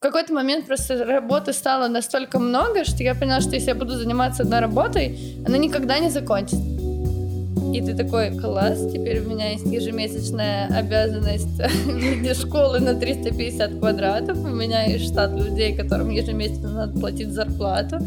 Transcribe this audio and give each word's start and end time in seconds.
В 0.00 0.02
какой-то 0.02 0.32
момент 0.32 0.66
просто 0.66 1.04
работы 1.04 1.52
стало 1.52 1.88
настолько 1.88 2.38
много, 2.38 2.84
что 2.84 3.02
я 3.02 3.14
поняла, 3.14 3.40
что 3.40 3.54
если 3.54 3.68
я 3.68 3.74
буду 3.74 3.98
заниматься 3.98 4.44
одной 4.44 4.60
работой, 4.60 5.18
она 5.46 5.58
никогда 5.58 5.98
не 5.98 6.08
закончится. 6.08 6.64
И 7.74 7.82
ты 7.82 7.94
такой, 7.94 8.30
класс, 8.30 8.78
теперь 8.92 9.20
у 9.20 9.28
меня 9.28 9.50
есть 9.50 9.66
ежемесячная 9.66 10.68
обязанность 10.74 11.58
в 11.84 11.96
виде 11.96 12.34
школы 12.34 12.80
на 12.80 12.94
350 12.94 13.78
квадратов. 13.78 14.38
У 14.38 14.48
меня 14.48 14.84
есть 14.84 15.12
штат 15.12 15.32
людей, 15.32 15.76
которым 15.76 16.10
ежемесячно 16.10 16.70
надо 16.70 16.98
платить 16.98 17.32
зарплату. 17.32 17.98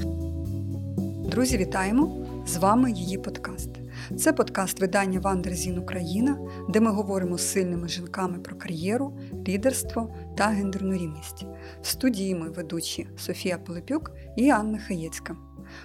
Друзі, 1.32 1.58
вітаємо! 1.58 2.12
З 2.48 2.58
вами 2.58 2.92
її 2.92 3.18
подкаст. 3.18 3.72
Це 4.18 4.34
подкаст 4.34 4.80
видання 4.80 5.20
Вандерзін 5.20 5.78
Україна, 5.78 6.38
де 6.70 6.80
ми 6.80 6.92
говоримо 6.92 7.38
з 7.38 7.52
сильними 7.52 7.88
жінками 7.88 8.40
про 8.40 8.56
кар'єру, 8.56 9.20
лідерство 9.48 10.16
та 10.38 10.48
гендерну 10.48 10.94
рівність. 10.94 11.46
В 11.82 11.88
студії 11.88 12.36
ми 12.36 12.50
ведучі 12.50 13.08
Софія 13.18 13.58
Полипюк 13.58 14.12
і 14.38 14.50
Анна 14.50 14.80
Хаєцька. 14.80 15.36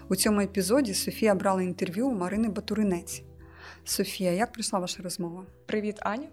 У 0.09 0.16
цьому 0.16 0.41
епізоді 0.41 0.95
Софія 0.95 1.34
брала 1.34 1.62
інтерв'ю 1.62 2.09
у 2.09 2.15
Марини 2.15 2.48
Батуринець. 2.48 3.23
Софія, 3.84 4.33
як 4.33 4.53
прийшла 4.53 4.78
ваша 4.78 5.03
розмова? 5.03 5.45
Привіт, 5.66 5.97
Аня. 6.00 6.28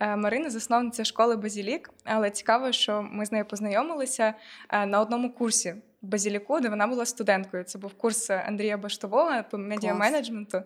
Е, 0.00 0.16
Марина 0.16 0.50
засновниця 0.50 1.04
школи 1.04 1.36
Базілік, 1.36 1.90
але 2.04 2.30
цікаво, 2.30 2.72
що 2.72 3.08
ми 3.12 3.26
з 3.26 3.32
нею 3.32 3.44
познайомилися 3.44 4.34
е, 4.70 4.86
на 4.86 5.00
одному 5.00 5.34
курсі 5.34 5.74
Базіліку, 6.02 6.60
де 6.60 6.68
вона 6.68 6.86
була 6.86 7.06
студенткою. 7.06 7.64
Це 7.64 7.78
був 7.78 7.94
курс 7.94 8.30
Андрія 8.30 8.76
Баштового 8.76 9.30
по 9.50 9.58
медіаменеджменту. 9.58 10.62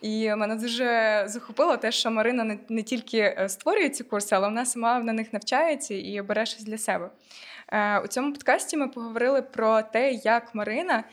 І 0.00 0.34
мене 0.34 0.56
дуже 0.56 1.22
захопило 1.26 1.76
те, 1.76 1.92
що 1.92 2.10
Марина 2.10 2.44
не, 2.44 2.58
не 2.68 2.82
тільки 2.82 3.18
е, 3.18 3.48
створює 3.48 3.88
ці 3.88 4.04
курси, 4.04 4.34
але 4.34 4.48
вона 4.48 4.66
сама 4.66 5.00
на 5.00 5.12
них 5.12 5.32
навчається 5.32 5.94
і 5.94 6.22
бере 6.22 6.46
щось 6.46 6.64
для 6.64 6.78
себе. 6.78 7.10
У 8.04 8.06
цьому 8.06 8.32
подкасті 8.32 8.76
ми 8.76 8.88
поговорили 8.88 9.42
про 9.42 9.82
те, 9.82 10.12
як 10.12 10.54
Марина, 10.54 11.04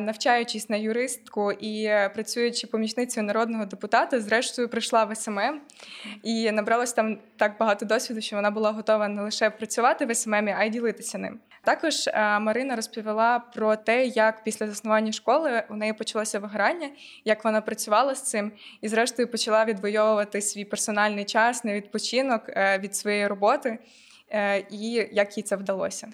навчаючись 0.00 0.68
на 0.68 0.76
юристку 0.76 1.52
і 1.52 1.90
працюючи 2.14 2.66
помічницею 2.66 3.26
народного 3.26 3.64
депутата, 3.64 4.20
зрештою 4.20 4.68
прийшла 4.68 5.04
в 5.04 5.16
СММ 5.16 5.60
і 6.22 6.50
набралась 6.50 6.92
там 6.92 7.18
так 7.36 7.58
багато 7.58 7.86
досвіду, 7.86 8.20
що 8.20 8.36
вона 8.36 8.50
була 8.50 8.70
готова 8.70 9.08
не 9.08 9.22
лише 9.22 9.50
працювати 9.50 10.06
в 10.06 10.14
СММ, 10.14 10.48
а 10.56 10.64
й 10.64 10.70
ділитися 10.70 11.18
ним. 11.18 11.40
Також 11.68 12.08
Марина 12.40 12.76
розповіла 12.76 13.38
про 13.38 13.76
те, 13.76 14.06
як 14.06 14.44
після 14.44 14.66
заснування 14.66 15.12
школи 15.12 15.62
у 15.70 15.74
неї 15.74 15.92
почалося 15.92 16.38
вигорання, 16.38 16.90
як 17.24 17.44
вона 17.44 17.60
працювала 17.60 18.14
з 18.14 18.22
цим, 18.22 18.52
і 18.80 18.88
зрештою 18.88 19.30
почала 19.30 19.64
відвоювати 19.64 20.40
свій 20.40 20.64
персональний 20.64 21.24
час 21.24 21.64
на 21.64 21.74
відпочинок 21.74 22.42
е, 22.48 22.78
від 22.78 22.96
своєї 22.96 23.26
роботи. 23.26 23.78
Е, 24.30 24.58
і 24.70 25.08
як 25.12 25.36
їй 25.36 25.42
це 25.42 25.56
вдалося. 25.56 26.08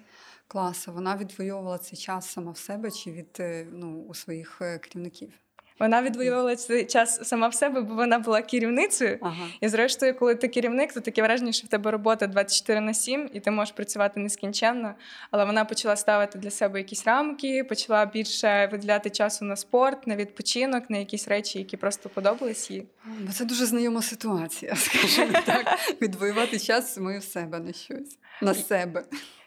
Клас. 0.47 0.87
Вона 0.87 1.17
відвоювала 1.17 1.77
цей 1.77 1.99
час 1.99 2.29
сама 2.29 2.51
в 2.51 2.57
себе 2.57 2.91
чи 2.91 3.11
від 3.11 3.37
е, 3.39 3.67
ну, 3.71 4.05
у 4.09 4.13
своїх 4.13 4.57
е, 4.61 4.77
керівників? 4.79 5.29
Вона 5.79 6.01
відвоювала 6.01 6.55
цей 6.55 6.85
час 6.85 7.27
сама 7.27 7.47
в 7.47 7.53
себе, 7.53 7.81
бо 7.81 7.95
вона 7.95 8.19
була 8.19 8.41
керівницею. 8.41 9.17
Ага. 9.21 9.47
І 9.61 9.67
зрештою, 9.67 10.15
коли 10.15 10.35
ти 10.35 10.47
керівник, 10.47 10.93
то 10.93 11.01
таке 11.01 11.21
враження, 11.21 11.51
що 11.51 11.67
в 11.67 11.69
тебе 11.69 11.91
робота 11.91 12.27
24 12.27 12.81
на 12.81 12.93
7, 12.93 13.29
і 13.33 13.39
ти 13.39 13.51
можеш 13.51 13.73
працювати 13.73 14.19
нескінченно. 14.19 14.93
Але 15.31 15.45
вона 15.45 15.65
почала 15.65 15.95
ставити 15.95 16.39
для 16.39 16.51
себе 16.51 16.79
якісь 16.79 17.05
рамки, 17.07 17.63
почала 17.63 18.05
більше 18.05 18.69
виділяти 18.71 19.09
часу 19.09 19.45
на 19.45 19.55
спорт, 19.55 20.07
на 20.07 20.15
відпочинок, 20.15 20.89
на 20.89 20.97
якісь 20.97 21.27
речі, 21.27 21.59
які 21.59 21.77
просто 21.77 22.09
подобались 22.09 22.71
їй. 22.71 22.85
Це 23.33 23.45
дуже 23.45 23.65
знайома 23.65 24.01
ситуація, 24.01 24.75
скажімо 24.75 25.39
так. 25.45 25.79
Відвоювати 26.01 26.59
час 26.59 26.93
самою 26.93 27.19
в 27.19 27.23
себе 27.23 27.59
на 27.59 27.73
щось, 27.73 28.17
на 28.41 28.53
себе. 28.53 29.03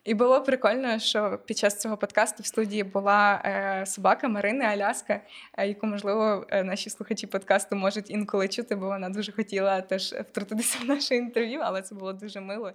І 0.09 0.15
було 0.15 0.41
прикольно, 0.41 0.99
що 0.99 1.39
під 1.45 1.59
час 1.59 1.81
цього 1.81 1.97
подкасту 1.97 2.43
в 2.43 2.47
студії 2.47 2.85
була 2.85 3.43
е, 3.45 3.87
собака 3.87 4.29
Марини 4.29 4.65
Аляска, 4.65 5.21
е, 5.59 5.69
яку, 5.69 5.87
можливо, 5.87 6.45
е, 6.49 6.65
наші 6.65 6.91
слухачі 6.91 7.27
подкасту 7.27 7.77
можуть 7.77 8.11
інколи 8.11 8.49
чути, 8.49 8.77
бо 8.77 8.87
вона 8.87 9.09
дуже 9.09 9.33
хотіла 9.33 9.81
теж 9.81 10.13
втрутитися 10.13 10.79
в 10.85 10.89
наше 10.89 11.17
інтерв'ю, 11.17 11.61
але 11.63 11.83
це 11.83 11.95
було 11.95 12.13
дуже 12.13 12.41
мило 12.41 12.69
і 12.69 12.73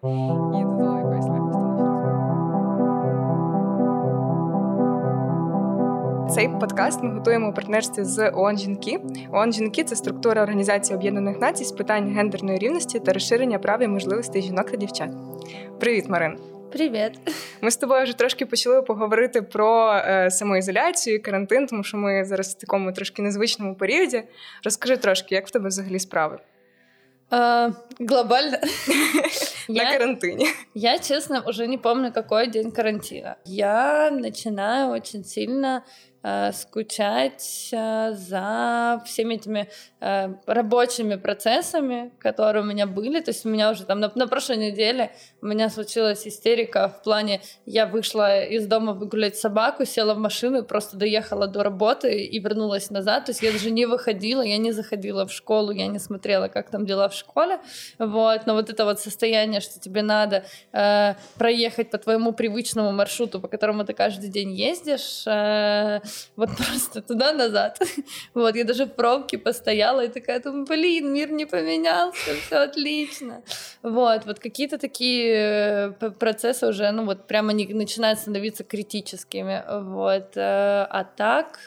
додало 0.63 0.97
якоїсь 0.97 1.25
легкості. 1.25 1.73
Цей 6.35 6.47
подкаст 6.59 7.03
ми 7.03 7.13
готуємо 7.13 7.49
у 7.49 7.53
партнерстві 7.53 8.03
з 8.03 8.29
ООН 8.29 8.57
«Жінки». 8.57 9.01
ООН 9.31 9.53
«Жінки»– 9.53 9.83
це 9.85 9.95
структура 9.95 10.43
Організації 10.43 10.97
Об'єднаних 10.97 11.39
Націй 11.41 11.65
з 11.65 11.71
питань 11.71 12.15
гендерної 12.15 12.57
рівності 12.57 12.99
та 12.99 13.13
розширення 13.13 13.59
прав 13.59 13.81
і 13.81 13.87
можливостей 13.87 14.41
жінок 14.41 14.71
та 14.71 14.77
дівчат. 14.77 15.09
Привіт, 15.79 16.09
Марин! 16.09 16.37
Привіт. 16.72 17.12
Ми 17.60 17.70
з 17.70 17.76
тобою 17.76 18.02
вже 18.02 18.18
трошки 18.18 18.46
почали 18.46 18.82
поговорити 18.82 19.42
про 19.42 19.92
е, 19.92 20.30
самоізоляцію, 20.30 21.16
і 21.16 21.18
карантин, 21.18 21.66
тому 21.66 21.84
що 21.84 21.96
ми 21.96 22.24
зараз 22.24 22.54
в 22.54 22.58
такому 22.58 22.92
трошки 22.92 23.22
незвичному 23.22 23.74
періоді. 23.74 24.22
Розкажи 24.64 24.96
трошки, 24.96 25.34
як 25.34 25.46
в 25.46 25.50
тебе 25.50 25.68
взагалі 25.68 25.98
справи? 25.98 26.38
А, 27.30 27.70
глобально. 28.00 28.58
На 29.68 29.92
карантине. 29.92 30.44
Я, 30.74 30.98
честно, 30.98 31.44
уже 31.46 31.66
не 31.66 31.78
помню, 31.78 32.12
какой 32.12 32.46
день 32.46 32.70
карантина. 32.70 33.36
Я 33.44 34.10
начинаю 34.10 34.90
очень 34.90 35.24
сильно 35.24 35.82
Э, 36.11 36.11
скучать 36.53 37.69
э, 37.73 38.13
за 38.13 39.01
всеми 39.05 39.35
этими 39.35 39.69
э, 39.99 40.33
рабочими 40.45 41.15
процессами, 41.15 42.11
которые 42.19 42.63
у 42.63 42.65
меня 42.65 42.87
были. 42.87 43.19
То 43.19 43.31
есть 43.31 43.45
у 43.45 43.49
меня 43.49 43.71
уже 43.71 43.83
там 43.83 43.99
на, 43.99 44.09
на 44.15 44.27
прошлой 44.27 44.57
неделе 44.57 45.11
у 45.41 45.47
меня 45.47 45.69
случилась 45.69 46.25
истерика 46.25 46.87
в 46.87 47.03
плане, 47.03 47.41
я 47.65 47.85
вышла 47.85 48.41
из 48.41 48.65
дома 48.67 48.93
выгулять 48.93 49.37
собаку, 49.37 49.83
села 49.83 50.13
в 50.13 50.17
машину 50.17 50.59
и 50.59 50.65
просто 50.65 50.95
доехала 50.95 51.47
до 51.47 51.61
работы 51.61 52.23
и 52.23 52.39
вернулась 52.39 52.89
назад. 52.89 53.25
То 53.25 53.31
есть 53.31 53.41
я 53.41 53.51
даже 53.51 53.69
не 53.71 53.85
выходила, 53.85 54.41
я 54.41 54.57
не 54.57 54.71
заходила 54.71 55.27
в 55.27 55.31
школу, 55.33 55.71
я 55.71 55.87
не 55.87 55.99
смотрела, 55.99 56.47
как 56.47 56.69
там 56.69 56.85
дела 56.85 57.09
в 57.09 57.13
школе. 57.13 57.59
Вот. 57.99 58.45
Но 58.45 58.53
вот 58.53 58.69
это 58.69 58.85
вот 58.85 59.01
состояние, 59.01 59.59
что 59.59 59.77
тебе 59.79 60.01
надо 60.01 60.45
э, 60.71 61.15
проехать 61.37 61.91
по 61.91 61.97
твоему 61.97 62.31
привычному 62.31 62.93
маршруту, 62.93 63.41
по 63.41 63.49
которому 63.49 63.83
ты 63.83 63.93
каждый 63.93 64.29
день 64.29 64.53
ездишь, 64.53 65.23
э, 65.27 65.99
вот 66.35 66.49
просто 66.57 67.01
туда-назад. 67.01 67.79
Вот, 68.33 68.55
я 68.55 68.63
даже 68.63 68.85
в 68.85 68.89
пробке 68.89 69.37
постояла 69.37 70.05
и 70.05 70.07
такая 70.07 70.39
думаю, 70.39 70.65
блин, 70.65 71.13
мир 71.13 71.31
не 71.31 71.45
поменялся, 71.45 72.31
все 72.45 72.57
отлично. 72.57 73.43
Вот, 73.81 74.25
вот 74.25 74.39
какие-то 74.39 74.77
такие 74.77 75.95
э, 75.99 76.11
процессы 76.11 76.67
уже, 76.67 76.91
ну 76.91 77.05
вот 77.05 77.27
прямо 77.27 77.53
не 77.53 77.65
начинают 77.73 78.19
становиться 78.19 78.63
критическими. 78.63 79.63
Вот, 79.67 80.37
э, 80.37 80.87
а 80.89 81.03
так 81.15 81.59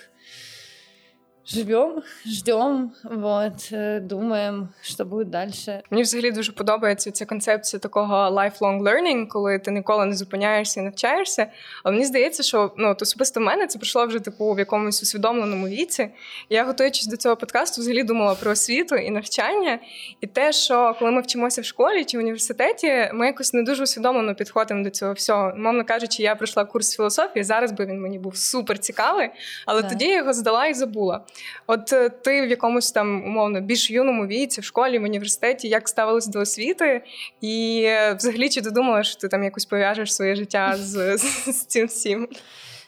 живемо, 1.46 2.02
ждемо, 2.26 2.90
вот, 3.04 3.72
э, 3.72 4.00
думаємо, 4.00 4.68
що 4.82 5.04
буде 5.04 5.24
далі. 5.24 5.50
Мені 5.90 6.02
взагалі 6.02 6.30
дуже 6.30 6.52
подобається 6.52 7.10
ця 7.10 7.26
концепція 7.26 7.80
такого 7.80 8.14
lifelong 8.14 8.82
learning, 8.82 9.26
коли 9.28 9.58
ти 9.58 9.70
ніколи 9.70 10.06
не 10.06 10.16
зупиняєшся 10.16 10.80
і 10.80 10.84
навчаєшся. 10.84 11.46
Але 11.84 11.92
мені 11.92 12.06
здається, 12.06 12.42
що 12.42 12.72
ну, 12.76 12.90
от 12.90 13.02
особисто 13.02 13.40
в 13.40 13.42
мене 13.42 13.66
це 13.66 13.78
пройшло 13.78 14.06
вже 14.06 14.20
типу 14.20 14.52
в 14.52 14.58
якомусь 14.58 15.02
усвідомленому 15.02 15.68
віці. 15.68 16.08
Я, 16.50 16.64
готуючись 16.64 17.06
до 17.06 17.16
цього 17.16 17.36
подкасту, 17.36 17.80
взагалі 17.80 18.02
думала 18.02 18.34
про 18.34 18.50
освіту 18.50 18.96
і 18.96 19.10
навчання, 19.10 19.78
і 20.20 20.26
те, 20.26 20.52
що 20.52 20.96
коли 20.98 21.10
ми 21.10 21.20
вчимося 21.20 21.60
в 21.60 21.64
школі 21.64 22.04
чи 22.04 22.18
в 22.18 22.20
університеті, 22.20 23.10
ми 23.14 23.26
якось 23.26 23.54
не 23.54 23.62
дуже 23.62 23.82
усвідомлено 23.82 24.34
підходимо 24.34 24.84
до 24.84 24.90
цього 24.90 25.12
всього. 25.12 25.52
Мовно 25.56 25.84
кажучи, 25.84 26.22
я 26.22 26.34
пройшла 26.34 26.64
курс 26.64 26.96
філософії. 26.96 27.44
Зараз 27.44 27.72
би 27.72 27.86
він 27.86 28.00
мені 28.00 28.18
був 28.18 28.36
супер 28.36 28.78
цікавий, 28.78 29.30
але 29.66 29.82
да. 29.82 29.88
тоді 29.88 30.04
я 30.04 30.16
його 30.16 30.32
здала 30.32 30.66
і 30.66 30.74
забула. 30.74 31.24
От 31.67 31.94
е, 31.94 32.09
ти 32.09 32.41
в 32.41 32.50
якомусь 32.50 32.91
там 32.91 33.23
умовно 33.23 33.62
більш 33.62 33.91
юному 33.91 34.28
віці, 34.28 34.62
в 34.62 34.63
школі, 34.63 35.00
в 35.00 35.03
університеті, 35.03 35.67
як 35.67 35.89
ставилась 35.89 36.28
до 36.28 36.39
освіти, 36.39 37.03
і 37.41 37.84
е, 37.85 38.13
взагалі 38.13 38.50
чи 38.50 38.62
ти 38.62 38.72
думала, 38.72 39.03
що 39.03 39.19
ти 39.19 39.28
там 39.28 39.44
якось 39.44 39.66
пов'яжеш 39.66 40.16
своє 40.16 40.35
життя 40.35 40.75
з, 40.78 41.17
з 41.17 41.65
цим 41.65 41.88
всім? 41.88 42.27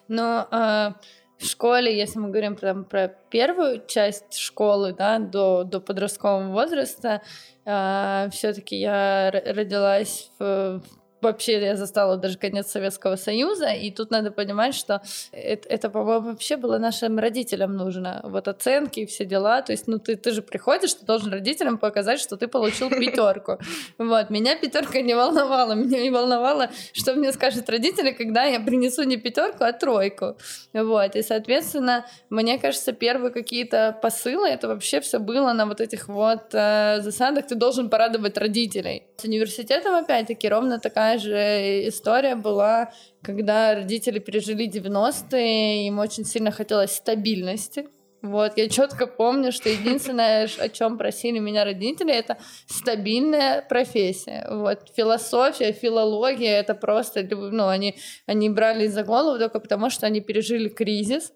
Ну, 0.07 0.23
э, 0.51 0.93
в 1.37 1.45
школе, 1.45 1.97
если 1.97 2.19
мы 2.19 2.27
говорим 2.27 2.55
прям 2.55 2.85
про 2.85 3.09
первую 3.29 3.81
часть 3.87 4.37
школы, 4.37 4.93
да, 4.93 5.19
до, 5.19 5.63
до 5.63 5.81
подросткового 5.81 6.51
возраста, 6.51 7.21
э, 7.65 8.29
все-таки 8.31 8.75
я 8.75 9.31
родилась 9.31 10.31
в, 10.39 10.81
вообще 11.20 11.60
я 11.60 11.76
застала 11.76 12.16
даже 12.16 12.38
конец 12.38 12.70
Советского 12.70 13.16
Союза, 13.16 13.68
и 13.70 13.90
тут 13.90 14.10
надо 14.10 14.30
понимать, 14.30 14.74
что 14.74 15.02
это, 15.32 15.68
это 15.68 15.90
по-моему, 15.90 16.30
вообще 16.30 16.56
было 16.56 16.78
нашим 16.78 17.18
родителям 17.18 17.76
нужно. 17.76 18.20
Вот 18.24 18.48
оценки 18.48 19.00
и 19.00 19.06
все 19.06 19.24
дела. 19.24 19.62
То 19.62 19.72
есть, 19.72 19.86
ну, 19.88 19.98
ты, 19.98 20.16
ты 20.16 20.30
же 20.30 20.42
приходишь, 20.42 20.94
ты 20.94 21.04
должен 21.04 21.32
родителям 21.32 21.78
показать, 21.78 22.20
что 22.20 22.36
ты 22.36 22.48
получил 22.48 22.90
пятерку. 22.90 23.58
Вот, 23.98 24.30
меня 24.30 24.56
пятерка 24.56 25.00
не 25.00 25.14
волновала. 25.14 25.74
Меня 25.74 26.02
не 26.02 26.10
волновало, 26.10 26.70
что 26.92 27.14
мне 27.14 27.32
скажут 27.32 27.68
родители, 27.68 28.12
когда 28.12 28.44
я 28.44 28.60
принесу 28.60 29.02
не 29.02 29.16
пятерку, 29.16 29.64
а 29.64 29.72
тройку. 29.72 30.36
Вот, 30.72 31.16
и, 31.16 31.22
соответственно, 31.22 32.06
мне 32.30 32.58
кажется, 32.58 32.92
первые 32.92 33.32
какие-то 33.32 33.98
посылы, 34.02 34.48
это 34.48 34.68
вообще 34.68 35.00
все 35.00 35.18
было 35.18 35.52
на 35.52 35.66
вот 35.66 35.80
этих 35.80 36.08
вот 36.08 36.52
э, 36.52 37.00
засадах. 37.00 37.46
Ты 37.46 37.54
должен 37.54 37.90
порадовать 37.90 38.36
родителей. 38.38 39.07
С 39.20 39.24
университетом, 39.24 39.96
опять-таки, 39.96 40.48
ровно 40.48 40.78
такая 40.78 41.18
же 41.18 41.88
история 41.88 42.36
была, 42.36 42.92
когда 43.20 43.74
родители 43.74 44.20
пережили 44.20 44.70
90-е, 44.70 45.88
им 45.88 45.98
очень 45.98 46.24
сильно 46.24 46.52
хотелось 46.52 46.92
стабильности. 46.92 47.88
Вот, 48.22 48.52
я 48.56 48.68
четко 48.68 49.08
помню, 49.08 49.50
что 49.50 49.70
единственное, 49.70 50.48
о 50.60 50.68
чем 50.68 50.98
просили 50.98 51.40
меня 51.40 51.64
родители, 51.64 52.14
это 52.14 52.38
стабильная 52.68 53.62
профессия. 53.62 54.46
Вот, 54.48 54.92
философия, 54.96 55.72
филология, 55.72 56.60
это 56.60 56.76
просто, 56.76 57.26
ну, 57.28 57.66
они, 57.66 57.96
они 58.26 58.48
брали 58.48 58.86
за 58.86 59.02
голову 59.02 59.36
только 59.40 59.58
потому, 59.58 59.90
что 59.90 60.06
они 60.06 60.20
пережили 60.20 60.68
кризис, 60.68 61.32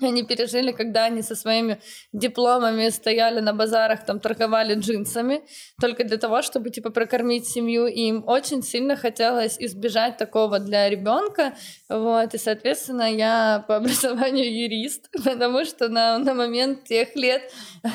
они 0.00 0.22
пережили, 0.22 0.72
когда 0.72 1.04
они 1.04 1.22
со 1.22 1.34
своими 1.34 1.80
дипломами 2.12 2.88
стояли 2.88 3.40
на 3.40 3.52
базарах, 3.52 4.04
там 4.04 4.20
торговали 4.20 4.74
джинсами, 4.74 5.42
только 5.80 6.04
для 6.04 6.16
того, 6.16 6.42
чтобы 6.42 6.70
типа 6.70 6.90
прокормить 6.90 7.46
семью. 7.46 7.86
И 7.86 8.08
им 8.08 8.24
очень 8.26 8.62
сильно 8.62 8.96
хотелось 8.96 9.56
избежать 9.58 10.16
такого 10.16 10.58
для 10.58 10.88
ребенка. 10.88 11.54
Вот, 11.88 12.34
и, 12.34 12.38
соответственно, 12.38 13.12
я 13.12 13.64
по 13.66 13.76
образованию 13.80 14.64
юрист, 14.64 15.10
потому 15.24 15.64
что 15.64 15.88
на, 15.88 16.18
на 16.18 16.34
момент 16.34 16.84
тех 16.84 17.14
лет 17.16 17.42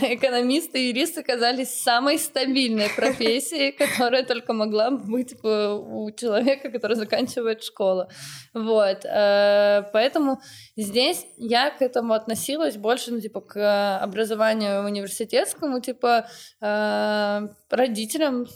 экономисты 0.01 0.80
и 0.80 0.88
юристы 0.90 1.24
казались 1.24 1.69
самой 1.69 2.18
стабильной 2.18 2.90
профессией, 2.96 3.72
которая 3.78 4.24
только 4.24 4.54
могла 4.54 4.92
быть 4.92 5.36
у 5.44 6.12
человека, 6.12 6.69
который 6.69 6.96
заканчивает 6.96 7.63
школу. 7.63 8.08
Вот, 8.54 9.06
э, 9.06 9.84
поэтому 9.94 10.40
здесь 10.75 11.25
я 11.38 11.69
к 11.69 11.81
этому 11.96 12.14
относилась 12.14 12.78
больше, 12.78 13.12
ну, 13.12 13.22
типа, 13.22 13.42
к 13.42 14.00
образованию 14.00 14.84
университетскому, 14.86 15.80
типа, 15.80 16.28
э, 16.62 17.48
родителям 17.70 18.48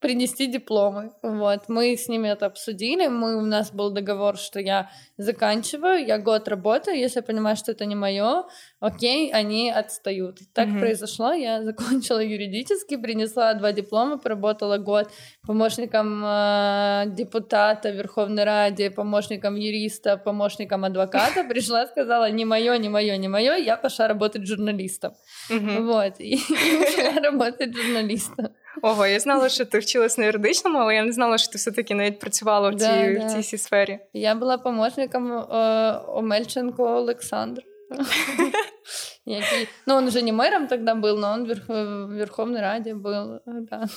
принести 0.00 0.46
дипломы. 0.46 1.12
Вот. 1.22 1.68
Мы 1.68 1.96
с 1.96 2.08
ними 2.08 2.28
это 2.28 2.46
обсудили. 2.46 3.06
Мы, 3.06 3.36
у 3.36 3.46
нас 3.46 3.72
был 3.72 3.90
договор, 3.90 4.36
что 4.36 4.60
я 4.60 4.90
заканчиваю, 5.16 6.06
я 6.06 6.18
год 6.18 6.48
работаю, 6.48 6.98
если 6.98 7.20
я 7.20 7.22
понимаю, 7.22 7.56
что 7.56 7.72
это 7.72 7.86
не 7.86 7.94
мое, 7.94 8.44
окей, 8.80 9.32
они 9.32 9.70
отстают. 9.70 10.38
Так 10.52 10.68
mm-hmm. 10.68 10.78
произошло. 10.78 11.32
Я 11.32 11.62
закончила 11.64 12.22
юридически, 12.22 12.96
принесла 12.96 13.54
два 13.54 13.72
диплома, 13.72 14.18
поработала 14.18 14.76
год 14.76 15.10
помощником 15.46 16.22
э, 16.24 17.04
депутата 17.06 17.90
Верховной 17.90 18.44
Ради, 18.44 18.90
помощником 18.90 19.56
юриста, 19.56 20.18
помощником 20.18 20.84
адвоката. 20.84 21.42
Пришла, 21.48 21.86
сказала, 21.86 22.30
не 22.30 22.44
мое, 22.44 22.76
не 22.76 22.90
мое, 22.90 23.16
не 23.16 23.28
мое, 23.28 23.56
я 23.56 23.76
пошла 23.76 24.08
работать 24.08 24.46
журналистом. 24.46 25.14
Mm-hmm. 25.50 25.80
Вот. 25.86 26.20
И, 26.20 26.34
и 26.36 26.76
ушла 26.76 27.20
работать 27.22 27.74
журналистом. 27.74 28.48
Ого, 28.81 29.05
я 29.05 29.19
знала, 29.19 29.49
що 29.49 29.65
ти 29.65 29.79
вчилась 29.79 30.17
на 30.17 30.25
юридичному, 30.25 30.77
але 30.77 30.95
я 30.95 31.03
не 31.03 31.11
знала, 31.11 31.37
що 31.37 31.51
ти 31.51 31.57
все-таки 31.57 31.95
навіть 31.95 32.19
працювала 32.19 32.69
в 32.69 32.75
цій, 32.75 32.85
да, 32.85 33.19
да. 33.19 33.39
в 33.39 33.43
цій 33.43 33.57
сфері. 33.57 33.99
Я 34.13 34.35
була 34.35 34.57
помощником 34.57 35.33
э, 35.33 36.17
Омельченко 36.17 36.83
Олександр. 36.83 37.63
Який... 39.25 39.67
Ну, 39.85 39.95
он 39.95 40.07
уже 40.07 40.21
не 40.21 40.31
мэром 40.31 40.67
тогда 40.67 40.95
был, 40.95 41.17
но 41.17 41.33
он 41.33 41.45
в 41.45 42.15
Верховной 42.15 42.61
Раде 42.61 42.93
был. 42.93 43.39
Да. 43.45 43.87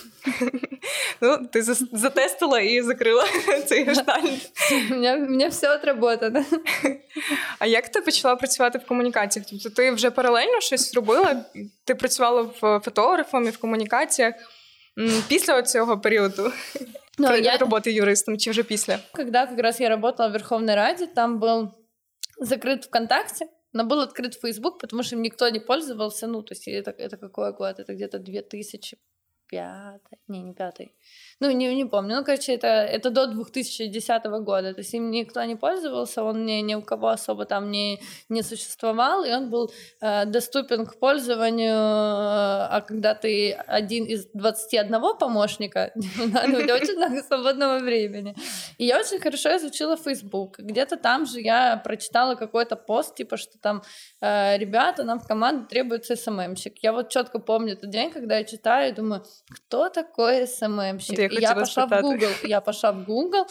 Ну, 1.20 1.46
ти 1.52 1.62
затестила 1.92 2.60
і 2.60 2.82
закрила 2.82 3.24
цей 3.66 3.84
гештальт. 3.84 4.50
У 4.90 4.94
мене, 4.94 5.16
у 5.16 5.20
мене 5.20 5.48
все 5.48 5.74
отработано. 5.74 6.44
А 7.58 7.66
як 7.66 7.88
ти 7.88 8.00
почала 8.00 8.36
працювати 8.36 8.78
в 8.78 8.86
комунікаціях? 8.86 9.46
Тобто 9.50 9.70
ти 9.70 9.90
вже 9.90 10.10
паралельно 10.10 10.60
щось 10.60 10.94
робила? 10.94 11.44
Ти 11.84 11.94
працювала 11.94 12.42
в 12.42 12.80
фотографом 12.84 13.44
і 13.44 13.50
в 13.50 13.58
комунікаціях 13.58 14.34
після 15.28 15.62
цього 15.62 16.00
періоду? 16.00 16.52
Ну, 17.18 17.36
я... 17.36 17.56
Роботи 17.56 17.92
юристом 17.92 18.38
чи 18.38 18.50
вже 18.50 18.62
після? 18.62 18.98
Когда 19.12 19.46
как 19.46 19.58
раз 19.58 19.80
я 19.80 19.88
работала 19.88 20.28
в 20.28 20.32
Верховной 20.32 20.74
Раде, 20.74 21.06
там 21.06 21.38
был 21.40 21.70
закрыт 22.40 22.84
ВКонтакте, 22.84 23.46
но 23.72 23.84
был 23.84 24.00
открыт 24.00 24.34
Facebook, 24.42 24.78
потому 24.80 25.02
что 25.02 25.16
им 25.16 25.22
никто 25.22 25.48
не 25.48 25.60
пользовался. 25.60 26.26
Ну, 26.26 26.42
то 26.42 26.54
есть 26.54 26.68
это, 26.68 26.90
это 26.90 27.16
какой 27.16 27.52
год? 27.52 27.78
Это 27.78 27.94
где-то 27.94 28.18
2005, 28.18 30.00
не, 30.28 30.42
не 30.42 30.54
пятый. 30.54 30.92
ну, 31.41 31.51
не, 31.51 31.73
не 31.75 31.85
помню. 31.85 32.15
Ну, 32.17 32.23
короче, 32.25 32.53
это, 32.53 32.67
это 32.67 33.09
до 33.11 33.27
2010 33.27 34.25
года. 34.25 34.73
То 34.73 34.81
есть 34.81 34.93
им 34.93 35.09
никто 35.09 35.41
не 35.45 35.55
пользовался, 35.55 36.23
он 36.23 36.45
ни, 36.45 36.61
ни 36.61 36.75
у 36.75 36.81
кого 36.81 37.07
особо 37.07 37.45
там 37.45 37.71
не, 37.71 37.99
не 38.27 38.43
существовал, 38.43 39.23
и 39.23 39.31
он 39.31 39.49
был 39.49 39.71
э, 40.01 40.25
доступен 40.25 40.85
к 40.85 40.99
пользованию, 40.99 41.75
э, 41.75 42.67
а 42.71 42.83
когда 42.85 43.15
ты 43.15 43.53
один 43.53 44.03
из 44.03 44.25
21 44.33 45.17
помощника, 45.17 45.93
надо 46.17 46.75
очень 46.75 46.97
много 46.97 47.23
свободного 47.23 47.79
времени. 47.79 48.35
И 48.77 48.85
я 48.85 48.99
очень 48.99 49.19
хорошо 49.19 49.55
изучила 49.55 49.95
Facebook. 49.95 50.59
Где-то 50.59 50.97
там 50.97 51.25
же 51.25 51.39
я 51.39 51.77
прочитала 51.77 52.35
какой-то 52.35 52.75
пост, 52.75 53.15
типа, 53.15 53.37
что 53.37 53.57
там 53.57 53.81
э, 54.19 54.57
ребята, 54.57 55.03
нам 55.03 55.19
в 55.19 55.27
команду 55.27 55.67
требуется 55.67 56.17
СММщик. 56.17 56.83
Я 56.83 56.91
вот 56.91 57.09
четко 57.09 57.39
помню 57.39 57.77
тот 57.77 57.89
день, 57.89 58.11
когда 58.11 58.37
я 58.37 58.43
читаю, 58.43 58.93
думаю, 58.93 59.23
кто 59.49 59.87
такой 59.87 60.45
СММщик? 60.45 61.28
Я 61.31 61.55
пошла 61.55 61.87
в 61.87 62.01
Google, 62.01 62.31
я 62.43 62.61
пошла 62.61 62.91
в 62.91 63.05
Google, 63.05 63.45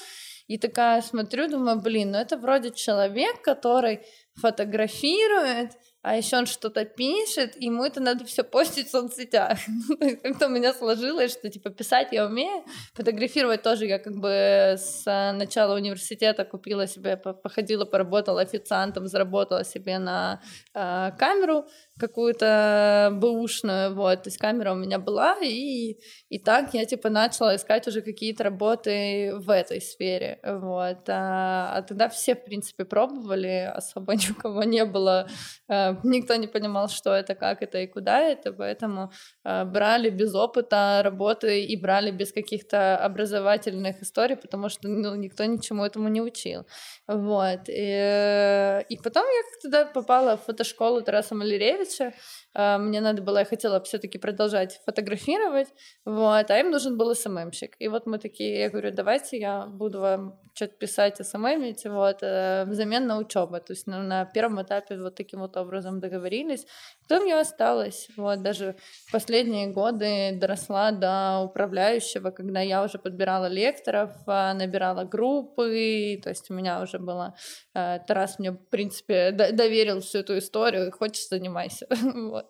и 0.48 0.56
такая 0.56 1.02
смотрю, 1.02 1.48
думаю, 1.48 1.80
блин, 1.80 2.12
ну 2.12 2.18
это 2.18 2.38
вроде 2.38 2.70
человек, 2.70 3.42
который 3.42 4.00
фотографирует, 4.34 5.72
а 6.00 6.16
еще 6.16 6.38
он 6.38 6.46
что-то 6.46 6.84
пишет, 6.84 7.56
и 7.56 7.66
ему 7.66 7.84
это 7.84 8.00
надо 8.00 8.24
все 8.24 8.44
постить 8.44 8.88
в 8.88 8.90
соцсетях. 8.90 9.58
Как-то 10.22 10.46
у 10.46 10.48
меня 10.48 10.72
сложилось, 10.72 11.32
что 11.32 11.50
типа 11.50 11.70
писать 11.70 12.08
я 12.12 12.24
умею, 12.24 12.64
фотографировать 12.94 13.62
тоже 13.62 13.86
я 13.86 13.98
как 13.98 14.14
бы 14.14 14.76
с 14.78 15.04
начала 15.04 15.74
университета 15.74 16.44
купила 16.46 16.86
себе, 16.86 17.16
походила, 17.16 17.84
поработала 17.84 18.40
официантом, 18.40 19.06
заработала 19.06 19.64
себе 19.64 19.98
на 19.98 20.40
э, 20.72 21.10
камеру, 21.18 21.66
какую-то 21.98 23.10
бэушную, 23.12 23.94
вот, 23.94 24.22
то 24.22 24.28
есть 24.28 24.38
камера 24.38 24.72
у 24.72 24.76
меня 24.76 24.98
была, 24.98 25.36
и, 25.42 25.98
и 26.28 26.38
так 26.38 26.74
я, 26.74 26.84
типа, 26.84 27.10
начала 27.10 27.56
искать 27.56 27.88
уже 27.88 28.00
какие-то 28.02 28.44
работы 28.44 29.34
в 29.36 29.50
этой 29.50 29.80
сфере, 29.80 30.38
вот, 30.44 31.08
а, 31.08 31.72
а 31.74 31.82
тогда 31.82 32.08
все, 32.08 32.34
в 32.34 32.44
принципе, 32.44 32.84
пробовали, 32.84 33.70
особо 33.74 34.12
ни 34.16 34.30
у 34.30 34.34
кого 34.34 34.62
не 34.62 34.84
было, 34.84 35.28
э, 35.68 35.96
никто 36.04 36.36
не 36.36 36.46
понимал, 36.46 36.88
что 36.88 37.12
это, 37.12 37.34
как 37.34 37.62
это 37.62 37.78
и 37.78 37.86
куда 37.86 38.20
это, 38.20 38.52
поэтому 38.52 39.10
э, 39.44 39.64
брали 39.64 40.10
без 40.10 40.34
опыта 40.34 41.00
работы 41.02 41.64
и 41.64 41.76
брали 41.76 42.10
без 42.10 42.32
каких-то 42.32 42.96
образовательных 42.96 44.02
историй, 44.02 44.36
потому 44.36 44.68
что, 44.68 44.88
ну, 44.88 45.14
никто 45.16 45.44
ничему 45.44 45.84
этому 45.84 46.08
не 46.08 46.22
учил, 46.22 46.66
вот, 47.08 47.60
и, 47.68 48.84
и 48.88 48.96
потом 49.02 49.24
я 49.24 49.42
туда 49.62 49.84
попала 49.86 50.36
в 50.36 50.44
фотошколу 50.44 51.02
Тараса 51.02 51.34
Малеревича, 51.34 51.87
дальше. 51.88 52.14
А, 52.54 52.78
мне 52.78 53.00
надо 53.00 53.22
было, 53.22 53.38
я 53.38 53.44
хотела 53.44 53.80
все-таки 53.80 54.18
продолжать 54.18 54.80
фотографировать, 54.84 55.68
вот, 56.04 56.50
а 56.50 56.58
им 56.58 56.70
нужен 56.70 56.96
был 56.96 57.14
СММщик. 57.14 57.76
И 57.78 57.88
вот 57.88 58.06
мы 58.06 58.18
такие, 58.18 58.60
я 58.60 58.70
говорю, 58.70 58.90
давайте 58.90 59.38
я 59.38 59.66
буду 59.66 60.00
вам 60.00 60.40
что-то 60.54 60.74
писать, 60.76 61.24
СММить, 61.24 61.84
вот, 61.84 62.18
э, 62.22 62.64
взамен 62.66 63.06
на 63.06 63.18
учебу. 63.18 63.58
То 63.60 63.72
есть 63.72 63.86
на, 63.86 64.02
на 64.02 64.24
первом 64.24 64.60
этапе 64.62 64.98
вот 64.98 65.14
таким 65.14 65.40
вот 65.40 65.56
образом 65.56 66.00
договорились. 66.00 66.66
Потом 67.07 67.27
я 67.27 67.41
осталась, 67.41 68.07
вот, 68.17 68.41
даже 68.41 68.75
последние 69.11 69.67
годы 69.67 70.31
доросла 70.39 70.91
до 70.91 71.41
управляющего, 71.45 72.31
когда 72.31 72.61
я 72.61 72.83
уже 72.83 72.97
подбирала 72.97 73.47
лекторов, 73.47 74.11
а, 74.25 74.53
набирала 74.53 75.03
группы, 75.03 76.19
то 76.23 76.29
есть 76.29 76.49
у 76.49 76.53
меня 76.53 76.81
уже 76.81 76.99
было... 76.99 77.35
Э, 77.75 77.99
Тарас 78.07 78.39
мне, 78.39 78.51
в 78.51 78.69
принципе, 78.69 79.31
доверил 79.31 79.99
всю 79.99 80.19
эту 80.19 80.37
историю, 80.37 80.91
хочешь, 80.91 81.27
занимайся. 81.27 81.87
вот. 82.13 82.45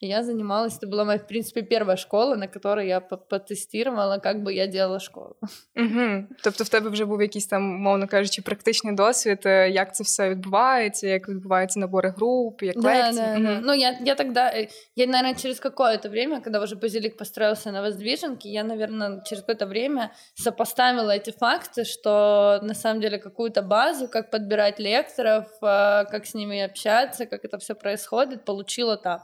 И 0.00 0.06
я 0.06 0.22
занималась, 0.22 0.78
это 0.78 0.86
была 0.86 1.04
моя, 1.04 1.18
в 1.18 1.26
принципе, 1.26 1.62
первая 1.62 1.96
школа, 1.96 2.34
на 2.34 2.48
которой 2.48 2.88
я 2.88 3.00
потестировала, 3.00 4.18
как 4.18 4.42
бы 4.42 4.52
я 4.52 4.66
делала 4.66 5.00
школу. 5.00 5.36
Угу. 5.76 6.28
Тобто 6.42 6.64
в 6.64 6.68
тебе 6.68 6.90
вже 6.90 7.04
був 7.04 7.22
якийсь 7.22 7.46
там, 7.46 7.62
мовно 7.62 8.06
кажучи, 8.06 8.42
практичний 8.42 8.94
досвід, 8.94 9.40
як 9.44 9.94
це 9.94 10.04
все 10.04 10.30
відбувається, 10.30 11.08
як 11.08 11.28
відбуваються 11.28 11.80
набори 11.80 12.14
груп, 12.16 12.62
як 12.62 12.80
да, 12.80 12.88
лекції. 12.88 13.26
Да, 13.26 13.32
угу. 13.34 13.42
да. 13.42 13.60
Ну, 13.62 13.74
я, 13.74 13.98
я 14.05 14.15
тогда, 14.15 14.51
э, 14.51 14.67
я, 14.95 15.07
наверное, 15.07 15.35
через 15.35 15.59
какое-то 15.59 16.09
время, 16.09 16.41
когда 16.41 16.61
уже 16.61 16.75
Базилик 16.75 17.17
построился 17.17 17.71
на 17.71 17.81
Воздвиженке, 17.81 18.49
я, 18.49 18.63
наверное, 18.63 19.21
через 19.23 19.41
какое-то 19.41 19.65
время 19.65 20.13
сопоставила 20.35 21.11
эти 21.11 21.31
факты, 21.31 21.83
что 21.83 22.59
на 22.61 22.73
самом 22.73 23.01
деле 23.01 23.17
какую-то 23.17 23.61
базу, 23.61 24.07
как 24.07 24.31
подбирать 24.31 24.79
лекторов, 24.79 25.47
э, 25.61 26.05
как 26.11 26.25
с 26.25 26.33
ними 26.33 26.61
общаться, 26.61 27.25
как 27.25 27.45
это 27.45 27.57
все 27.57 27.75
происходит, 27.75 28.45
получила 28.45 28.97
там. 28.97 29.21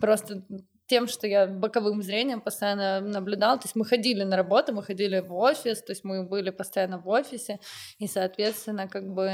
Просто 0.00 0.42
тем, 0.91 1.07
что 1.07 1.27
я 1.27 1.47
боковым 1.47 2.01
зрением 2.01 2.41
постоянно 2.41 3.01
наблюдал. 3.01 3.59
То 3.59 3.65
есть 3.65 3.75
мы 3.75 3.85
ходили 3.85 4.23
на 4.23 4.37
работу, 4.37 4.73
мы 4.73 4.83
ходили 4.83 5.19
в 5.19 5.33
офис, 5.33 5.81
то 5.81 5.91
есть 5.91 6.03
мы 6.03 6.23
были 6.23 6.49
постоянно 6.49 6.97
в 6.97 7.07
офисе, 7.09 7.59
и, 7.99 8.07
соответственно, 8.07 8.87
как 8.87 9.03
бы 9.03 9.27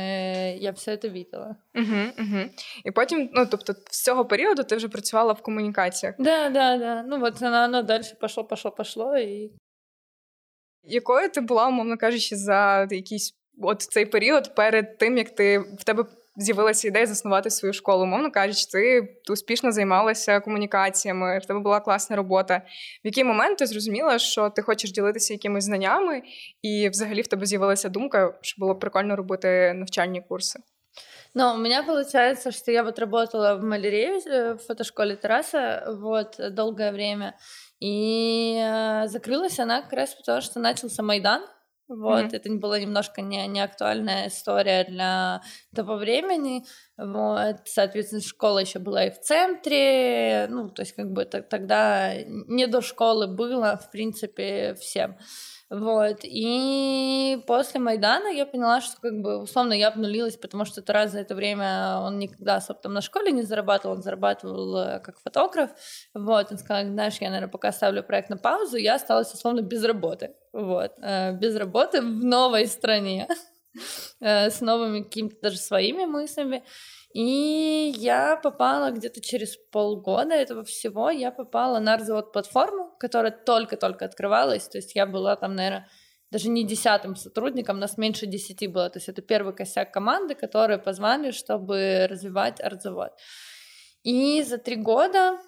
я 0.59 0.73
все 0.73 0.91
это 0.93 1.07
видела. 1.07 1.57
Угу, 1.75 2.01
угу. 2.19 2.49
І 2.85 2.91
потім, 2.91 3.29
ну 3.33 3.45
тобто, 3.45 3.73
з 3.91 4.03
цього 4.03 4.25
періоду 4.25 4.63
ти 4.63 4.75
вже 4.75 4.87
працювала 4.87 5.33
в 5.33 5.41
комунікаціях. 5.41 6.15
Да, 6.19 6.49
да, 6.49 6.77
да. 6.77 7.03
Ну 7.03 7.19
вот 7.19 7.41
оно, 7.41 7.63
оно 7.63 7.83
дальше 7.83 8.15
пошло, 8.19 8.43
пошло, 8.43 8.71
пошло, 8.71 9.15
и 9.15 9.51
Якою 10.85 11.29
ти 11.29 11.41
була, 11.41 11.67
умовно 11.67 11.97
кажучи, 11.97 12.35
за 12.35 12.87
якийсь 12.91 13.35
от 13.61 13.81
цей 13.81 14.05
період 14.05 14.55
перед 14.55 14.97
тим, 14.97 15.17
як 15.17 15.35
ти 15.35 15.59
в 15.59 15.83
тебе 15.83 16.05
з'явилася 16.37 16.87
ідея 16.87 17.05
заснувати 17.05 17.49
свою 17.49 17.73
школу. 17.73 18.05
Мовно 18.05 18.31
кажучи, 18.31 18.65
ти, 18.71 19.01
ти 19.25 19.33
успішно 19.33 19.71
займалася 19.71 20.39
комунікаціями, 20.39 21.39
в 21.39 21.45
тебе 21.45 21.59
була 21.59 21.79
класна 21.79 22.15
робота. 22.15 22.61
В 23.03 23.07
який 23.07 23.23
момент 23.23 23.57
ти 23.57 23.65
зрозуміла, 23.65 24.19
що 24.19 24.49
ти 24.49 24.61
хочеш 24.61 24.91
ділитися 24.91 25.33
якимись 25.33 25.63
знаннями, 25.63 26.21
і 26.61 26.89
взагалі 26.89 27.21
в 27.21 27.27
тебе 27.27 27.45
з'явилася 27.45 27.89
думка, 27.89 28.33
що 28.41 28.55
було 28.59 28.73
б 28.73 28.79
прикольно 28.79 29.15
робити 29.15 29.73
навчальні 29.73 30.21
курси? 30.21 30.59
Ну, 31.35 31.53
у 31.53 31.57
меня 31.57 31.83
получается, 31.83 32.51
что 32.51 32.71
я 32.71 32.83
вот 32.83 32.99
работала 32.99 33.55
в 33.55 33.63
малярее 33.63 34.19
э, 34.19 34.53
в 34.53 34.59
фотошколе 34.59 35.15
Тараса 35.15 35.83
вот 35.87 36.39
долгое 36.53 36.91
время, 36.91 37.35
и 37.79 38.55
э, 38.63 39.07
закрылась 39.07 39.59
она 39.59 39.81
как 39.81 39.93
раз 39.93 40.13
потому, 40.13 40.41
что 40.41 40.59
начался 40.59 41.01
Майдан, 41.01 41.41
вот, 41.88 42.24
mm-hmm. 42.24 42.36
это 42.36 42.50
была 42.52 42.78
немножко 42.78 43.22
не, 43.22 43.46
не 43.46 43.60
актуальная 43.60 44.28
история 44.28 44.84
для 44.84 45.40
того 45.74 45.96
времени. 45.96 46.64
Вот, 46.98 47.56
соответственно, 47.64 48.20
школа 48.20 48.58
еще 48.58 48.78
была 48.78 49.06
и 49.06 49.10
в 49.10 49.18
центре. 49.20 50.46
Ну, 50.50 50.68
то 50.68 50.82
есть, 50.82 50.94
как 50.94 51.10
бы 51.10 51.24
тогда 51.24 52.14
не 52.26 52.66
до 52.66 52.82
школы 52.82 53.26
было, 53.26 53.80
в 53.82 53.90
принципе, 53.90 54.74
всем. 54.74 55.16
Вот. 55.70 56.20
И 56.22 57.42
после 57.46 57.78
Майдана 57.78 58.28
я 58.28 58.46
поняла, 58.46 58.80
что 58.80 58.98
как 59.02 59.20
бы 59.20 59.36
условно 59.36 59.74
я 59.74 59.88
обнулилась, 59.88 60.36
потому 60.36 60.64
что 60.64 60.80
Тарас 60.80 61.12
за 61.12 61.20
это 61.20 61.34
время, 61.34 61.98
он 62.00 62.18
никогда 62.18 62.56
особо 62.56 62.80
там 62.80 62.94
на 62.94 63.02
школе 63.02 63.32
не 63.32 63.42
зарабатывал, 63.42 63.96
он 63.96 64.02
зарабатывал 64.02 64.76
э, 64.78 65.00
как 65.00 65.20
фотограф. 65.20 65.70
Вот. 66.14 66.50
Он 66.50 66.58
сказал, 66.58 66.84
знаешь, 66.86 67.18
я, 67.20 67.28
наверное, 67.28 67.50
пока 67.50 67.70
ставлю 67.72 68.02
проект 68.02 68.30
на 68.30 68.38
паузу, 68.38 68.78
я 68.78 68.94
осталась 68.94 69.32
условно 69.34 69.60
без 69.60 69.84
работы. 69.84 70.34
Вот. 70.54 70.92
Э, 71.02 71.32
без 71.32 71.54
работы 71.54 72.00
в 72.00 72.24
новой 72.24 72.66
стране 72.66 73.28
э, 74.20 74.48
с 74.48 74.62
новыми 74.62 75.02
какими-то 75.02 75.36
даже 75.42 75.58
своими 75.58 76.06
мыслями. 76.06 76.64
И 77.14 77.94
я 77.96 78.36
попала 78.36 78.90
где-то 78.90 79.20
через 79.20 79.56
полгода 79.56 80.34
этого 80.34 80.62
всего, 80.62 81.10
я 81.10 81.30
попала 81.30 81.78
на 81.78 81.96
развод 81.96 82.32
платформу, 82.32 82.94
которая 83.00 83.32
только-только 83.32 84.04
открывалась, 84.04 84.68
то 84.68 84.78
есть 84.78 84.94
я 84.94 85.06
была 85.06 85.34
там, 85.36 85.54
наверное, 85.54 85.88
даже 86.30 86.50
не 86.50 86.64
десятым 86.64 87.16
сотрудником, 87.16 87.78
нас 87.78 87.96
меньше 87.96 88.26
десяти 88.26 88.66
было, 88.66 88.90
то 88.90 88.98
есть 88.98 89.08
это 89.08 89.22
первый 89.22 89.54
косяк 89.54 89.90
команды, 89.90 90.34
которые 90.34 90.78
позвали, 90.78 91.30
чтобы 91.30 92.06
развивать 92.10 92.60
артзавод. 92.60 93.12
И 94.02 94.42
за 94.42 94.58
три 94.58 94.76
года 94.76 95.38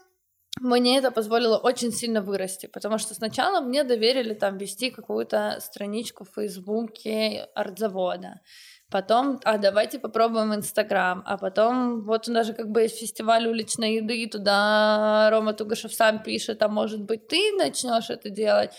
мне 0.58 0.98
это 0.98 1.10
позволило 1.10 1.58
очень 1.58 1.92
сильно 1.92 2.22
вырасти, 2.22 2.66
потому 2.66 2.96
что 2.96 3.14
сначала 3.14 3.60
мне 3.60 3.84
доверили 3.84 4.32
там 4.32 4.56
вести 4.56 4.90
какую-то 4.90 5.58
страничку 5.60 6.24
в 6.24 6.30
Фейсбуке 6.34 7.48
артзавода 7.54 8.40
потом, 8.90 9.40
а 9.44 9.58
давайте 9.58 9.98
попробуем 9.98 10.54
Инстаграм, 10.54 11.22
а 11.26 11.38
потом 11.38 12.02
вот 12.02 12.28
у 12.28 12.32
нас 12.32 12.46
же 12.46 12.52
как 12.52 12.70
бы 12.70 12.82
есть 12.82 12.98
фестиваль 12.98 13.46
уличной 13.46 13.96
еды, 13.96 14.28
туда 14.28 15.28
Рома 15.30 15.52
Тугашев 15.52 15.94
сам 15.94 16.22
пишет, 16.22 16.62
а 16.62 16.68
может 16.68 17.02
быть 17.02 17.28
ты 17.28 17.52
начнешь 17.56 18.10
это 18.10 18.30
делать, 18.30 18.72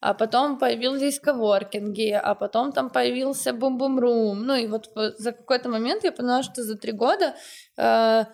а 0.00 0.14
потом 0.14 0.58
появились 0.58 1.20
коворкинги, 1.20 2.10
а 2.10 2.34
потом 2.34 2.72
там 2.72 2.90
появился 2.90 3.52
бум-бум-рум, 3.52 4.44
ну 4.44 4.54
и 4.54 4.66
вот 4.66 4.90
за 5.18 5.32
какой-то 5.32 5.68
момент 5.68 6.04
я 6.04 6.12
поняла, 6.12 6.42
что 6.42 6.62
за 6.62 6.76
три 6.76 6.92
года 6.92 7.34
э, 7.76 8.24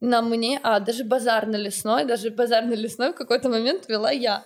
на 0.00 0.22
мне, 0.22 0.58
а 0.62 0.80
даже 0.80 1.04
базар 1.04 1.46
на 1.46 1.56
лесной, 1.56 2.04
даже 2.04 2.30
базар 2.30 2.64
на 2.64 2.72
лесной 2.72 3.12
в 3.12 3.16
какой-то 3.16 3.50
момент 3.50 3.86
вела 3.86 4.10
я. 4.10 4.44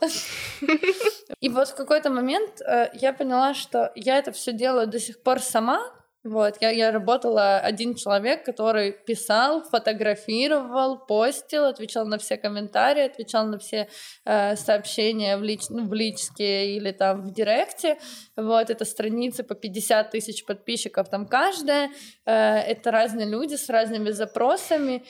И 1.41 1.49
вот 1.49 1.69
в 1.69 1.75
какой-то 1.76 2.11
момент 2.11 2.61
э, 2.61 2.91
я 2.95 3.12
поняла, 3.12 3.55
что 3.55 3.93
я 3.95 4.19
это 4.19 4.33
все 4.33 4.53
делаю 4.53 4.88
до 4.88 4.99
сих 4.99 5.23
пор 5.23 5.41
сама, 5.41 5.81
вот, 6.25 6.57
я, 6.62 6.71
я 6.71 6.90
работала 6.90 7.59
один 7.59 7.95
человек, 7.95 8.47
который 8.47 8.93
писал, 8.93 9.62
фотографировал, 9.62 10.97
постил, 10.97 11.66
отвечал 11.66 12.07
на 12.07 12.16
все 12.16 12.38
комментарии, 12.38 13.02
отвечал 13.02 13.47
на 13.47 13.59
все 13.59 13.88
э, 14.25 14.57
сообщения 14.57 15.37
в, 15.37 15.43
лич, 15.43 15.69
ну, 15.69 15.87
в 15.87 15.93
личке 15.93 16.76
или 16.76 16.93
там 16.93 17.21
в 17.21 17.31
директе. 17.31 17.99
Вот, 18.37 18.71
это 18.71 18.87
страницы 18.87 19.43
по 19.45 19.54
50 19.54 20.12
тысяч 20.12 20.47
подписчиков 20.47 21.11
там 21.11 21.26
каждая. 21.26 21.90
Э, 22.25 22.57
это 22.57 22.90
разные 22.90 23.26
люди 23.26 23.57
с 23.57 23.69
разными 23.69 24.09
запросами. 24.09 25.04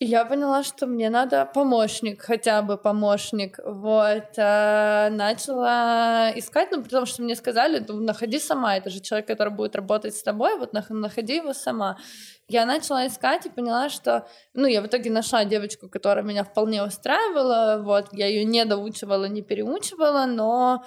Я 0.00 0.24
поняла, 0.24 0.62
что 0.62 0.86
мне 0.86 1.10
надо 1.10 1.44
помощник, 1.44 2.22
хотя 2.22 2.62
бы 2.62 2.78
помощник. 2.78 3.58
Вот. 3.64 4.26
А, 4.38 5.10
начала 5.10 6.30
искать, 6.36 6.68
ну, 6.70 6.84
потому 6.84 7.04
что 7.04 7.22
мне 7.22 7.34
сказали, 7.34 7.84
ну, 7.88 8.00
находи 8.00 8.38
сама, 8.38 8.76
это 8.76 8.90
же 8.90 9.00
человек, 9.00 9.26
который 9.26 9.52
будет 9.52 9.74
работать 9.74 10.14
с 10.14 10.22
тобой, 10.22 10.56
вот 10.56 10.72
находи 10.72 11.34
его 11.34 11.52
сама. 11.52 11.98
Я 12.46 12.64
начала 12.64 13.08
искать 13.08 13.46
и 13.46 13.50
поняла, 13.50 13.88
что, 13.88 14.28
ну, 14.54 14.68
я 14.68 14.82
в 14.82 14.86
итоге 14.86 15.10
нашла 15.10 15.44
девочку, 15.44 15.88
которая 15.88 16.24
меня 16.24 16.44
вполне 16.44 16.84
устраивала, 16.84 17.82
вот, 17.82 18.06
я 18.12 18.28
ее 18.28 18.44
не 18.44 18.64
доучивала, 18.64 19.24
не 19.24 19.42
переучивала, 19.42 20.26
но 20.26 20.84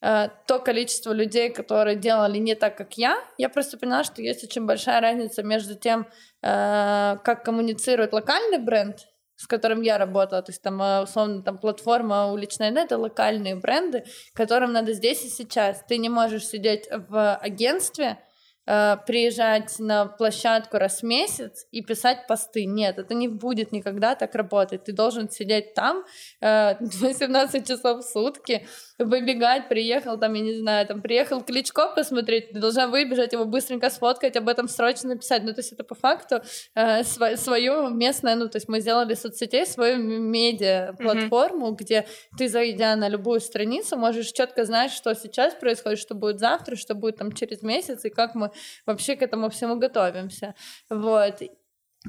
то 0.00 0.58
количество 0.64 1.12
людей, 1.12 1.50
которые 1.50 1.96
делали 1.96 2.38
не 2.38 2.54
так, 2.54 2.76
как 2.76 2.98
я, 2.98 3.18
я 3.38 3.48
просто 3.48 3.78
поняла, 3.78 4.04
что 4.04 4.20
есть 4.22 4.44
очень 4.44 4.66
большая 4.66 5.00
разница 5.00 5.42
между 5.42 5.74
тем, 5.74 6.06
Э, 6.46 7.16
как 7.24 7.44
коммуницирует 7.44 8.12
локальный 8.12 8.58
бренд, 8.58 9.08
с 9.34 9.48
которым 9.48 9.82
я 9.82 9.98
работала, 9.98 10.42
то 10.42 10.52
есть 10.52 10.62
там 10.62 10.80
э, 10.80 11.02
условно 11.02 11.42
там 11.42 11.58
платформа 11.58 12.30
уличная 12.30 12.70
да, 12.70 12.82
это 12.84 12.98
локальные 12.98 13.56
бренды, 13.56 14.04
которым 14.32 14.72
надо 14.72 14.92
здесь 14.92 15.24
и 15.24 15.28
сейчас. 15.28 15.82
Ты 15.88 15.98
не 15.98 16.08
можешь 16.08 16.46
сидеть 16.46 16.88
в 16.90 17.34
агентстве, 17.34 18.18
э, 18.66 18.96
приезжать 19.06 19.78
на 19.78 20.06
площадку 20.06 20.78
раз 20.78 21.00
в 21.00 21.02
месяц 21.04 21.66
и 21.70 21.82
писать 21.82 22.26
посты. 22.26 22.64
Нет, 22.64 22.98
это 22.98 23.14
не 23.14 23.28
будет 23.28 23.72
никогда 23.72 24.14
так 24.14 24.34
работать. 24.34 24.84
Ты 24.84 24.92
должен 24.92 25.30
сидеть 25.30 25.74
там 25.74 26.04
э, 26.40 26.74
18 26.80 27.66
часов 27.66 28.04
в 28.04 28.08
сутки, 28.08 28.66
выбегать, 28.98 29.68
приехал 29.68 30.18
там, 30.18 30.34
я 30.34 30.42
не 30.42 30.54
знаю, 30.54 30.86
там 30.86 31.02
приехал 31.02 31.42
Кличко 31.42 31.88
посмотреть, 31.94 32.52
ты 32.52 32.58
должна 32.58 32.86
выбежать, 32.86 33.32
его 33.32 33.44
быстренько 33.44 33.90
сфоткать, 33.90 34.36
об 34.36 34.48
этом 34.48 34.68
срочно 34.68 35.10
написать. 35.10 35.42
Ну, 35.42 35.52
то 35.52 35.60
есть 35.60 35.72
это 35.72 35.84
по 35.84 35.94
факту 35.94 36.42
э, 36.74 37.02
св- 37.04 37.38
свое 37.38 37.88
местное, 37.90 38.34
ну, 38.36 38.48
то 38.48 38.56
есть 38.56 38.68
мы 38.68 38.80
сделали 38.80 39.14
соцсетей 39.14 39.66
свою 39.66 39.98
медиа-платформу, 39.98 41.68
mm-hmm. 41.68 41.76
где 41.76 42.06
ты, 42.38 42.48
зайдя 42.48 42.96
на 42.96 43.08
любую 43.08 43.40
страницу, 43.40 43.96
можешь 43.96 44.32
четко 44.32 44.64
знать, 44.64 44.90
что 44.90 45.14
сейчас 45.14 45.54
происходит, 45.54 45.98
что 45.98 46.14
будет 46.14 46.38
завтра, 46.38 46.76
что 46.76 46.94
будет 46.94 47.16
там 47.16 47.32
через 47.32 47.62
месяц, 47.62 48.04
и 48.04 48.10
как 48.10 48.34
мы 48.34 48.50
вообще 48.86 49.16
к 49.16 49.22
этому 49.22 49.48
всему 49.50 49.76
готовимся. 49.76 50.54
Вот. 50.90 51.42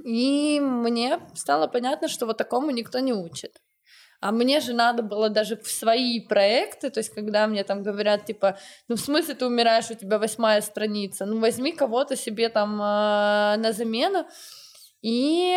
И 0.04 0.60
мне 0.60 1.20
стало 1.34 1.68
понятно, 1.68 2.08
что 2.08 2.25
вот 2.25 2.38
такому 2.38 2.72
никто 2.72 3.00
не 3.00 3.13
учит. 3.13 3.62
А 4.20 4.32
мне 4.32 4.62
же 4.62 4.74
надо 4.74 5.04
было 5.04 5.30
даже 5.30 5.58
в 5.58 5.68
свои 5.68 6.20
проекты, 6.20 6.89
то 6.89 7.00
есть 7.00 7.13
когда 7.13 7.46
мне 7.46 7.63
там 7.63 7.84
говорят, 7.84 8.25
типа, 8.25 8.58
ну 8.88 8.96
в 8.96 9.00
смысле 9.00 9.36
ты 9.36 9.46
умираешь, 9.46 9.92
у 9.92 9.94
тебя 9.94 10.18
восьмая 10.18 10.62
страница, 10.62 11.25
ну 11.25 11.39
возьми 11.39 11.72
кого-то 11.72 12.16
себе 12.16 12.50
там 12.50 12.82
э, 12.82 13.58
на 13.58 13.72
замену. 13.74 14.25
И 15.01 15.54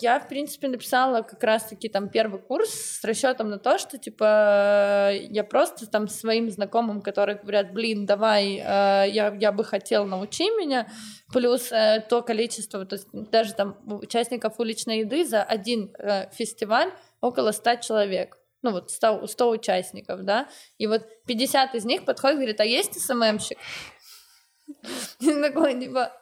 я, 0.00 0.20
в 0.24 0.28
принципе, 0.28 0.68
написала 0.68 1.20
как 1.20 1.42
раз-таки 1.44 1.88
там 1.88 2.08
первый 2.08 2.40
курс 2.40 2.70
с 2.70 3.04
расчетом 3.04 3.50
на 3.50 3.58
то, 3.58 3.76
что, 3.78 3.98
типа, 3.98 5.12
я 5.12 5.44
просто 5.44 5.86
там 5.86 6.08
своим 6.08 6.50
знакомым, 6.50 7.02
которые 7.02 7.38
говорят, 7.38 7.72
блин, 7.74 8.06
давай, 8.06 8.54
э, 8.54 9.10
я, 9.10 9.36
я 9.38 9.52
бы 9.52 9.64
хотел, 9.64 10.06
научи 10.06 10.44
меня, 10.44 10.88
плюс 11.32 11.70
э, 11.70 12.02
то 12.08 12.22
количество, 12.22 12.86
то 12.86 12.96
есть 12.96 13.08
даже 13.12 13.52
там 13.52 13.76
участников 13.84 14.58
уличной 14.58 15.00
еды 15.00 15.26
за 15.26 15.42
один 15.42 15.94
э, 15.98 16.30
фестиваль 16.32 16.90
около 17.20 17.52
100 17.52 17.76
человек. 17.76 18.38
Ну 18.62 18.72
вот 18.72 18.90
100, 18.90 19.26
100 19.26 19.50
участников, 19.50 20.22
да, 20.24 20.48
и 20.78 20.86
вот 20.86 21.06
50 21.26 21.74
из 21.74 21.84
них 21.84 22.04
подходят 22.04 22.36
и 22.36 22.40
говорят, 22.40 22.60
а 22.60 22.64
есть 22.64 23.00
СММщик? 23.00 23.58
И 25.20 25.32
такой, 25.42 25.80
типа, 25.80 26.12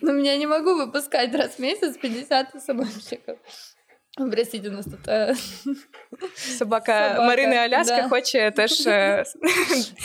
ну, 0.00 0.12
меня 0.12 0.36
не 0.36 0.46
могу 0.46 0.74
выпускать 0.74 1.34
раз 1.34 1.54
в 1.54 1.58
месяц 1.58 1.96
50 1.96 2.62
СММщиков. 2.62 3.38
Простите, 4.16 4.68
у 4.68 4.72
нас 4.72 4.84
тут 4.84 5.06
э... 5.06 5.34
собака, 6.36 7.14
собака 7.14 7.22
Марины 7.22 7.54
Аляска 7.54 7.96
да. 7.96 8.08
хочет 8.08 8.54
теж 8.56 8.86
э... 8.86 9.24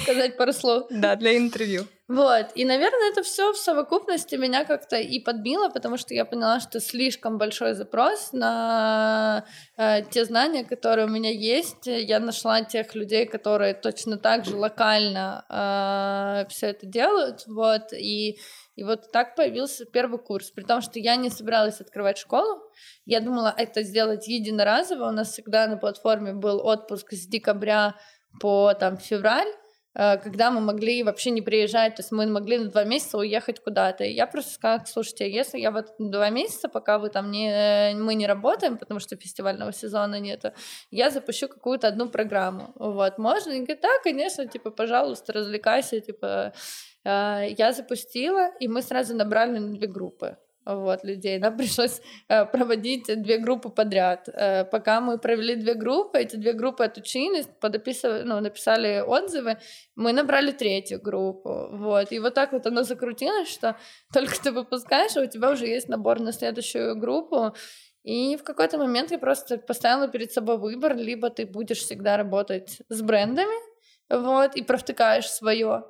сказать 0.04 0.38
пару 0.38 0.54
слов. 0.54 0.88
Да, 0.90 1.16
для 1.16 1.38
интервью. 1.38 1.86
Вот. 2.08 2.52
И, 2.54 2.66
наверное, 2.66 3.10
это 3.12 3.24
все 3.24 3.52
в 3.52 3.58
совокупности 3.58 4.36
меня 4.36 4.64
как-то 4.64 4.96
и 4.96 5.20
подбило, 5.20 5.70
потому 5.70 5.98
что 5.98 6.14
я 6.14 6.24
поняла, 6.24 6.60
что 6.60 6.80
слишком 6.80 7.40
большой 7.40 7.74
запрос 7.74 8.32
на 8.32 9.44
э, 9.76 10.04
те 10.12 10.24
знания, 10.24 10.64
которые 10.64 11.08
у 11.08 11.10
меня 11.10 11.32
есть. 11.32 11.88
Я 11.88 12.20
нашла 12.20 12.62
тех 12.62 12.94
людей, 12.94 13.26
которые 13.26 13.74
точно 13.74 14.18
так 14.18 14.46
же 14.46 14.56
локально 14.56 15.46
э, 15.50 16.48
все 16.50 16.68
это 16.68 16.86
делают. 16.86 17.48
Вот. 17.48 17.92
И, 17.92 18.38
и 18.76 18.84
вот 18.84 19.12
так 19.12 19.36
появился 19.36 19.86
первый 19.86 20.20
курс. 20.20 20.52
При 20.52 20.64
том, 20.64 20.82
что 20.82 21.00
я 21.00 21.16
не 21.16 21.32
собиралась 21.32 21.82
открывать 21.82 22.20
школу. 22.20 22.62
Я 23.06 23.20
думала 23.20 23.52
это 23.58 23.82
сделать 23.82 24.28
единоразово. 24.28 25.08
У 25.08 25.12
нас 25.12 25.32
всегда 25.32 25.66
на 25.66 25.78
платформе 25.78 26.34
был 26.34 26.64
отпуск 26.64 27.14
с 27.14 27.26
декабря 27.26 27.96
по 28.40 28.76
там, 28.76 28.98
февраль 28.98 29.52
когда 29.96 30.52
мы 30.52 30.60
могли 30.60 31.04
вообще 31.04 31.32
не 31.32 31.42
приезжать, 31.42 31.96
то 31.96 32.02
есть 32.02 32.12
мы 32.12 32.26
могли 32.28 32.58
на 32.58 32.70
два 32.70 32.84
месяца 32.84 33.18
уехать 33.18 33.62
куда-то. 33.62 34.04
И 34.04 34.12
я 34.12 34.28
просто 34.28 34.52
сказала, 34.52 34.84
слушайте, 34.86 35.32
если 35.32 35.58
я 35.58 35.72
вот 35.72 35.94
два 35.98 36.30
месяца, 36.30 36.68
пока 36.68 37.00
вы 37.00 37.10
там 37.10 37.32
не, 37.32 37.94
мы 37.96 38.16
не 38.16 38.28
работаем, 38.28 38.78
потому 38.78 39.00
что 39.00 39.16
фестивального 39.16 39.72
сезона 39.72 40.20
нету, 40.20 40.52
я 40.92 41.10
запущу 41.10 41.48
какую-то 41.48 41.88
одну 41.88 42.10
программу. 42.10 42.74
Вот, 42.76 43.18
можно? 43.18 43.52
И 43.52 43.58
говорит, 43.60 43.80
да, 43.82 43.90
конечно, 44.04 44.46
типа, 44.46 44.72
пожалуйста, 44.72 45.32
развлекайся, 45.34 46.02
типа, 46.02 46.54
э, 47.06 47.48
я 47.58 47.72
запустила, 47.72 48.52
и 48.60 48.68
мы 48.68 48.82
сразу 48.82 49.16
набрали 49.16 49.60
на 49.60 49.74
две 49.74 49.88
группы 49.88 50.38
вот, 50.66 51.04
людей. 51.04 51.40
Нам 51.40 51.58
пришлось 51.58 52.02
э, 52.28 52.46
проводить 52.46 53.06
две 53.22 53.38
группы 53.38 53.70
подряд. 53.70 54.28
Э, 54.30 54.66
пока 54.66 55.02
мы 55.02 55.18
провели 55.18 55.56
две 55.56 55.74
группы, 55.74 56.20
эти 56.20 56.36
две 56.36 56.54
группы 56.54 56.84
отучились, 56.84 57.48
подописывали, 57.62 58.24
ну, 58.24 58.40
написали 58.40 59.04
отзывы, 59.06 59.58
мы 59.96 60.14
набрали 60.14 60.52
третью 60.52 61.02
группу. 61.02 61.70
Вот. 61.72 62.12
И 62.12 62.20
вот 62.20 62.34
так 62.34 62.52
вот 62.52 62.66
оно 62.66 62.84
закрутилось, 62.84 63.50
что 63.50 63.78
только 64.14 64.42
ты 64.42 64.52
выпускаешь, 64.52 65.16
а 65.18 65.22
у 65.22 65.28
тебя 65.28 65.52
уже 65.52 65.68
есть 65.68 65.90
набор 65.90 66.20
на 66.20 66.32
следующую 66.32 66.96
группу. 66.96 67.54
И 68.04 68.38
в 68.38 68.44
какой-то 68.44 68.78
момент 68.78 69.12
я 69.12 69.18
просто 69.18 69.58
поставила 69.58 70.08
перед 70.08 70.32
собой 70.32 70.58
выбор, 70.58 70.96
либо 70.96 71.30
ты 71.32 71.46
будешь 71.48 71.80
всегда 71.80 72.18
работать 72.18 72.82
с 72.88 73.02
брендами, 73.02 73.56
вот, 74.10 74.56
и 74.56 74.62
провтыкаешь 74.62 75.28
свое, 75.28 75.86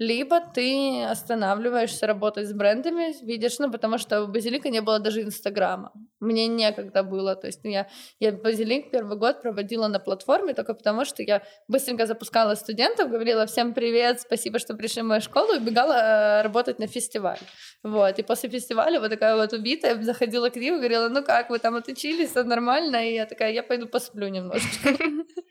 либо 0.00 0.40
ты 0.40 1.04
останавливаешься 1.04 2.06
работать 2.06 2.48
с 2.48 2.54
брендами, 2.54 3.14
видишь, 3.22 3.58
ну, 3.58 3.70
потому 3.70 3.98
что 3.98 4.22
у 4.22 4.28
Базилика 4.28 4.70
не 4.70 4.80
было 4.80 4.98
даже 4.98 5.20
Инстаграма. 5.20 5.92
Мне 6.20 6.46
некогда 6.46 7.02
было, 7.02 7.36
то 7.36 7.48
есть 7.48 7.60
я, 7.64 7.86
я 8.18 8.32
Базилик 8.32 8.90
первый 8.90 9.18
год 9.18 9.42
проводила 9.42 9.88
на 9.88 9.98
платформе 9.98 10.54
только 10.54 10.72
потому, 10.72 11.04
что 11.04 11.22
я 11.22 11.42
быстренько 11.68 12.06
запускала 12.06 12.54
студентов, 12.54 13.10
говорила 13.10 13.44
всем 13.44 13.74
привет, 13.74 14.22
спасибо, 14.22 14.58
что 14.58 14.74
пришли 14.74 15.02
в 15.02 15.04
мою 15.04 15.20
школу, 15.20 15.52
и 15.52 15.58
бегала 15.58 15.92
э, 15.92 16.42
работать 16.42 16.78
на 16.78 16.86
фестиваль. 16.86 17.38
Вот, 17.82 18.18
и 18.18 18.22
после 18.22 18.48
фестиваля 18.48 19.00
вот 19.00 19.10
такая 19.10 19.36
вот 19.36 19.52
убитая 19.52 20.02
заходила 20.02 20.48
к 20.48 20.56
ним 20.56 20.76
и 20.76 20.78
говорила, 20.78 21.10
ну 21.10 21.22
как, 21.22 21.50
вы 21.50 21.58
там 21.58 21.74
отучились, 21.74 22.30
все 22.30 22.42
нормально? 22.42 23.06
И 23.06 23.14
я 23.14 23.26
такая, 23.26 23.52
я 23.52 23.62
пойду 23.62 23.86
посплю 23.86 24.28
немножечко. 24.28 24.88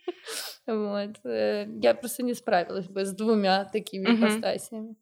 Вот. 0.68 1.16
Э, 1.26 1.66
я 1.82 1.94
просто 1.96 2.24
не 2.24 2.34
справилась 2.36 2.88
бы 2.88 3.04
с 3.06 3.12
двумя 3.14 3.66
такими 3.66 4.06
ипостасями. 4.16 4.96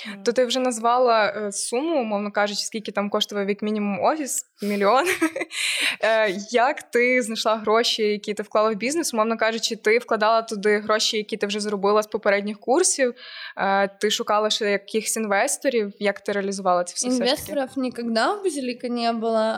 Uh-huh. 0.00 0.22
То 0.22 0.32
ти 0.32 0.44
вже 0.44 0.60
назвала 0.60 1.26
е, 1.26 1.52
суму, 1.52 2.00
умовно 2.00 2.30
кажучи, 2.30 2.60
скільки 2.60 2.92
там 2.92 3.10
коштував 3.10 3.48
як 3.48 3.62
мінімум 3.62 4.00
офіс, 4.00 4.42
мільйон. 4.62 5.04
Е, 6.02 6.36
як 6.50 6.82
ти 6.82 7.22
знайшла 7.22 7.56
гроші, 7.56 8.02
які 8.02 8.34
ти 8.34 8.42
вклала 8.42 8.70
в 8.70 8.74
бізнес? 8.74 9.14
Умовно 9.14 9.36
кажучи, 9.36 9.76
ти 9.76 9.98
вкладала 9.98 10.42
туди 10.42 10.78
гроші, 10.78 11.16
які 11.16 11.36
ти 11.36 11.46
вже 11.46 11.60
зробила 11.60 12.02
з 12.02 12.06
попередніх 12.06 12.60
курсів. 12.60 13.14
Е, 13.56 13.88
ти 13.88 14.10
шукала 14.10 14.50
ще 14.50 14.70
якихось 14.70 15.16
інвесторів. 15.16 15.92
Як 15.98 16.20
ти 16.20 16.32
реалізувала 16.32 16.84
це 16.84 16.94
все? 16.94 17.06
Інвесторів 17.06 17.68
ніколи 17.76 18.08
в 18.08 18.44
Базилика 18.44 18.88
не 18.88 19.12
було. 19.12 19.54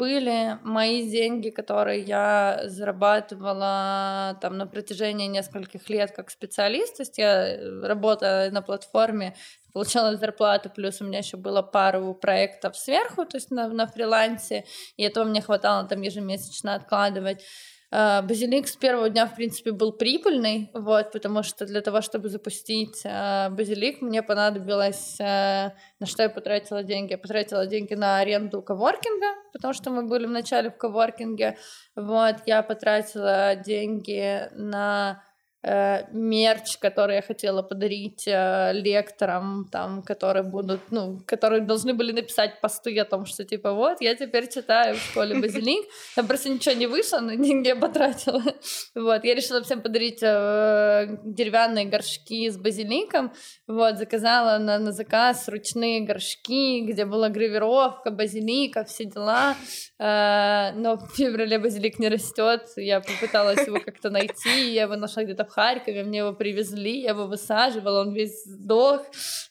Были 0.00 0.58
мои 0.64 1.02
деньги, 1.02 1.50
которые 1.50 1.98
я 1.98 2.60
зарабатывала 2.66 4.34
там 4.40 4.58
на 4.58 4.66
протяжении 4.66 5.28
нескольких 5.28 5.90
лет 5.90 6.10
как 6.10 6.30
специалист. 6.30 6.96
То 6.96 7.02
есть 7.02 7.18
я 7.18 7.58
работала 7.82 8.50
на 8.50 8.62
платформе 8.62 9.04
Платформе, 9.09 9.35
получала 9.73 10.15
зарплату, 10.17 10.69
плюс 10.69 11.01
у 11.01 11.05
меня 11.05 11.19
еще 11.19 11.37
было 11.37 11.61
пару 11.61 12.13
проектов 12.13 12.77
сверху, 12.77 13.25
то 13.25 13.37
есть 13.37 13.51
на, 13.51 13.67
на 13.67 13.87
фрилансе, 13.87 14.65
и 14.97 15.03
этого 15.03 15.25
мне 15.25 15.41
хватало 15.41 15.87
там 15.87 16.01
ежемесячно 16.01 16.75
откладывать. 16.75 17.43
А, 17.91 18.21
базилик 18.21 18.67
с 18.67 18.75
первого 18.75 19.09
дня, 19.09 19.25
в 19.25 19.35
принципе, 19.35 19.71
был 19.71 19.93
прибыльный, 19.93 20.69
вот, 20.73 21.11
потому 21.11 21.43
что 21.43 21.65
для 21.65 21.81
того, 21.81 22.01
чтобы 22.01 22.29
запустить 22.29 23.01
э, 23.03 23.49
базилик, 23.49 24.01
мне 24.01 24.21
понадобилось, 24.21 25.19
э, 25.19 25.71
на 25.99 26.05
что 26.05 26.23
я 26.23 26.29
потратила 26.29 26.83
деньги? 26.83 27.13
Я 27.13 27.17
потратила 27.17 27.65
деньги 27.65 27.95
на 27.95 28.19
аренду 28.19 28.61
коворкинга, 28.61 29.27
потому 29.53 29.73
что 29.73 29.89
мы 29.89 30.03
были 30.03 30.27
вначале 30.27 30.69
в 30.69 30.77
коворкинге, 30.77 31.57
вот, 31.95 32.35
я 32.45 32.61
потратила 32.61 33.55
деньги 33.55 34.49
на 34.51 35.23
мерч, 35.61 36.77
который 36.77 37.17
я 37.17 37.21
хотела 37.21 37.61
подарить 37.61 38.25
э, 38.27 38.71
лекторам, 38.73 39.67
там, 39.69 40.03
которые 40.03 40.43
будут, 40.43 40.79
ну, 40.89 41.19
которые 41.25 41.61
должны 41.61 41.93
были 41.93 42.13
написать 42.13 42.61
посты 42.61 42.97
о 42.97 43.03
том, 43.03 43.25
что 43.25 43.43
типа 43.43 43.73
вот, 43.73 43.99
я 43.99 44.15
теперь 44.15 44.47
читаю 44.47 44.95
в 44.95 44.99
школе 44.99 45.35
Базилик, 45.39 45.85
там 46.15 46.27
просто 46.27 46.49
ничего 46.49 46.75
не 46.75 46.87
вышло, 46.87 47.19
но 47.19 47.33
деньги 47.33 47.67
я 47.67 47.75
потратила. 47.75 48.41
Вот, 48.95 49.23
я 49.23 49.35
решила 49.35 49.61
всем 49.61 49.81
подарить 49.81 50.19
э, 50.21 51.17
деревянные 51.25 51.85
горшки 51.85 52.49
с 52.49 52.57
базиликом, 52.57 53.33
вот, 53.67 53.97
заказала 53.97 54.57
на, 54.59 54.79
на 54.79 54.91
заказ 54.91 55.47
ручные 55.49 56.01
горшки, 56.01 56.81
где 56.81 57.05
была 57.05 57.29
гравировка 57.29 58.11
базилика, 58.11 58.83
все 58.85 59.05
дела, 59.05 59.55
э, 59.99 60.71
но 60.75 60.97
в 60.97 61.15
феврале 61.15 61.59
базилик 61.59 61.99
не 61.99 62.09
растет, 62.09 62.63
я 62.77 63.01
попыталась 63.01 63.67
его 63.67 63.79
как-то 63.79 64.09
найти, 64.09 64.71
я 64.71 64.83
его 64.83 64.95
нашла 64.95 65.23
где-то 65.23 65.48
в 65.49 65.53
Харькове, 65.53 66.03
мне 66.03 66.19
его 66.19 66.33
привезли, 66.33 67.01
я 67.01 67.09
его 67.09 67.25
высаживала, 67.27 68.01
он 68.01 68.13
весь 68.13 68.43
сдох, 68.45 69.01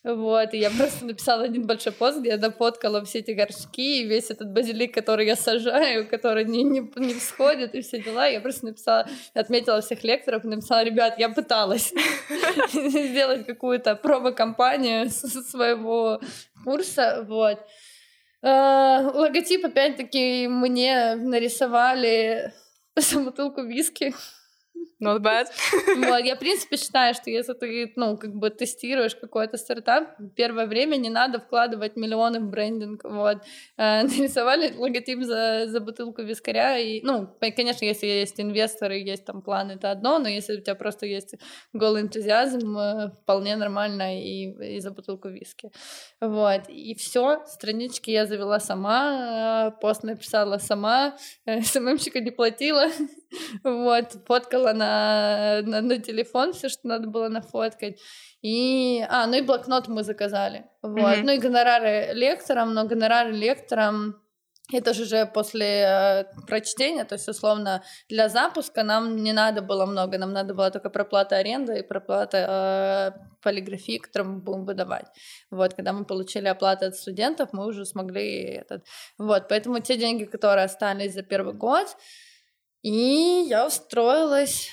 вот, 0.05 0.55
и 0.55 0.59
я 0.59 0.71
просто 0.71 1.05
написала 1.05 1.45
один 1.45 1.67
большой 1.67 1.93
пост, 1.93 2.21
где 2.21 2.31
я 2.31 2.37
дофоткала 2.39 3.05
все 3.05 3.19
эти 3.19 3.33
горшки, 3.33 4.01
и 4.01 4.07
весь 4.07 4.31
этот 4.31 4.53
базилик, 4.53 4.95
который 4.95 5.27
я 5.27 5.37
сажаю, 5.37 6.09
который 6.09 6.45
не, 6.45 6.63
не, 6.63 6.81
не 6.97 7.15
всходит, 7.15 7.75
и 7.75 7.83
все 7.83 8.03
дела, 8.03 8.27
я 8.27 8.41
просто 8.41 8.67
написала, 8.67 9.07
отметила 9.35 9.81
всех 9.81 10.05
лекторов, 10.05 10.45
написала, 10.45 10.85
ребят, 10.85 11.19
я 11.19 11.29
пыталась 11.29 11.93
сделать 12.73 13.47
какую-то 13.47 13.97
промо-компанию 13.97 15.11
своего 15.11 16.21
курса, 16.65 17.25
вот. 17.29 17.59
Uh, 18.41 19.17
логотип 19.17 19.65
опять-таки 19.65 20.47
мне 20.47 21.17
нарисовали 21.17 22.53
за 22.97 23.21
бутылку 23.21 23.63
виски. 23.63 24.15
Not 25.01 25.21
bad. 25.21 25.47
Вот, 25.97 26.25
я, 26.25 26.35
в 26.35 26.39
принципе, 26.41 26.77
считаю, 26.77 27.15
что 27.15 27.31
если 27.31 27.53
ты, 27.53 27.93
ну, 27.97 28.17
как 28.17 28.35
бы 28.35 28.51
тестируешь 28.51 29.15
какой-то 29.15 29.57
стартап, 29.57 30.17
первое 30.37 30.67
время 30.67 30.97
не 30.97 31.11
надо 31.11 31.39
вкладывать 31.39 31.97
миллионы 31.97 32.41
в 32.41 32.51
брендинг, 32.51 33.05
вот. 33.05 33.39
Э, 33.77 34.03
нарисовали 34.19 34.75
логотип 34.77 35.23
за, 35.23 35.67
за 35.67 35.81
бутылку 35.81 36.23
вискаря, 36.23 36.79
и, 36.79 37.01
ну, 37.03 37.29
конечно, 37.41 37.85
если 37.85 38.07
есть 38.07 38.41
инвесторы, 38.41 38.99
есть 38.99 39.25
там 39.25 39.43
план, 39.43 39.71
это 39.71 39.91
одно, 39.91 40.19
но 40.19 40.29
если 40.29 40.57
у 40.57 40.61
тебя 40.61 40.75
просто 40.75 41.07
есть 41.07 41.35
голый 41.73 42.03
энтузиазм, 42.03 42.77
э, 42.77 43.11
вполне 43.23 43.57
нормально 43.57 44.21
и, 44.21 44.77
и 44.77 44.81
за 44.81 44.91
бутылку 44.91 45.29
виски. 45.29 45.71
Вот, 46.21 46.69
и 46.69 46.95
все, 46.97 47.45
странички 47.47 48.11
я 48.11 48.27
завела 48.27 48.59
сама, 48.59 49.71
э, 49.77 49.81
пост 49.81 50.03
написала 50.03 50.59
сама, 50.59 51.17
СММщика 51.47 52.21
не 52.21 52.33
платила, 52.33 52.89
вот, 53.65 54.13
фоткала 54.27 54.73
на, 54.73 55.61
на, 55.63 55.81
на 55.81 55.99
телефон 55.99 56.53
все, 56.53 56.69
что 56.69 56.89
надо 56.89 57.09
было 57.09 57.29
нафоткать. 57.29 58.01
И, 58.43 59.05
а, 59.09 59.27
ну 59.27 59.37
и 59.37 59.43
блокнот 59.43 59.89
мы 59.89 60.05
заказали. 60.05 60.67
Вот. 60.83 60.99
Mm-hmm. 60.99 61.23
Ну 61.25 61.33
и 61.33 61.39
гонорары 61.39 62.11
лекторам, 62.13 62.75
но 62.75 62.85
гонорары 62.85 63.33
лекторам 63.33 64.17
это 64.73 64.93
же 64.93 65.03
уже 65.05 65.27
после 65.27 65.67
э, 65.67 66.25
прочтения, 66.47 67.05
то 67.05 67.15
есть, 67.15 67.29
условно, 67.29 67.83
для 68.09 68.29
запуска 68.29 68.83
нам 68.83 69.17
не 69.17 69.33
надо 69.33 69.63
было 69.63 69.87
много, 69.87 70.19
нам 70.19 70.33
надо 70.33 70.53
было 70.53 70.71
только 70.71 70.91
проплата 70.91 71.37
аренды 71.37 71.79
и 71.79 71.83
проплата 71.83 73.15
э, 73.17 73.29
полиграфии, 73.43 73.99
которую 73.99 74.35
мы 74.35 74.41
будем 74.41 74.67
выдавать. 74.67 75.07
Вот, 75.51 75.73
когда 75.75 75.93
мы 75.93 76.05
получили 76.05 76.49
оплату 76.49 76.87
от 76.87 76.95
студентов, 76.95 77.49
мы 77.53 77.67
уже 77.67 77.87
смогли 77.87 78.61
этот... 78.61 78.85
Вот, 79.19 79.49
поэтому 79.49 79.81
те 79.81 79.97
деньги, 79.97 80.25
которые 80.25 80.65
остались 80.65 81.15
за 81.15 81.23
первый 81.23 81.55
год, 81.55 81.97
и 82.83 83.47
я 83.49 83.67
устроилась... 83.67 84.71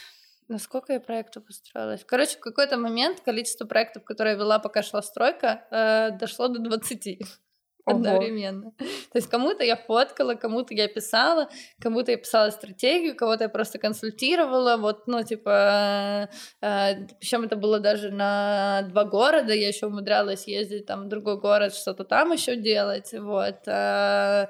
На 0.48 0.60
сколько 0.60 0.94
я 0.94 1.00
проектов 1.00 1.44
устроилась? 1.50 2.04
Короче, 2.06 2.38
в 2.38 2.39
какой-то 2.39 2.78
момент 2.78 3.22
количество 3.22 3.65
проектов, 3.65 4.04
которые 4.04 4.34
я 4.34 4.39
вела, 4.39 4.60
пока 4.60 4.84
шла 4.84 5.02
стройка, 5.02 5.65
э, 5.72 6.12
дошло 6.20 6.48
до 6.48 6.60
20 6.60 7.20
одновременно. 7.86 8.72
То 8.78 9.18
есть 9.18 9.28
кому-то 9.28 9.63
я 9.63 9.76
фоткала, 9.76 10.36
кому-то 10.36 10.74
я 10.74 10.88
писала, 10.88 11.50
кому-то 11.82 12.12
я 12.12 12.18
писала 12.18 12.52
стратегию, 12.52 13.15
кого-то 13.15 13.46
я 13.46 13.50
просто 13.50 13.80
консультировала, 13.80 14.78
вот, 14.78 15.08
ну, 15.08 15.24
типа, 15.24 16.30
э, 16.62 17.08
причем 17.20 17.44
это 17.44 17.56
было 17.56 17.80
даже 17.80 18.12
на 18.12 18.84
два 18.89 19.06
города, 19.06 19.54
я 19.54 19.68
еще 19.68 19.88
умудрялась 19.88 20.48
ездить 20.48 20.86
там 20.86 21.06
в 21.06 21.08
другой 21.08 21.39
город, 21.39 21.74
что-то 21.74 22.04
там 22.04 22.32
еще 22.32 22.56
делать, 22.56 23.13
вот. 23.13 23.68
Э, 23.68 24.48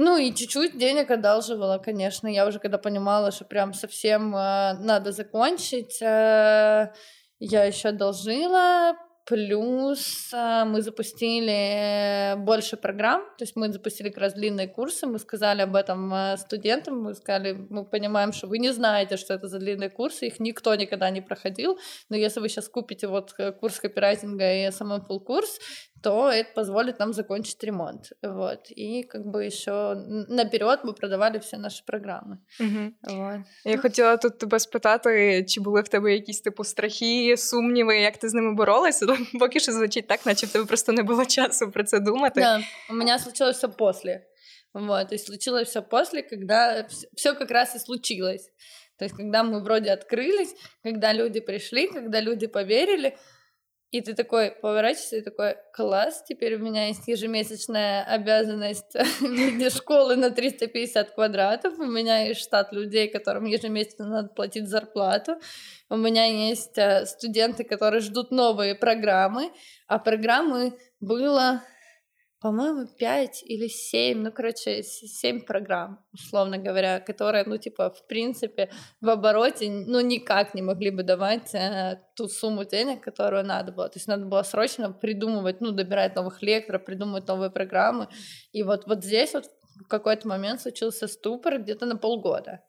ну 0.00 0.16
и 0.16 0.34
чуть-чуть 0.34 0.78
денег 0.78 1.10
одалживала, 1.10 1.78
конечно. 1.78 2.26
Я 2.26 2.46
уже 2.46 2.58
когда 2.58 2.78
понимала, 2.78 3.30
что 3.30 3.44
прям 3.44 3.74
совсем 3.74 4.34
э, 4.34 4.74
надо 4.78 5.12
закончить, 5.12 6.00
э, 6.00 6.92
я 7.38 7.64
еще 7.64 7.88
одолжила. 7.88 8.96
Плюс 9.24 10.32
э, 10.32 10.64
мы 10.64 10.82
запустили 10.82 12.34
больше 12.38 12.76
программ, 12.76 13.22
то 13.38 13.44
есть 13.44 13.54
мы 13.54 13.72
запустили 13.72 14.08
как 14.08 14.18
раз 14.18 14.34
длинные 14.34 14.66
курсы, 14.66 15.06
мы 15.06 15.20
сказали 15.20 15.62
об 15.62 15.76
этом 15.76 16.12
э, 16.12 16.36
студентам, 16.38 17.02
мы 17.02 17.14
сказали, 17.14 17.52
мы 17.70 17.84
понимаем, 17.84 18.32
что 18.32 18.48
вы 18.48 18.58
не 18.58 18.72
знаете, 18.72 19.16
что 19.16 19.34
это 19.34 19.46
за 19.46 19.60
длинные 19.60 19.90
курсы, 19.90 20.26
их 20.26 20.40
никто 20.40 20.74
никогда 20.74 21.08
не 21.10 21.20
проходил, 21.20 21.78
но 22.08 22.16
если 22.16 22.40
вы 22.40 22.48
сейчас 22.48 22.68
купите 22.68 23.06
вот 23.06 23.32
э, 23.38 23.52
курс 23.52 23.78
копирайтинга 23.78 24.54
и 24.54 24.68
SMM 24.68 25.20
курс, 25.20 25.60
то 26.03 26.31
это 26.31 26.53
позволит 26.55 26.99
нам 26.99 27.13
закончить 27.13 27.63
ремонт. 27.63 28.11
Вот. 28.21 28.71
И 28.71 29.03
как 29.03 29.25
бы 29.25 29.45
еще 29.45 29.95
наперед 30.29 30.79
мы 30.83 30.93
продавали 30.93 31.37
всі 31.37 31.57
наші 31.57 31.83
програми. 31.87 32.37
Угу. 32.59 33.15
Вот. 33.15 33.39
Я 33.65 33.77
хотіла 33.77 34.17
тут 34.17 34.37
тебе 34.37 34.59
спитати, 34.59 35.45
чи 35.47 35.61
були 35.61 35.81
в 35.81 35.87
тебе 35.87 36.13
якісь 36.13 36.41
типу 36.41 36.63
страхи, 36.63 37.37
сумніви, 37.37 37.97
як 37.97 38.17
ти 38.17 38.29
з 38.29 38.33
ними 38.33 38.53
боролася? 38.53 39.05
Поки 39.39 39.59
що 39.59 39.71
звучить 39.71 40.07
так, 40.07 40.25
наче 40.25 40.45
в 40.45 40.51
тебе 40.51 40.65
просто 40.65 40.91
не 40.91 41.03
було 41.03 41.25
часу 41.25 41.71
про 41.71 41.83
це 41.83 41.99
думати. 41.99 42.41
Да, 42.41 42.59
у 42.89 42.93
меня 42.93 43.19
случилось 43.19 43.57
все 43.57 43.67
после. 43.67 44.21
Вот, 44.73 45.09
то 45.09 45.15
есть 45.15 45.25
случилось 45.25 45.69
все 45.69 45.81
после, 45.81 46.21
когда 46.21 46.87
все 47.15 47.33
как 47.33 47.51
раз 47.51 47.75
и 47.75 47.79
случилось. 47.79 48.51
То 48.97 49.05
есть, 49.05 49.15
когда 49.15 49.43
мы 49.43 49.59
вроде 49.63 49.91
открылись, 49.91 50.55
когда 50.83 51.13
люди 51.13 51.39
пришли, 51.39 51.87
когда 51.87 52.21
люди 52.21 52.47
поверили, 52.47 53.15
и 53.92 54.00
ты 54.00 54.14
такой 54.14 54.52
поворачиваешься 54.52 55.18
и 55.18 55.20
такой, 55.20 55.56
класс, 55.74 56.24
теперь 56.26 56.54
у 56.54 56.58
меня 56.58 56.86
есть 56.88 57.06
ежемесячная 57.06 58.02
обязанность 58.04 58.94
виде 59.20 59.68
школы 59.68 60.16
на 60.16 60.30
350 60.30 61.10
квадратов, 61.10 61.78
у 61.78 61.84
меня 61.84 62.24
есть 62.24 62.40
штат 62.40 62.72
людей, 62.72 63.08
которым 63.08 63.44
ежемесячно 63.44 64.06
надо 64.06 64.28
платить 64.28 64.66
зарплату, 64.66 65.36
у 65.90 65.96
меня 65.96 66.24
есть 66.24 66.78
э, 66.78 67.04
студенты, 67.04 67.64
которые 67.64 68.00
ждут 68.00 68.30
новые 68.30 68.74
программы, 68.74 69.52
а 69.86 69.98
программы 69.98 70.72
было 71.00 71.62
по-моему, 72.42 72.86
5 72.98 73.44
или 73.44 73.68
7, 73.68 74.18
ну, 74.18 74.32
короче, 74.32 74.82
7 74.82 75.42
программ, 75.42 76.04
условно 76.12 76.58
говоря, 76.58 76.98
которые, 76.98 77.44
ну, 77.44 77.56
типа, 77.56 77.90
в 77.90 78.06
принципе, 78.08 78.68
в 79.00 79.08
обороте, 79.08 79.70
ну, 79.70 80.00
никак 80.00 80.54
не 80.54 80.62
могли 80.62 80.90
бы 80.90 81.04
давать 81.04 81.54
э, 81.54 82.00
ту 82.16 82.28
сумму 82.28 82.64
денег, 82.64 83.00
которую 83.00 83.44
надо 83.44 83.70
было. 83.70 83.88
То 83.88 83.98
есть 83.98 84.08
надо 84.08 84.26
было 84.26 84.42
срочно 84.42 84.90
придумывать, 84.90 85.60
ну, 85.60 85.70
добирать 85.70 86.16
новых 86.16 86.42
лекторов, 86.42 86.84
придумывать 86.84 87.28
новые 87.28 87.50
программы. 87.50 88.08
И 88.50 88.64
вот, 88.64 88.86
вот 88.86 89.04
здесь 89.04 89.34
вот 89.34 89.44
в 89.84 89.88
какой-то 89.88 90.26
момент 90.26 90.60
случился 90.60 91.06
ступор 91.06 91.58
где-то 91.58 91.86
на 91.86 91.96
полгода. 91.96 92.60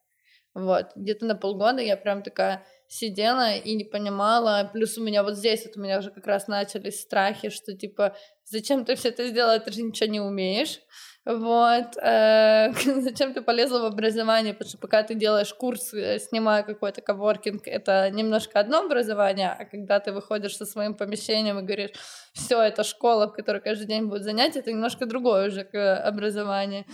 Вот, 0.53 0.91
где-то 0.95 1.25
на 1.25 1.35
полгода 1.35 1.81
я 1.81 1.97
прям 1.97 2.21
такая 2.21 2.63
сидела 2.93 3.55
и 3.55 3.75
не 3.75 3.83
понимала. 3.83 4.69
Плюс 4.71 4.97
у 4.97 5.03
меня 5.03 5.23
вот 5.23 5.35
здесь 5.35 5.65
вот 5.65 5.77
у 5.77 5.81
меня 5.81 5.99
уже 5.99 6.11
как 6.11 6.27
раз 6.27 6.47
начались 6.47 7.01
страхи, 7.01 7.49
что 7.49 7.73
типа, 7.73 8.15
зачем 8.45 8.85
ты 8.85 8.95
все 8.95 9.09
это 9.09 9.27
сделала, 9.27 9.59
ты 9.59 9.71
же 9.71 9.81
ничего 9.81 10.09
не 10.09 10.19
умеешь. 10.19 10.79
Вот. 11.25 11.97
Э, 12.01 12.71
зачем 13.01 13.33
ты 13.33 13.41
полезла 13.41 13.79
в 13.79 13.85
образование? 13.85 14.53
Потому 14.53 14.69
что 14.69 14.77
пока 14.77 15.03
ты 15.03 15.15
делаешь 15.15 15.53
курс, 15.53 15.93
э, 15.93 16.19
снимая 16.19 16.63
какой-то 16.63 17.01
коворкинг, 17.01 17.67
это 17.67 18.09
немножко 18.11 18.59
одно 18.59 18.81
образование, 18.81 19.55
а 19.57 19.65
когда 19.65 19.99
ты 19.99 20.11
выходишь 20.11 20.57
со 20.57 20.65
своим 20.65 20.93
помещением 20.93 21.59
и 21.59 21.63
говоришь, 21.63 21.91
все, 22.33 22.61
это 22.61 22.83
школа, 22.83 23.27
в 23.27 23.33
которой 23.33 23.61
каждый 23.61 23.87
день 23.87 24.05
будут 24.05 24.23
занятия, 24.23 24.59
это 24.59 24.71
немножко 24.71 25.05
другое 25.05 25.47
уже 25.47 25.61
образование. 25.61 26.85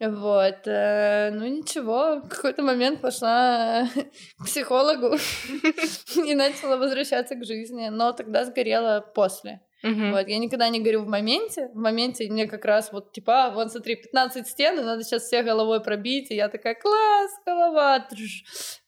Вот, 0.00 0.66
э, 0.66 1.30
ну 1.32 1.46
ничего, 1.48 2.20
в 2.20 2.28
какой-то 2.28 2.62
момент 2.62 3.00
пошла 3.00 3.88
к 4.38 4.44
психологу 4.44 5.16
и 6.24 6.34
начала 6.34 6.76
возвращаться 6.76 7.34
к 7.34 7.44
жизни, 7.44 7.88
но 7.88 8.12
тогда 8.12 8.44
сгорела 8.44 9.00
после. 9.00 9.60
Uh-huh. 9.84 10.12
Вот, 10.12 10.28
я 10.28 10.38
никогда 10.38 10.68
не 10.68 10.80
горю 10.80 11.02
в 11.02 11.08
моменте. 11.08 11.68
В 11.72 11.76
моменте 11.76 12.28
мне 12.30 12.46
как 12.46 12.64
раз 12.64 12.92
вот, 12.92 13.12
типа, 13.12 13.46
а, 13.46 13.50
вон, 13.50 13.70
смотри, 13.70 13.96
15 13.96 14.46
стен, 14.46 14.78
и 14.78 14.82
надо 14.82 15.04
сейчас 15.04 15.22
все 15.22 15.42
головой 15.42 15.80
пробить. 15.80 16.30
И 16.30 16.34
я 16.34 16.48
такая, 16.48 16.74
класс, 16.74 17.30
голова. 17.46 18.08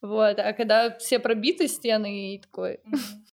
Вот, 0.01 0.39
а 0.39 0.53
когда 0.53 0.97
все 0.97 1.19
пробиты 1.19 1.67
стены, 1.67 2.35
и 2.35 2.39
такой... 2.39 2.79
Uh-huh. 2.85 3.30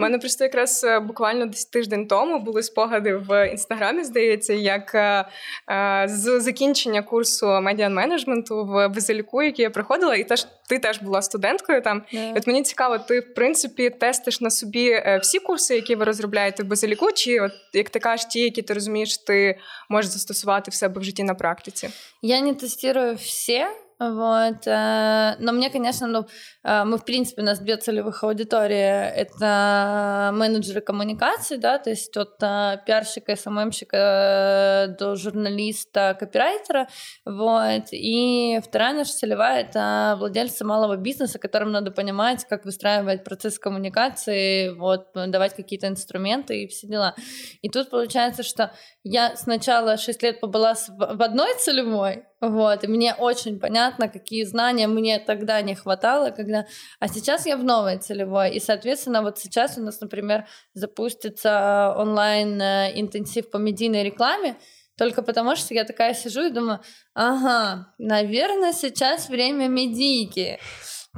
У 0.00 0.02
мене 0.02 0.18
просто 0.18 0.44
якраз 0.44 0.84
е, 0.84 1.00
буквально 1.00 1.46
десь 1.46 1.64
тиждень 1.64 2.06
тому 2.06 2.38
були 2.38 2.62
спогади 2.62 3.16
в 3.16 3.50
інстаграмі, 3.50 4.04
здається, 4.04 4.52
як 4.52 4.94
е, 4.94 5.24
е, 5.70 6.04
з 6.08 6.40
закінчення 6.40 7.02
курсу 7.02 7.46
медіан-менеджменту 7.46 8.64
в 8.64 8.88
Базиліку, 8.88 9.42
який 9.42 9.62
я 9.62 9.70
проходила, 9.70 10.16
і 10.16 10.24
теж 10.24 10.46
ти 10.68 10.78
теж 10.78 11.02
була 11.02 11.22
студенткою 11.22 11.82
там. 11.82 12.02
Yeah. 12.12 12.32
От 12.36 12.46
мені 12.46 12.62
цікаво, 12.62 12.98
ти 12.98 13.20
в 13.20 13.34
принципі 13.34 13.90
тестиш 13.90 14.40
на 14.40 14.50
собі 14.50 15.02
всі 15.22 15.38
курси, 15.38 15.74
які 15.74 15.94
ви 15.94 16.04
розробляєте 16.04 16.62
в 16.62 16.66
Базиліку, 16.66 17.12
чи 17.12 17.40
от 17.40 17.52
як 17.72 17.90
ти 17.90 17.98
кажеш, 17.98 18.26
ті, 18.26 18.40
які 18.40 18.62
ти 18.62 18.74
розумієш, 18.74 19.18
ти 19.18 19.58
можеш 19.88 20.10
застосувати 20.10 20.70
в 20.70 20.74
себе 20.74 21.00
в 21.00 21.04
житті 21.04 21.22
на 21.22 21.34
практиці? 21.34 21.88
Я 22.22 22.40
не 22.40 22.54
тестирую 22.54 23.14
всі. 23.14 23.64
Вот. 24.00 24.66
Э, 24.66 25.36
но 25.40 25.52
мне, 25.52 25.68
конечно, 25.68 26.06
ну, 26.06 26.26
э, 26.64 26.84
мы, 26.84 26.96
в 26.96 27.04
принципе, 27.04 27.42
у 27.42 27.44
нас 27.44 27.58
две 27.58 27.76
целевых 27.76 28.24
аудитории. 28.24 29.10
Это 29.14 30.30
менеджеры 30.32 30.80
коммуникации, 30.80 31.56
да, 31.56 31.78
то 31.78 31.90
есть 31.90 32.16
от 32.16 32.42
э, 32.42 32.78
пиарщика, 32.86 33.36
СММщика 33.36 34.96
до 34.98 35.16
журналиста, 35.16 36.16
копирайтера. 36.18 36.88
Вот. 37.26 37.88
И 37.92 38.58
вторая 38.64 38.94
наша 38.94 39.12
целевая— 39.12 39.64
это 39.68 40.16
владельцы 40.18 40.64
малого 40.64 40.96
бизнеса, 40.96 41.38
которым 41.38 41.70
надо 41.70 41.90
понимать, 41.90 42.46
как 42.46 42.64
выстраивать 42.64 43.22
процесс 43.22 43.58
коммуникации, 43.58 44.70
вот, 44.70 45.08
давать 45.12 45.54
какие-то 45.54 45.88
инструменты 45.88 46.62
и 46.62 46.68
все 46.68 46.86
дела. 46.86 47.14
И 47.60 47.68
тут 47.68 47.90
получается, 47.90 48.44
что 48.44 48.72
я 49.04 49.36
сначала 49.36 49.98
6 49.98 50.22
лет 50.22 50.40
побыла 50.40 50.72
в 50.88 51.22
одной 51.22 51.54
целевой, 51.58 52.24
вот, 52.40 52.84
и 52.84 52.86
мне 52.86 53.14
очень 53.14 53.60
понятно, 53.60 54.08
какие 54.08 54.44
знания 54.44 54.86
мне 54.86 55.18
тогда 55.18 55.60
не 55.60 55.74
хватало, 55.74 56.30
когда... 56.30 56.66
А 56.98 57.08
сейчас 57.08 57.44
я 57.44 57.56
в 57.56 57.64
новой 57.64 57.98
целевой, 57.98 58.54
и, 58.54 58.60
соответственно, 58.60 59.22
вот 59.22 59.38
сейчас 59.38 59.76
у 59.76 59.82
нас, 59.82 60.00
например, 60.00 60.46
запустится 60.72 61.94
онлайн-интенсив 61.98 63.50
по 63.50 63.58
медийной 63.58 64.04
рекламе, 64.04 64.56
только 64.96 65.22
потому 65.22 65.54
что 65.56 65.74
я 65.74 65.84
такая 65.84 66.14
сижу 66.14 66.46
и 66.46 66.50
думаю, 66.50 66.80
ага, 67.14 67.94
наверное, 67.98 68.72
сейчас 68.72 69.28
время 69.28 69.68
медийки. 69.68 70.58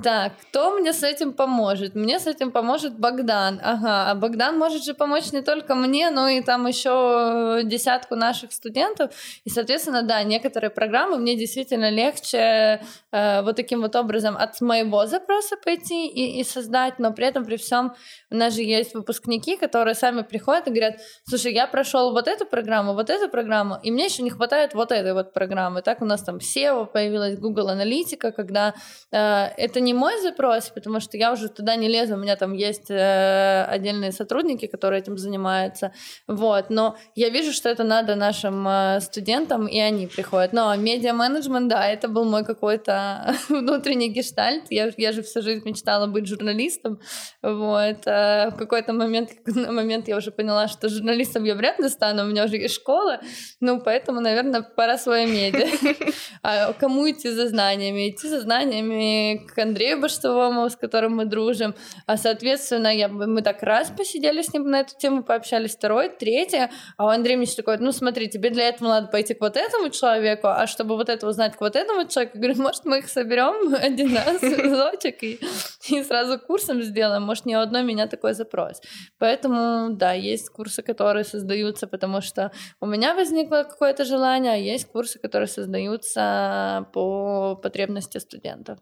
Так, 0.00 0.32
кто 0.40 0.70
мне 0.70 0.94
с 0.94 1.02
этим 1.02 1.34
поможет? 1.34 1.94
Мне 1.94 2.18
с 2.18 2.26
этим 2.26 2.50
поможет 2.50 2.98
Богдан. 2.98 3.60
Ага, 3.62 4.10
а 4.10 4.14
Богдан 4.14 4.58
может 4.58 4.82
же 4.84 4.94
помочь 4.94 5.32
не 5.32 5.42
только 5.42 5.74
мне, 5.74 6.10
но 6.10 6.28
и 6.28 6.40
там 6.40 6.66
еще 6.66 7.60
десятку 7.64 8.16
наших 8.16 8.52
студентов. 8.52 9.12
И, 9.44 9.50
соответственно, 9.50 10.02
да, 10.02 10.22
некоторые 10.22 10.70
программы 10.70 11.18
мне 11.18 11.36
действительно 11.36 11.90
легче 11.90 12.80
э, 13.12 13.42
вот 13.42 13.56
таким 13.56 13.82
вот 13.82 13.94
образом 13.94 14.34
от 14.34 14.58
моего 14.62 15.06
запроса 15.06 15.56
пойти 15.62 16.06
и, 16.08 16.40
и 16.40 16.44
создать, 16.44 16.98
но 16.98 17.12
при 17.12 17.26
этом 17.26 17.44
при 17.44 17.56
всем 17.56 17.92
у 18.30 18.36
нас 18.36 18.54
же 18.54 18.62
есть 18.62 18.94
выпускники, 18.94 19.58
которые 19.58 19.94
сами 19.94 20.22
приходят 20.22 20.68
и 20.68 20.70
говорят, 20.70 21.00
слушай, 21.28 21.52
я 21.52 21.66
прошел 21.66 22.12
вот 22.12 22.28
эту 22.28 22.46
программу, 22.46 22.94
вот 22.94 23.10
эту 23.10 23.28
программу, 23.28 23.78
и 23.82 23.90
мне 23.90 24.06
еще 24.06 24.22
не 24.22 24.30
хватает 24.30 24.72
вот 24.72 24.90
этой 24.90 25.12
вот 25.12 25.34
программы. 25.34 25.82
Так 25.82 26.00
у 26.00 26.06
нас 26.06 26.22
там 26.22 26.38
SEO 26.38 26.86
появилась, 26.86 27.38
Google 27.38 27.68
Аналитика, 27.68 28.32
когда 28.32 28.72
э, 29.10 29.48
это 29.58 29.81
не 29.84 29.94
мой 29.94 30.20
запрос, 30.20 30.70
потому 30.70 31.00
что 31.00 31.16
я 31.16 31.32
уже 31.32 31.48
туда 31.48 31.76
не 31.76 31.88
лезу, 31.88 32.14
у 32.14 32.18
меня 32.18 32.36
там 32.36 32.52
есть 32.52 32.90
э, 32.90 33.64
отдельные 33.64 34.12
сотрудники, 34.12 34.66
которые 34.66 35.00
этим 35.00 35.18
занимаются, 35.18 35.92
вот, 36.26 36.70
но 36.70 36.96
я 37.14 37.30
вижу, 37.30 37.52
что 37.52 37.68
это 37.68 37.84
надо 37.84 38.14
нашим 38.14 38.66
э, 38.66 39.00
студентам, 39.00 39.66
и 39.66 39.78
они 39.78 40.06
приходят. 40.06 40.52
Но 40.52 40.74
медиа-менеджмент, 40.76 41.68
да, 41.68 41.86
это 41.86 42.08
был 42.08 42.24
мой 42.24 42.44
какой-то 42.44 43.34
внутренний 43.48 44.08
гештальт, 44.08 44.64
я, 44.70 44.90
я 44.96 45.12
же 45.12 45.22
всю 45.22 45.42
жизнь 45.42 45.62
мечтала 45.64 46.06
быть 46.06 46.26
журналистом, 46.26 47.00
вот, 47.42 48.06
э, 48.06 48.50
в 48.50 48.56
какой-то 48.56 48.92
момент, 48.92 49.30
момент 49.46 50.08
я 50.08 50.16
уже 50.16 50.30
поняла, 50.30 50.68
что 50.68 50.88
журналистом 50.88 51.44
я 51.44 51.54
вряд 51.54 51.78
ли 51.78 51.88
стану, 51.88 52.22
у 52.22 52.26
меня 52.26 52.44
уже 52.44 52.56
есть 52.56 52.74
школа, 52.74 53.20
ну, 53.60 53.80
поэтому, 53.80 54.20
наверное, 54.20 54.62
пора 54.62 54.98
свое 54.98 55.26
медиа. 55.26 55.66
А 56.42 56.72
кому 56.72 57.08
идти 57.08 57.30
за 57.30 57.48
знаниями? 57.48 58.10
Идти 58.10 58.28
за 58.28 58.40
знаниями 58.40 59.46
к 59.46 59.54
Андрею 59.72 60.00
Баштовому, 60.00 60.68
с 60.68 60.76
которым 60.76 61.16
мы 61.16 61.24
дружим. 61.24 61.74
А, 62.06 62.18
соответственно, 62.18 62.94
я, 62.94 63.08
мы 63.08 63.40
так 63.40 63.62
раз 63.62 63.90
посидели 63.90 64.42
с 64.42 64.52
ним 64.52 64.70
на 64.70 64.80
эту 64.80 64.94
тему, 64.98 65.22
пообщались, 65.22 65.74
второй, 65.74 66.10
третий. 66.10 66.68
А 66.98 67.06
у 67.06 67.08
Андрея 67.08 67.38
мне 67.38 67.46
такой, 67.46 67.78
ну 67.78 67.90
смотри, 67.92 68.28
тебе 68.28 68.50
для 68.50 68.68
этого 68.68 68.88
надо 68.88 69.06
пойти 69.08 69.32
к 69.32 69.40
вот 69.40 69.56
этому 69.56 69.88
человеку, 69.88 70.48
а 70.48 70.66
чтобы 70.66 70.96
вот 70.96 71.08
это 71.08 71.26
узнать 71.26 71.56
к 71.56 71.60
вот 71.60 71.74
этому 71.74 72.06
человеку, 72.06 72.36
я 72.36 72.40
говорю, 72.40 72.62
может, 72.62 72.84
мы 72.84 72.98
их 72.98 73.08
соберем 73.08 73.74
один 73.74 74.14
раз, 74.14 74.42
разочек, 74.42 75.22
и, 75.22 75.40
и 75.88 76.02
сразу 76.02 76.38
курсом 76.38 76.82
сделаем. 76.82 77.22
Может, 77.22 77.46
ни 77.46 77.54
у 77.54 77.60
одной 77.60 77.82
меня 77.82 78.06
такой 78.06 78.34
запрос. 78.34 78.82
Поэтому, 79.18 79.96
да, 79.96 80.12
есть 80.12 80.50
курсы, 80.50 80.82
которые 80.82 81.24
создаются, 81.24 81.86
потому 81.86 82.20
что 82.20 82.52
у 82.80 82.86
меня 82.86 83.14
возникло 83.14 83.64
какое-то 83.68 84.04
желание, 84.04 84.52
а 84.52 84.56
есть 84.56 84.86
курсы, 84.92 85.18
которые 85.18 85.48
создаются 85.48 86.86
по 86.92 87.56
потребности 87.56 88.18
студентов. 88.18 88.78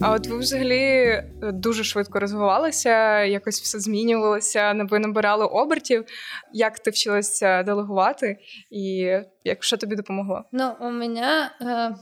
А 0.00 0.12
от 0.12 0.26
ви 0.26 0.38
взагалі 0.38 1.22
дуже 1.42 1.84
швидко 1.84 2.20
розвивалися, 2.20 3.24
якось 3.24 3.60
все 3.62 3.80
змінювалося, 3.80 4.86
ви 4.90 4.98
набирали 4.98 5.44
обертів. 5.44 6.04
Як 6.52 6.78
ти 6.78 6.90
вчилася 6.90 7.62
делегувати, 7.62 8.38
і 8.70 9.16
як 9.44 9.64
що 9.64 9.76
тобі 9.76 9.96
допомогло? 9.96 10.44
Ну, 10.52 10.76
у 10.80 10.90
мене 10.90 11.50
э, 11.60 11.94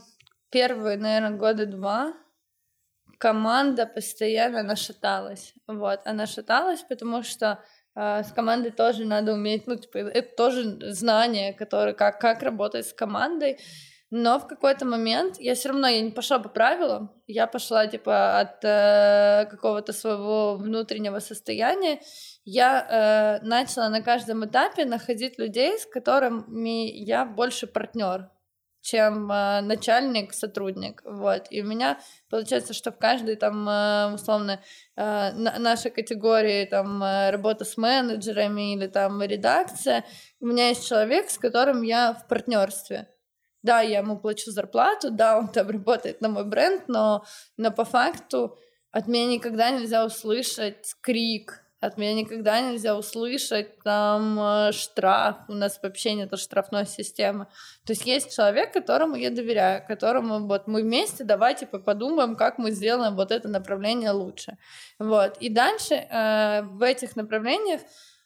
первые, 0.51 0.97
наверное, 0.97 1.37
года 1.37 1.65
два 1.65 2.13
команда 3.21 3.85
постоянно 3.85 4.63
нашаталась. 4.63 5.53
Вот, 5.67 5.99
она 6.05 6.25
шаталась, 6.25 6.81
потому 6.81 7.23
что 7.23 7.63
э, 7.95 8.23
с 8.23 8.31
командой 8.31 8.71
тоже 8.71 9.05
надо 9.05 9.33
уметь, 9.33 9.67
ну, 9.67 9.75
типа, 9.75 9.99
это 9.99 10.35
тоже 10.35 10.91
знание, 10.91 11.53
которое, 11.53 11.93
как, 11.93 12.19
как 12.19 12.41
работать 12.41 12.87
с 12.87 12.93
командой. 12.93 13.59
Но 14.10 14.38
в 14.38 14.46
какой-то 14.46 14.84
момент 14.84 15.36
я 15.40 15.54
все 15.54 15.70
равно 15.70 15.88
я 15.88 16.00
не 16.00 16.12
пошла 16.12 16.38
по 16.38 16.48
правилам, 16.48 17.10
я 17.26 17.48
пошла 17.48 17.86
типа 17.88 18.38
от 18.38 18.64
э, 18.64 19.46
какого-то 19.50 19.92
своего 19.92 20.56
внутреннего 20.56 21.18
состояния. 21.18 22.00
Я 22.44 23.40
э, 23.42 23.44
начала 23.44 23.88
на 23.88 24.02
каждом 24.02 24.44
этапе 24.44 24.84
находить 24.84 25.38
людей, 25.38 25.76
с 25.78 25.86
которыми 25.86 26.88
я 26.88 27.24
больше 27.24 27.66
партнер 27.66 28.30
чем 28.86 29.32
э, 29.32 29.62
начальник, 29.62 30.32
сотрудник, 30.32 31.02
вот. 31.04 31.48
И 31.50 31.60
у 31.60 31.66
меня 31.66 31.98
получается, 32.30 32.72
что 32.72 32.92
в 32.92 32.98
каждой 32.98 33.34
там 33.34 33.68
э, 33.68 34.14
условно 34.14 34.60
э, 34.94 35.32
на, 35.32 35.58
нашей 35.58 35.90
категории 35.90 36.64
там 36.66 37.02
э, 37.02 37.30
работа 37.30 37.64
с 37.64 37.76
менеджерами 37.76 38.74
или 38.74 38.86
там 38.86 39.20
редакция, 39.22 40.04
у 40.40 40.46
меня 40.46 40.68
есть 40.68 40.88
человек, 40.88 41.30
с 41.30 41.38
которым 41.38 41.82
я 41.82 42.14
в 42.14 42.28
партнерстве. 42.28 43.08
Да, 43.66 43.80
я 43.80 43.98
ему 43.98 44.16
плачу 44.16 44.52
зарплату, 44.52 45.10
да, 45.10 45.38
он 45.38 45.48
там 45.48 45.68
работает 45.68 46.20
на 46.20 46.28
мой 46.28 46.44
бренд, 46.44 46.86
но, 46.86 47.24
но 47.56 47.72
по 47.72 47.84
факту 47.84 48.56
от 48.92 49.08
меня 49.08 49.26
никогда 49.26 49.70
нельзя 49.70 50.06
услышать 50.06 50.94
крик, 51.00 51.64
от 51.80 51.98
меня 51.98 52.14
никогда 52.14 52.60
нельзя 52.60 52.96
услышать 52.96 53.76
там 53.82 54.38
э, 54.38 54.70
штраф, 54.70 55.38
у 55.48 55.52
нас 55.52 55.80
вообще 55.82 56.14
нет 56.14 56.38
штрафной 56.38 56.86
системы. 56.86 57.48
То 57.84 57.92
есть 57.92 58.06
есть 58.06 58.36
человек, 58.36 58.72
которому 58.72 59.16
я 59.16 59.30
доверяю, 59.30 59.84
которому 59.84 60.46
вот 60.46 60.68
мы 60.68 60.82
вместе 60.82 61.24
давайте 61.24 61.66
подумаем, 61.66 62.36
как 62.36 62.58
мы 62.58 62.70
сделаем 62.70 63.16
вот 63.16 63.32
это 63.32 63.48
направление 63.48 64.12
лучше. 64.12 64.58
Вот. 65.00 65.38
И 65.38 65.48
дальше 65.48 65.94
э, 65.94 66.62
в 66.62 66.82
этих 66.82 67.16
направлениях 67.16 67.80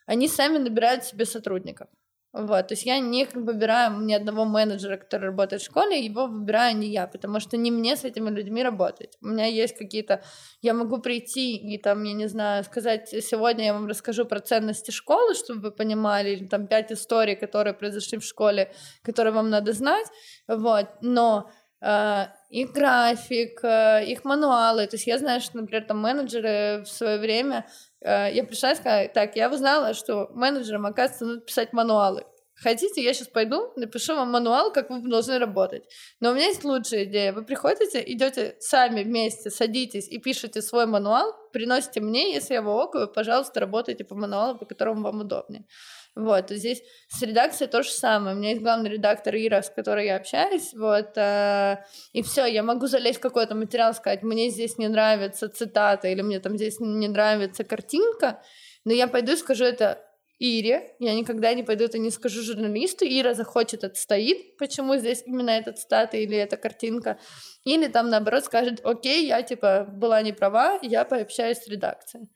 они 0.05 0.29
сами 0.29 0.59
набирают 0.59 1.05
себе 1.05 1.25
сотрудников. 1.25 1.89
Вот, 2.33 2.69
то 2.69 2.75
есть 2.75 2.87
я 2.87 3.01
не 3.01 3.27
выбираю 3.35 3.99
ни 4.03 4.13
одного 4.13 4.45
менеджера, 4.45 4.97
который 4.97 5.27
работает 5.27 5.63
в 5.63 5.65
школе, 5.65 6.05
его 6.05 6.29
выбираю 6.29 6.77
не 6.77 6.87
я, 6.87 7.09
потому 7.09 7.41
что 7.41 7.57
не 7.57 7.73
мне 7.73 7.97
с 7.97 8.05
этими 8.05 8.31
людьми 8.31 8.63
работать. 8.63 9.19
У 9.21 9.27
меня 9.27 9.47
есть 9.47 9.77
какие-то... 9.77 10.23
Я 10.63 10.75
могу 10.75 10.99
прийти 10.99 11.57
и 11.57 11.77
там, 11.77 12.05
я 12.05 12.13
не 12.13 12.29
знаю, 12.29 12.63
сказать, 12.63 13.09
сегодня 13.09 13.65
я 13.65 13.73
вам 13.73 13.89
расскажу 13.89 14.25
про 14.27 14.39
ценности 14.39 14.93
школы, 14.93 15.35
чтобы 15.35 15.61
вы 15.61 15.71
понимали, 15.73 16.31
или 16.31 16.47
там 16.47 16.69
пять 16.69 16.93
историй, 16.93 17.35
которые 17.35 17.75
произошли 17.75 18.19
в 18.19 18.25
школе, 18.25 18.73
которые 19.03 19.33
вам 19.33 19.51
надо 19.51 19.73
знать, 19.73 20.07
вот, 20.47 20.87
но 21.01 21.51
э, 21.81 22.27
их 22.51 22.71
график, 22.71 23.59
э, 23.65 24.05
их 24.07 24.25
мануалы, 24.25 24.87
то 24.87 24.95
есть 24.95 25.09
я 25.09 25.19
знаю, 25.19 25.41
что, 25.41 25.57
например, 25.57 25.85
там 25.85 25.99
менеджеры 25.99 26.85
в 26.85 26.89
свое 26.89 27.19
время 27.19 27.67
я 28.03 28.45
пришла 28.45 28.73
и 28.73 28.77
сказала, 28.77 29.09
так, 29.09 29.37
я 29.37 29.51
узнала, 29.51 29.95
что 29.95 30.29
менеджерам, 30.33 30.87
оказывается, 30.87 31.27
надо 31.27 31.41
писать 31.41 31.73
мануалы. 31.73 32.25
Хотите, 32.63 33.03
я 33.03 33.15
сейчас 33.15 33.29
пойду, 33.29 33.73
напишу 33.77 34.15
вам 34.15 34.31
мануал, 34.31 34.71
как 34.71 34.91
вы 34.91 35.01
должны 35.09 35.39
работать. 35.39 35.85
Но 36.21 36.31
у 36.31 36.35
меня 36.35 36.47
есть 36.49 36.63
лучшая 36.63 37.05
идея. 37.05 37.33
Вы 37.33 37.43
приходите, 37.43 38.03
идете 38.07 38.57
сами 38.61 39.03
вместе, 39.03 39.51
садитесь 39.51 40.07
и 40.09 40.19
пишете 40.19 40.61
свой 40.61 40.85
мануал, 40.85 41.35
приносите 41.53 42.01
мне, 42.01 42.35
если 42.35 42.53
я 42.53 42.61
его 42.61 42.79
окую, 42.79 43.09
пожалуйста, 43.09 43.61
работайте 43.61 44.05
по 44.05 44.15
мануалу, 44.15 44.59
по 44.59 44.67
которому 44.67 45.03
вам 45.03 45.21
удобнее. 45.21 45.65
Вот, 46.17 46.51
здесь 46.51 46.83
с 47.09 47.23
редакцией 47.23 47.71
то 47.71 47.83
же 47.83 47.91
самое. 47.91 48.35
У 48.35 48.39
меня 48.39 48.51
есть 48.51 48.63
главный 48.63 48.91
редактор 48.91 49.35
Ира, 49.37 49.63
с 49.63 49.71
которой 49.71 50.07
я 50.07 50.17
общаюсь, 50.17 50.75
вот, 50.75 51.17
э, 51.17 51.85
и 52.13 52.23
все, 52.23 52.47
я 52.47 52.63
могу 52.65 52.89
залезть 52.89 53.19
в 53.19 53.23
какой-то 53.23 53.55
материал, 53.55 53.95
сказать, 53.95 54.23
мне 54.23 54.51
здесь 54.51 54.77
не 54.77 54.89
нравится 54.89 55.49
цитата, 55.49 56.09
или 56.09 56.23
мне 56.23 56.41
там 56.41 56.57
здесь 56.57 56.81
не 56.81 57.07
нравится 57.07 57.63
картинка, 57.63 58.43
но 58.85 58.93
я 58.93 59.07
пойду 59.07 59.33
и 59.33 59.37
скажу 59.37 59.65
это 59.65 60.05
Ире, 60.41 60.97
я 60.99 61.15
никогда 61.15 61.55
не 61.55 61.63
пойду 61.63 61.85
это 61.85 61.99
не 61.99 62.11
скажу 62.11 62.43
журналисту, 62.43 63.05
Ира 63.05 63.35
захочет 63.35 63.85
отстоит, 63.85 64.57
почему 64.57 64.97
здесь 64.97 65.23
именно 65.27 65.51
эта 65.51 65.73
цитата 65.73 66.17
или 66.17 66.37
эта 66.37 66.57
картинка, 66.57 67.19
или 67.65 67.87
там 67.87 68.09
наоборот 68.09 68.45
скажет, 68.47 68.81
окей, 68.83 69.27
я 69.27 69.43
типа 69.43 69.87
была 69.89 70.23
не 70.23 70.33
права, 70.33 70.79
я 70.83 71.05
пообщаюсь 71.05 71.59
с 71.59 71.69
редакцией. 71.69 72.29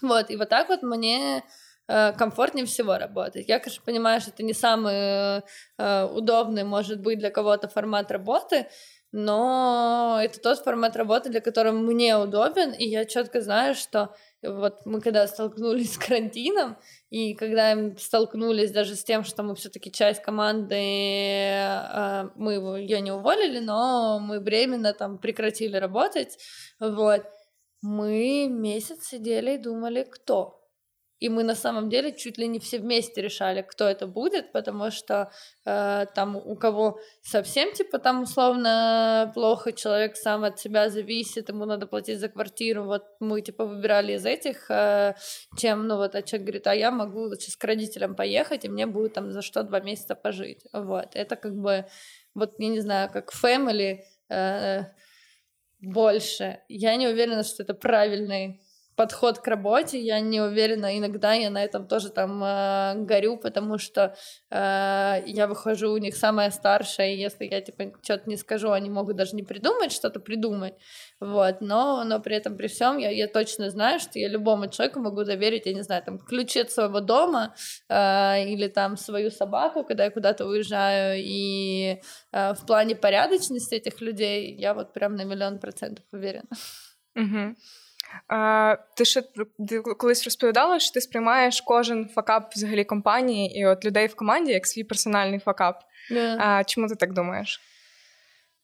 Вот, 0.00 0.30
и 0.30 0.36
вот 0.36 0.48
так 0.48 0.68
вот 0.68 0.82
мне 0.82 1.42
комфортнее 1.88 2.66
всего 2.66 2.98
работать. 2.98 3.48
Я, 3.48 3.58
конечно, 3.58 3.82
понимаю, 3.84 4.20
что 4.20 4.30
это 4.30 4.42
не 4.42 4.52
самый 4.52 5.42
э, 5.78 6.04
удобный, 6.04 6.64
может 6.64 7.00
быть, 7.00 7.18
для 7.18 7.30
кого-то 7.30 7.68
формат 7.68 8.10
работы, 8.10 8.66
но 9.10 10.18
это 10.22 10.38
тот 10.38 10.58
формат 10.58 10.94
работы, 10.96 11.30
для 11.30 11.40
которого 11.40 11.72
мне 11.72 12.16
удобен, 12.18 12.72
и 12.72 12.84
я 12.84 13.06
четко 13.06 13.40
знаю, 13.40 13.74
что 13.74 14.14
вот 14.42 14.84
мы 14.84 15.00
когда 15.00 15.26
столкнулись 15.26 15.94
с 15.94 15.98
карантином, 15.98 16.76
и 17.08 17.34
когда 17.34 17.74
столкнулись 17.96 18.70
даже 18.70 18.94
с 18.94 19.04
тем, 19.04 19.24
что 19.24 19.42
мы 19.42 19.54
все-таки 19.54 19.90
часть 19.90 20.20
команды, 20.20 20.74
э, 20.76 22.28
мы 22.34 22.52
ее 22.80 23.00
не 23.00 23.12
уволили, 23.12 23.60
но 23.60 24.18
мы 24.20 24.40
временно 24.40 24.92
там 24.92 25.18
прекратили 25.18 25.76
работать, 25.76 26.38
вот, 26.78 27.24
мы 27.80 28.48
месяц 28.48 29.06
сидели 29.06 29.54
и 29.54 29.58
думали, 29.58 30.02
кто 30.02 30.57
и 31.20 31.28
мы 31.28 31.42
на 31.42 31.54
самом 31.54 31.88
деле 31.88 32.12
чуть 32.12 32.38
ли 32.38 32.46
не 32.46 32.58
все 32.58 32.78
вместе 32.78 33.22
решали, 33.22 33.62
кто 33.62 33.84
это 33.88 34.06
будет, 34.06 34.52
потому 34.52 34.90
что 34.90 35.30
э, 35.64 36.06
там 36.14 36.36
у 36.36 36.56
кого 36.56 37.00
совсем 37.22 37.72
типа 37.72 37.98
там 37.98 38.22
условно 38.22 39.32
плохо, 39.34 39.72
человек 39.72 40.16
сам 40.16 40.44
от 40.44 40.60
себя 40.60 40.88
зависит, 40.88 41.48
ему 41.48 41.64
надо 41.64 41.86
платить 41.86 42.20
за 42.20 42.28
квартиру, 42.28 42.84
вот 42.84 43.04
мы 43.20 43.40
типа 43.40 43.64
выбирали 43.64 44.12
из 44.14 44.26
этих, 44.26 44.70
э, 44.70 45.14
чем, 45.56 45.86
ну 45.88 45.96
вот, 45.96 46.14
а 46.14 46.22
человек 46.22 46.46
говорит, 46.46 46.66
а 46.66 46.74
я 46.74 46.90
могу 46.90 47.34
сейчас 47.34 47.56
к 47.56 47.64
родителям 47.64 48.14
поехать, 48.14 48.64
и 48.64 48.68
мне 48.68 48.86
будет 48.86 49.14
там 49.14 49.32
за 49.32 49.42
что 49.42 49.62
два 49.64 49.80
месяца 49.80 50.14
пожить, 50.14 50.64
вот, 50.72 51.08
это 51.14 51.36
как 51.36 51.54
бы, 51.54 51.86
вот, 52.34 52.54
я 52.58 52.68
не 52.68 52.80
знаю, 52.80 53.10
как 53.12 53.32
family 53.32 54.00
э, 54.30 54.84
больше, 55.80 56.60
я 56.68 56.96
не 56.96 57.08
уверена, 57.08 57.42
что 57.42 57.62
это 57.64 57.74
правильный 57.74 58.60
подход 58.98 59.38
к 59.38 59.46
работе, 59.46 60.00
я 60.00 60.18
не 60.18 60.40
уверена, 60.40 60.98
иногда 60.98 61.32
я 61.32 61.50
на 61.50 61.62
этом 61.62 61.86
тоже 61.86 62.10
там 62.10 62.42
э, 62.42 62.94
горю, 63.06 63.36
потому 63.36 63.78
что 63.78 64.16
э, 64.50 65.22
я 65.24 65.46
выхожу 65.46 65.92
у 65.92 65.98
них 65.98 66.16
самая 66.16 66.50
старшая, 66.50 67.12
и 67.12 67.16
если 67.16 67.44
я 67.44 67.60
типа 67.60 67.92
что-то 68.02 68.28
не 68.28 68.36
скажу, 68.36 68.72
они 68.72 68.90
могут 68.90 69.14
даже 69.14 69.36
не 69.36 69.44
придумать 69.44 69.92
что-то 69.92 70.18
придумать, 70.18 70.74
вот, 71.20 71.60
но, 71.60 72.02
но 72.02 72.18
при 72.18 72.34
этом 72.34 72.56
при 72.56 72.66
всем 72.66 72.98
я, 72.98 73.10
я 73.10 73.28
точно 73.28 73.70
знаю, 73.70 74.00
что 74.00 74.18
я 74.18 74.26
любому 74.26 74.68
человеку 74.68 74.98
могу 74.98 75.22
доверить, 75.22 75.66
я 75.66 75.74
не 75.74 75.82
знаю, 75.82 76.02
там, 76.02 76.18
ключи 76.18 76.58
от 76.58 76.72
своего 76.72 76.98
дома 76.98 77.54
э, 77.88 78.48
или 78.48 78.66
там 78.66 78.96
свою 78.96 79.30
собаку, 79.30 79.84
когда 79.84 80.06
я 80.06 80.10
куда-то 80.10 80.44
уезжаю, 80.44 81.22
и 81.24 82.00
э, 82.32 82.54
в 82.54 82.66
плане 82.66 82.96
порядочности 82.96 83.76
этих 83.76 84.00
людей 84.00 84.56
я 84.56 84.74
вот 84.74 84.92
прям 84.92 85.14
на 85.14 85.22
миллион 85.22 85.60
процентов 85.60 86.04
уверена. 86.12 86.48
Угу. 87.14 87.54
А, 88.27 88.75
Ти 88.95 89.05
ще 89.05 89.23
колись 89.97 90.23
розповідала, 90.23 90.79
що 90.79 90.93
ти 90.93 91.01
сприймаєш 91.01 91.61
кожен 91.61 92.09
факап 92.09 92.53
взагалі 92.55 92.83
компанії 92.83 93.59
і 93.59 93.65
от 93.65 93.85
людей 93.85 94.07
в 94.07 94.15
команді 94.15 94.51
як 94.51 94.67
свій 94.67 94.83
персональний 94.83 95.39
факап. 95.39 95.83
Yeah. 96.11 96.35
А 96.39 96.63
Чому 96.63 96.87
ти 96.87 96.95
так 96.95 97.13
думаєш? 97.13 97.61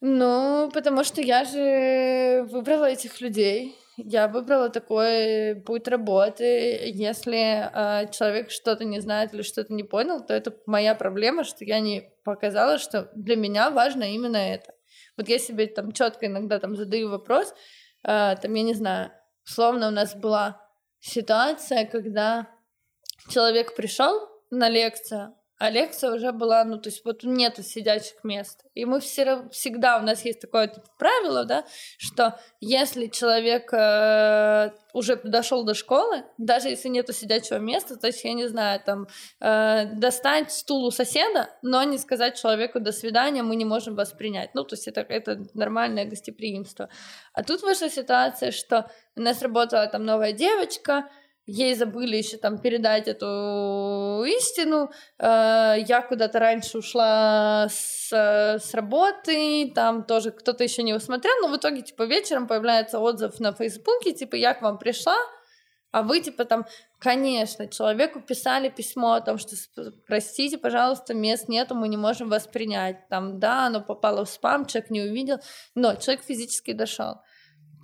Ну, 0.01 0.69
потому 0.73 1.03
что 1.03 1.21
я 1.21 1.43
же 1.43 2.47
выбрала 2.49 2.89
этих 2.89 3.21
людей. 3.21 3.75
Я 3.97 4.27
выбрала 4.27 4.69
такой 4.69 5.55
путь 5.65 5.89
работы. 5.89 6.79
Если 6.85 7.37
э, 7.37 8.09
человек 8.11 8.49
что-то 8.49 8.85
не 8.85 9.01
знает 9.01 9.33
или 9.33 9.41
что-то 9.41 9.73
не 9.73 9.83
понял, 9.83 10.25
то 10.25 10.33
это 10.33 10.53
моя 10.65 10.95
проблема, 10.95 11.43
что 11.43 11.65
я 11.65 11.81
не 11.81 12.13
показала, 12.23 12.77
что 12.77 13.11
для 13.13 13.35
меня 13.35 13.69
важно 13.69 14.03
именно 14.03 14.37
это. 14.37 14.73
Вот 15.17 15.27
я 15.27 15.37
себе 15.37 15.67
там 15.67 15.91
четко 15.91 16.27
иногда 16.27 16.59
там 16.59 16.77
задаю 16.77 17.09
вопрос, 17.09 17.53
э, 18.05 18.37
там, 18.41 18.53
я 18.53 18.63
не 18.63 18.73
знаю, 18.73 19.11
Словно 19.44 19.88
у 19.88 19.90
нас 19.90 20.14
была 20.14 20.60
ситуация, 21.00 21.86
когда 21.86 22.48
человек 23.28 23.76
пришел 23.76 24.28
на 24.50 24.68
лекцию, 24.68 25.34
а 25.64 25.70
лекция 25.70 26.12
уже 26.12 26.30
была, 26.32 26.62
ну, 26.64 26.78
то 26.78 26.90
есть 26.90 27.04
вот 27.06 27.22
нету 27.24 27.62
сидячих 27.62 28.22
мест. 28.22 28.64
И 28.74 28.84
мы 28.84 29.00
все, 29.00 29.48
всегда, 29.50 29.98
у 29.98 30.02
нас 30.02 30.22
есть 30.24 30.40
такое 30.40 30.68
типа, 30.68 30.86
правило, 30.98 31.44
да, 31.44 31.64
что 31.96 32.38
если 32.60 33.06
человек 33.06 33.72
э, 33.72 34.72
уже 34.92 35.16
дошел 35.16 35.64
до 35.64 35.72
школы, 35.72 36.24
даже 36.36 36.68
если 36.68 36.88
нету 36.88 37.14
сидячего 37.14 37.56
места, 37.58 37.96
то 37.96 38.08
есть, 38.08 38.24
я 38.24 38.34
не 38.34 38.46
знаю, 38.46 38.80
там, 38.84 39.06
э, 39.40 39.86
достать 39.94 40.52
стул 40.52 40.84
у 40.84 40.90
соседа, 40.90 41.48
но 41.62 41.82
не 41.84 41.96
сказать 41.96 42.38
человеку 42.38 42.78
«до 42.78 42.92
свидания», 42.92 43.42
мы 43.42 43.56
не 43.56 43.64
можем 43.64 43.94
вас 43.94 44.12
принять. 44.12 44.54
Ну, 44.54 44.64
то 44.64 44.74
есть 44.74 44.86
это, 44.86 45.00
это 45.00 45.46
нормальное 45.54 46.04
гостеприимство. 46.04 46.90
А 47.32 47.42
тут 47.42 47.62
вышла 47.62 47.88
ситуация, 47.88 48.50
что 48.50 48.90
у 49.16 49.22
нас 49.22 49.40
работала 49.40 49.86
там 49.86 50.04
новая 50.04 50.32
девочка, 50.32 51.08
ей 51.46 51.74
забыли 51.74 52.16
еще 52.16 52.36
там 52.36 52.58
передать 52.58 53.08
эту 53.08 54.24
истину. 54.26 54.90
Э, 55.18 55.76
я 55.86 56.02
куда-то 56.02 56.38
раньше 56.38 56.78
ушла 56.78 57.68
с, 57.70 58.12
с 58.12 58.74
работы, 58.74 59.70
там 59.74 60.04
тоже 60.04 60.30
кто-то 60.30 60.64
еще 60.64 60.82
не 60.82 60.94
усмотрел, 60.94 61.34
но 61.42 61.48
в 61.48 61.56
итоге, 61.56 61.82
типа, 61.82 62.04
вечером 62.04 62.46
появляется 62.46 62.98
отзыв 62.98 63.40
на 63.40 63.52
Фейсбуке, 63.52 64.12
типа, 64.12 64.36
я 64.36 64.54
к 64.54 64.62
вам 64.62 64.78
пришла, 64.78 65.16
а 65.94 66.02
вы, 66.02 66.20
типа, 66.20 66.44
там, 66.44 66.66
конечно, 66.98 67.68
человеку 67.68 68.20
писали 68.20 68.68
письмо 68.68 69.12
о 69.12 69.20
том, 69.20 69.38
что, 69.38 69.54
простите, 70.06 70.58
пожалуйста, 70.58 71.14
мест 71.14 71.48
нету, 71.48 71.76
мы 71.76 71.86
не 71.86 71.96
можем 71.96 72.28
вас 72.28 72.48
принять. 72.48 73.06
Там, 73.08 73.38
да, 73.38 73.66
оно 73.66 73.80
попало 73.80 74.24
в 74.24 74.28
спам, 74.28 74.66
человек 74.66 74.90
не 74.90 75.02
увидел, 75.02 75.38
но 75.76 75.94
человек 75.94 76.24
физически 76.24 76.72
дошел. 76.72 77.20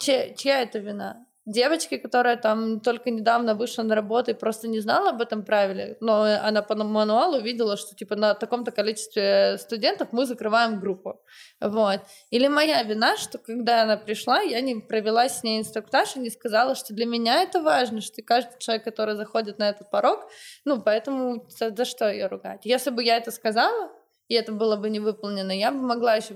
Че, 0.00 0.34
чья 0.36 0.62
это 0.62 0.80
вина? 0.80 1.24
Девочки, 1.50 1.96
которая 1.96 2.36
там 2.36 2.80
только 2.80 3.10
недавно 3.10 3.54
вышла 3.54 3.82
на 3.82 3.94
работу 3.94 4.30
и 4.30 4.34
просто 4.34 4.68
не 4.68 4.80
знала 4.80 5.10
об 5.10 5.20
этом 5.20 5.44
правиле, 5.44 5.96
но 6.00 6.22
она 6.22 6.62
по 6.62 6.74
мануалу 6.74 7.40
видела, 7.40 7.76
что 7.76 7.94
типа 7.94 8.16
на 8.16 8.34
таком-то 8.34 8.70
количестве 8.70 9.58
студентов 9.58 10.08
мы 10.12 10.26
закрываем 10.26 10.80
группу. 10.80 11.20
Вот. 11.60 12.00
Или 12.30 12.48
моя 12.48 12.82
вина, 12.82 13.16
что 13.16 13.38
когда 13.38 13.82
она 13.82 13.96
пришла, 13.96 14.40
я 14.40 14.60
не 14.60 14.76
провела 14.76 15.28
с 15.28 15.42
ней 15.42 15.60
инструктаж 15.60 16.16
и 16.16 16.20
не 16.20 16.30
сказала, 16.30 16.74
что 16.74 16.94
для 16.94 17.06
меня 17.06 17.42
это 17.42 17.60
важно, 17.62 18.00
что 18.00 18.22
каждый 18.22 18.58
человек, 18.58 18.84
который 18.84 19.14
заходит 19.14 19.58
на 19.58 19.68
этот 19.68 19.90
порог, 19.90 20.28
ну, 20.64 20.80
поэтому 20.80 21.46
за, 21.48 21.74
за 21.74 21.84
что 21.84 22.10
ее 22.10 22.26
ругать? 22.26 22.60
Если 22.64 22.90
бы 22.90 23.02
я 23.02 23.16
это 23.16 23.30
сказала, 23.30 23.90
и 24.30 24.34
это 24.34 24.52
было 24.52 24.76
бы 24.76 24.90
не 24.90 25.00
выполнено, 25.00 25.50
я 25.50 25.72
бы 25.72 25.78
могла 25.78 26.14
еще 26.14 26.34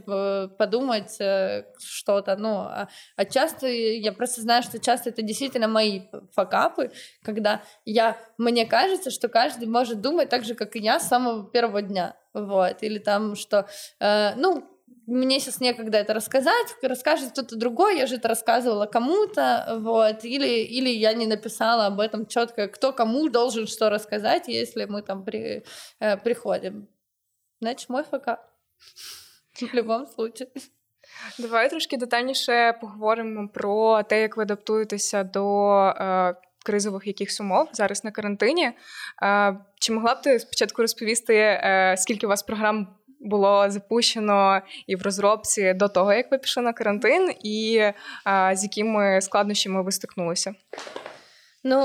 подумать 0.59 1.17
э, 1.21 1.65
что-то, 1.79 2.35
ну, 2.35 2.57
а, 2.57 2.89
а 3.15 3.25
часто, 3.25 3.69
я 3.69 4.13
просто 4.13 4.41
знаю, 4.41 4.65
что 4.65 4.81
часто 4.81 5.11
это 5.11 5.23
действительно 5.23 5.69
мои 5.69 6.01
факапы, 6.33 6.91
когда 7.23 7.63
я, 7.85 8.19
мне 8.37 8.67
кажется, 8.67 9.13
что 9.13 9.29
каждый 9.29 9.69
может 9.69 10.01
думать 10.01 10.29
так 10.29 10.45
же, 10.45 10.57
как 10.57 10.75
и 10.75 10.81
я 10.81 10.99
с 10.99 11.07
самого 11.07 11.49
первого 11.49 11.83
дня, 11.83 12.17
вот, 12.33 12.83
или 12.83 12.99
там, 12.99 13.37
что, 13.37 13.69
э, 14.01 14.35
ну, 14.35 14.69
мне 15.07 15.39
сейчас 15.39 15.61
некогда 15.61 15.99
это 15.99 16.15
рассказать, 16.15 16.75
расскажет 16.83 17.31
кто-то 17.31 17.55
другой, 17.55 17.99
я 17.99 18.09
же 18.09 18.17
это 18.17 18.27
рассказывала 18.27 18.87
кому-то, 18.87 19.77
вот, 19.79 20.25
или, 20.25 20.65
или 20.65 20.89
я 20.89 21.13
не 21.13 21.27
написала 21.27 21.87
об 21.87 22.01
этом 22.01 22.27
четко, 22.27 22.67
кто 22.67 22.93
кому 22.93 23.29
должен 23.29 23.69
что 23.69 23.89
рассказать, 23.89 24.49
если 24.49 24.87
мы 24.87 25.03
там 25.03 25.25
при, 25.25 25.65
э, 26.01 26.17
приходим. 26.17 26.89
Значить, 27.65 27.91
мой 27.91 28.03
ФК. 28.03 28.29
В 29.55 29.61
будь-якому 29.61 30.07
случаї. 30.07 30.51
Давай 31.39 31.71
трошки 31.71 31.97
детальніше 31.97 32.79
поговоримо 32.81 33.49
про 33.49 34.03
те, 34.03 34.21
як 34.21 34.37
ви 34.37 34.43
адаптуєтеся 34.43 35.25
до 35.25 35.71
е, 35.87 36.35
кризових 36.65 37.07
якихось 37.07 37.41
умов 37.41 37.69
зараз 37.73 38.05
на 38.05 38.11
карантині. 38.11 38.73
Е, 39.23 39.57
чи 39.81 39.93
могла 39.93 40.15
б 40.15 40.23
ти 40.23 40.39
спочатку 40.39 40.83
розповісти, 40.83 41.35
е, 41.37 41.95
скільки 41.99 42.27
у 42.27 42.29
вас 42.29 42.43
програм 42.43 42.89
було 43.21 43.71
запущено 43.71 44.63
і 44.87 44.97
в 44.97 45.03
розробці 45.03 45.75
до 45.75 45.89
того, 45.89 46.13
як 46.13 46.31
ви 46.31 46.39
пішли 46.39 46.63
на 46.63 46.73
карантин, 46.73 47.35
і 47.45 47.77
е, 47.77 47.95
з 48.55 48.63
якими 48.63 49.21
складнощами 49.21 49.83
ви 49.83 49.93
стикнулися? 49.93 50.55
Ну, 51.63 51.81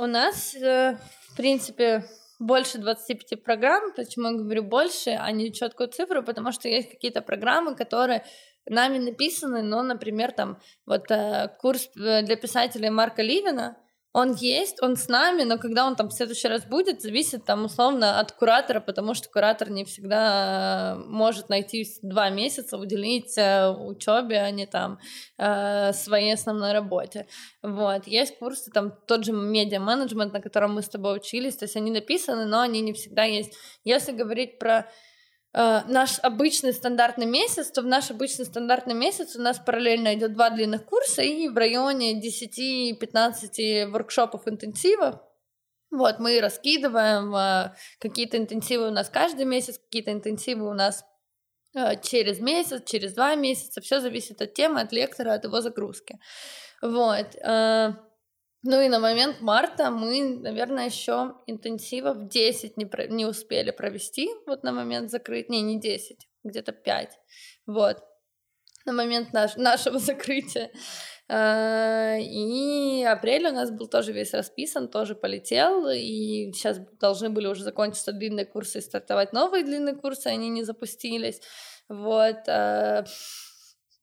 у 0.00 0.06
нас, 0.06 0.56
в 0.56 1.36
принципі, 1.36 2.02
больше 2.42 2.78
25 2.78 3.42
программ. 3.42 3.92
Почему 3.94 4.28
я 4.28 4.34
говорю 4.34 4.62
больше, 4.62 5.10
а 5.10 5.30
не 5.32 5.52
четкую 5.52 5.88
цифру? 5.88 6.22
Потому 6.22 6.52
что 6.52 6.68
есть 6.68 6.90
какие-то 6.90 7.22
программы, 7.22 7.74
которые 7.74 8.24
нами 8.66 8.98
написаны, 8.98 9.62
но, 9.62 9.82
например, 9.82 10.32
там 10.32 10.58
вот 10.86 11.10
э, 11.10 11.48
курс 11.60 11.90
э, 11.96 12.22
для 12.22 12.36
писателей 12.36 12.90
Марка 12.90 13.22
Ливина, 13.22 13.76
он 14.12 14.34
есть, 14.34 14.82
он 14.82 14.96
с 14.96 15.08
нами, 15.08 15.42
но 15.42 15.56
когда 15.56 15.86
он 15.86 15.96
там 15.96 16.08
в 16.08 16.12
следующий 16.12 16.48
раз 16.48 16.64
будет, 16.66 17.00
зависит 17.00 17.46
там 17.46 17.64
условно 17.64 18.20
от 18.20 18.32
куратора, 18.32 18.80
потому 18.80 19.14
что 19.14 19.30
куратор 19.30 19.70
не 19.70 19.86
всегда 19.86 20.96
э, 20.96 21.04
может 21.06 21.48
найти 21.48 21.86
два 22.02 22.28
месяца, 22.28 22.76
уделить 22.76 23.38
э, 23.38 23.70
учебе, 23.70 24.40
а 24.40 24.50
не 24.50 24.66
там 24.66 24.98
э, 25.38 25.92
своей 25.94 26.34
основной 26.34 26.72
работе. 26.72 27.26
Вот. 27.62 28.06
Есть 28.06 28.38
курсы, 28.38 28.70
там 28.70 28.92
тот 29.06 29.24
же 29.24 29.32
медиа-менеджмент, 29.32 30.34
на 30.34 30.42
котором 30.42 30.74
мы 30.74 30.82
с 30.82 30.90
тобой 30.90 31.16
учились, 31.16 31.56
то 31.56 31.64
есть 31.64 31.76
они 31.76 31.90
написаны, 31.90 32.44
но 32.44 32.60
они 32.60 32.82
не 32.82 32.92
всегда 32.92 33.24
есть. 33.24 33.54
Если 33.82 34.12
говорить 34.12 34.58
про 34.58 34.90
Э, 35.54 35.82
наш 35.86 36.18
обычный 36.20 36.72
стандартный 36.72 37.26
месяц, 37.26 37.70
то 37.70 37.82
в 37.82 37.86
наш 37.86 38.10
обычный 38.10 38.46
стандартный 38.46 38.94
месяц 38.94 39.36
у 39.36 39.42
нас 39.42 39.58
параллельно 39.58 40.14
идет 40.14 40.32
два 40.32 40.50
длинных 40.50 40.84
курса 40.84 41.22
и 41.22 41.48
в 41.48 41.56
районе 41.56 42.20
10-15 42.20 43.88
воркшопов 43.90 44.48
интенсивов. 44.48 45.20
Вот, 45.90 46.18
мы 46.20 46.40
раскидываем 46.40 47.34
э, 47.36 47.74
какие-то 47.98 48.38
интенсивы 48.38 48.88
у 48.88 48.90
нас 48.90 49.10
каждый 49.10 49.44
месяц, 49.44 49.78
какие-то 49.78 50.12
интенсивы 50.12 50.66
у 50.68 50.72
нас 50.72 51.04
э, 51.74 52.00
через 52.02 52.40
месяц, 52.40 52.82
через 52.86 53.12
два 53.12 53.34
месяца. 53.34 53.82
Все 53.82 54.00
зависит 54.00 54.40
от 54.40 54.54
темы, 54.54 54.80
от 54.80 54.90
лектора, 54.92 55.34
от 55.34 55.44
его 55.44 55.60
загрузки. 55.60 56.18
Вот. 56.80 57.26
Ну 58.64 58.80
и 58.80 58.88
на 58.88 59.00
момент 59.00 59.40
марта 59.40 59.90
мы, 59.90 60.38
наверное, 60.40 60.86
еще 60.86 61.34
интенсивов 61.46 62.28
10 62.28 62.76
не, 62.76 62.86
про... 62.86 63.08
не 63.08 63.26
успели 63.26 63.72
провести, 63.72 64.30
вот 64.46 64.62
на 64.62 64.72
момент 64.72 65.10
закрытия, 65.10 65.50
не, 65.50 65.62
не 65.62 65.80
10, 65.80 66.28
где-то 66.44 66.70
5, 66.70 67.18
вот, 67.66 67.98
на 68.86 68.92
момент 68.92 69.32
наш... 69.32 69.56
нашего 69.56 69.98
закрытия. 70.00 70.70
А, 71.28 72.16
и 72.18 73.02
апрель 73.02 73.48
у 73.48 73.52
нас 73.52 73.72
был 73.72 73.88
тоже 73.88 74.12
весь 74.12 74.32
расписан, 74.32 74.88
тоже 74.88 75.16
полетел, 75.16 75.88
и 75.88 76.52
сейчас 76.52 76.78
должны 77.00 77.30
были 77.30 77.48
уже 77.48 77.64
закончиться 77.64 78.12
длинные 78.12 78.46
курсы 78.46 78.78
и 78.78 78.82
стартовать 78.82 79.32
новые 79.32 79.64
длинные 79.64 79.96
курсы, 79.96 80.28
они 80.28 80.48
не 80.50 80.62
запустились, 80.62 81.40
вот. 81.88 82.42
Все, 82.44 82.52
а, 82.52 83.04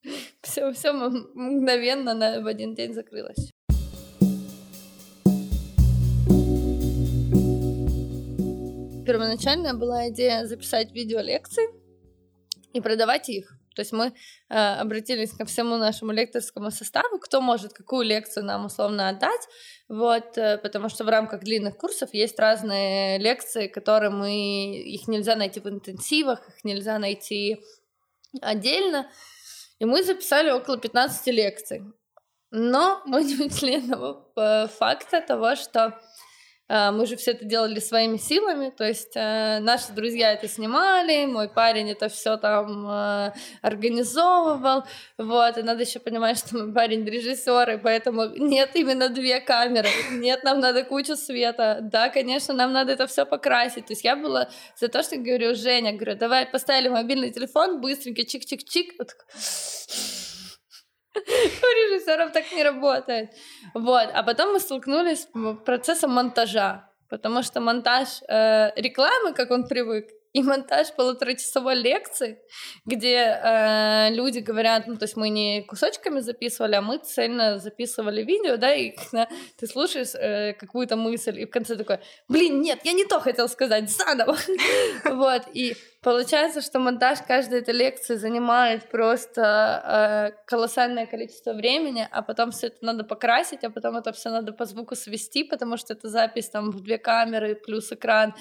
все 0.74 0.91
мгновенно 0.91 2.13
на, 2.13 2.41
в 2.41 2.48
один 2.48 2.76
день 2.76 2.93
закрылось. 2.93 3.54
Первоначально 9.10 9.74
была 9.74 10.10
идея 10.10 10.45
записать 10.45 10.91
видеолекции 10.91 11.63
и 12.74 12.80
продавать 12.80 13.28
их. 13.30 13.52
То 13.76 13.82
есть 13.82 13.91
мы 13.91 14.06
э, 14.06 14.12
обратились 14.54 15.32
ко 15.32 15.45
всему 15.45 15.78
нашему 15.78 16.12
лекторскому 16.12 16.69
составу, 16.69 17.17
кто 17.17 17.41
может 17.41 17.74
какую 17.74 18.06
лекцию 18.06 18.45
нам 18.45 18.65
условно 18.65 19.10
отдать, 19.10 19.48
вот, 19.88 20.38
э, 20.38 20.60
потому 20.60 20.89
что 20.89 21.06
в 21.06 21.10
рамках 21.10 21.43
длинных 21.43 21.76
курсов 21.76 22.13
есть 22.13 22.38
разные 22.38 23.17
лекции, 23.17 23.67
которые 23.67 24.12
мы, 24.12 24.78
их 24.78 25.08
нельзя 25.08 25.36
найти 25.36 25.60
в 25.60 25.67
интенсивах, 25.67 26.48
их 26.48 26.63
нельзя 26.63 27.00
найти 27.00 27.63
отдельно, 28.41 29.10
и 29.80 29.86
мы 29.86 30.04
записали 30.04 30.52
около 30.52 30.78
15 30.78 31.28
лекций. 31.34 31.82
Но 32.52 33.02
мы 33.08 33.24
не 33.30 33.43
учли 33.43 33.78
одного 33.78 34.32
э, 34.36 34.67
факта 34.67 35.19
того, 35.22 35.56
что 35.56 36.00
мы 36.69 37.05
же 37.08 37.15
все 37.15 37.32
это 37.32 37.45
делали 37.45 37.79
своими 37.79 38.17
силами, 38.17 38.69
то 38.69 38.88
есть 38.88 39.13
э, 39.15 39.60
наши 39.60 39.91
друзья 39.91 40.34
это 40.34 40.47
снимали, 40.47 41.25
мой 41.25 41.49
парень 41.49 41.89
это 41.89 42.10
все 42.10 42.38
там 42.38 42.88
э, 42.88 43.32
организовывал, 43.63 44.84
вот, 45.17 45.58
и 45.58 45.63
надо 45.63 45.82
еще 45.82 45.99
понимать, 45.99 46.38
что 46.38 46.58
мой 46.58 46.73
парень 46.73 47.03
режиссер, 47.05 47.71
и 47.71 47.77
поэтому 47.77 48.25
нет 48.38 48.71
именно 48.75 49.10
две 49.10 49.39
камеры, 49.39 49.89
нет, 50.12 50.43
нам 50.43 50.60
надо 50.60 50.84
кучу 50.84 51.15
света, 51.15 51.79
да, 51.82 52.10
конечно, 52.10 52.53
нам 52.53 52.71
надо 52.71 52.91
это 52.91 53.08
все 53.08 53.25
покрасить, 53.25 53.88
то 53.88 53.93
есть 53.93 54.03
я 54.03 54.15
была 54.15 54.49
за 54.79 54.89
то, 54.89 55.01
что 55.01 55.17
говорю, 55.17 55.55
Женя, 55.55 55.93
говорю, 55.93 56.15
давай 56.17 56.45
поставили 56.45 56.89
мобильный 56.89 57.32
телефон, 57.32 57.82
быстренько, 57.82 58.21
чик-чик-чик, 58.21 58.91
вот, 58.99 59.15
у 61.15 61.19
режиссеров 61.19 62.32
так 62.32 62.52
не 62.52 62.63
работает. 62.63 63.32
Вот. 63.74 64.10
А 64.13 64.24
потом 64.24 64.54
мы 64.54 64.60
столкнулись 64.60 65.28
с 65.34 65.56
процессом 65.65 66.12
монтажа. 66.12 66.89
Потому 67.10 67.41
что 67.43 67.60
монтаж 67.60 68.22
э, 68.28 68.72
рекламы, 68.76 69.34
как 69.34 69.52
он 69.52 69.67
привык, 69.67 70.10
и 70.32 70.44
монтаж 70.44 70.94
полуторачасовой 70.94 71.75
лекции, 71.75 72.40
где 72.86 73.15
э, 73.15 74.10
люди 74.12 74.40
говорят, 74.40 74.86
ну, 74.86 74.96
то 74.96 75.06
есть 75.06 75.17
мы 75.17 75.30
не 75.30 75.63
кусочками 75.63 76.19
записывали, 76.19 76.75
а 76.75 76.82
мы 76.82 77.00
цельно 77.00 77.58
записывали 77.58 78.23
видео, 78.23 78.58
да, 78.58 78.73
и 78.73 78.92
когда 78.92 79.27
ты 79.58 79.65
слушаешь 79.65 80.13
э, 80.13 80.54
какую-то 80.54 80.96
мысль, 80.96 81.40
и 81.40 81.46
в 81.46 81.50
конце 81.50 81.75
такой, 81.75 82.00
блин, 82.27 82.62
нет, 82.62 82.80
я 82.84 82.94
не 82.94 83.06
то 83.06 83.19
хотел 83.19 83.50
сказать, 83.50 83.90
заново. 83.90 84.38
Вот, 85.06 85.44
и 85.54 85.75
получается, 86.02 86.62
что 86.62 86.80
монтаж 86.80 87.19
каждой 87.27 87.60
этой 87.60 87.73
лекции 87.73 88.15
занимает 88.15 88.90
просто 88.90 90.34
э, 90.36 90.46
колоссальное 90.46 91.08
количество 91.08 91.54
времени, 91.54 92.08
а 92.12 92.21
потом 92.21 92.52
все 92.52 92.67
это 92.67 92.77
надо 92.86 93.04
покрасить, 93.04 93.63
а 93.63 93.71
потом 93.71 93.98
это 93.98 94.12
все 94.12 94.30
надо 94.30 94.54
по 94.54 94.65
звуку 94.65 94.96
свести, 94.96 95.44
потому 95.44 95.77
что 95.77 95.94
это 95.94 96.08
запись 96.08 96.50
там 96.50 96.69
в 96.69 96.82
две 96.82 97.00
камеры 97.00 97.56
плюс 97.56 97.92
экран. 97.92 98.36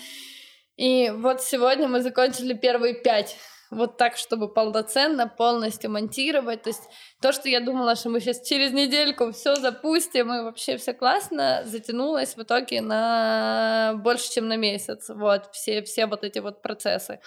И 0.77 1.11
вот 1.11 1.41
сегодня 1.41 1.87
мы 1.87 2.01
закончили 2.01 2.53
первые 2.53 2.93
пять 2.93 3.37
вот 3.73 3.97
так, 3.97 4.17
чтобы 4.17 4.53
полноценно, 4.53 5.27
полностью 5.27 5.91
монтировать. 5.91 6.63
То 6.63 6.69
есть 6.69 6.83
то, 7.21 7.31
что 7.31 7.49
я 7.49 7.59
думала, 7.59 7.95
что 7.95 8.09
мы 8.09 8.19
сейчас 8.19 8.47
через 8.47 8.71
недельку 8.71 9.31
все 9.31 9.55
запустим, 9.55 10.33
и 10.33 10.41
вообще 10.41 10.77
все 10.77 10.93
классно, 10.93 11.63
затянулось 11.65 12.35
в 12.35 12.41
итоге 12.41 12.81
на 12.81 13.93
больше, 14.03 14.31
чем 14.31 14.47
на 14.47 14.57
месяц. 14.57 15.09
Вот, 15.09 15.49
все, 15.53 15.81
все 15.81 16.05
вот 16.05 16.23
эти 16.23 16.39
вот 16.39 16.61
процессы. 16.61 17.19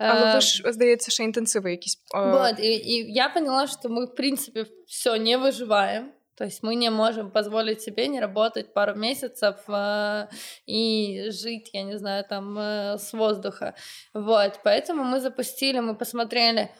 Але 0.00 0.34
ви 0.34 0.40
ж, 0.40 0.62
здається, 0.72 1.10
ще 1.10 1.22
інтенсиви 1.22 1.70
якісь. 1.70 2.02
Вот, 2.14 2.58
и, 2.58 2.72
и 2.72 3.12
я 3.12 3.28
поняла, 3.28 3.66
что 3.66 3.88
мы, 3.88 4.06
в 4.06 4.14
принципе, 4.14 4.64
все 4.86 5.16
не 5.16 5.38
выживаем. 5.38 6.12
То 6.35 6.45
есть 6.45 6.63
мы 6.63 6.75
не 6.75 6.89
можем 6.89 7.29
позволить 7.29 7.81
себе 7.81 8.07
не 8.07 8.19
работать 8.19 8.73
пару 8.73 8.95
месяцев 8.95 9.57
э, 9.67 10.27
и 10.65 11.29
жить, 11.29 11.69
я 11.73 11.83
не 11.83 11.97
знаю, 11.97 12.25
там 12.27 12.57
э, 12.57 12.97
с 12.97 13.13
воздуха. 13.13 13.75
Вот, 14.13 14.59
поэтому 14.63 15.03
мы 15.03 15.19
запустили, 15.19 15.79
мы 15.79 15.95
посмотрели, 15.95 16.71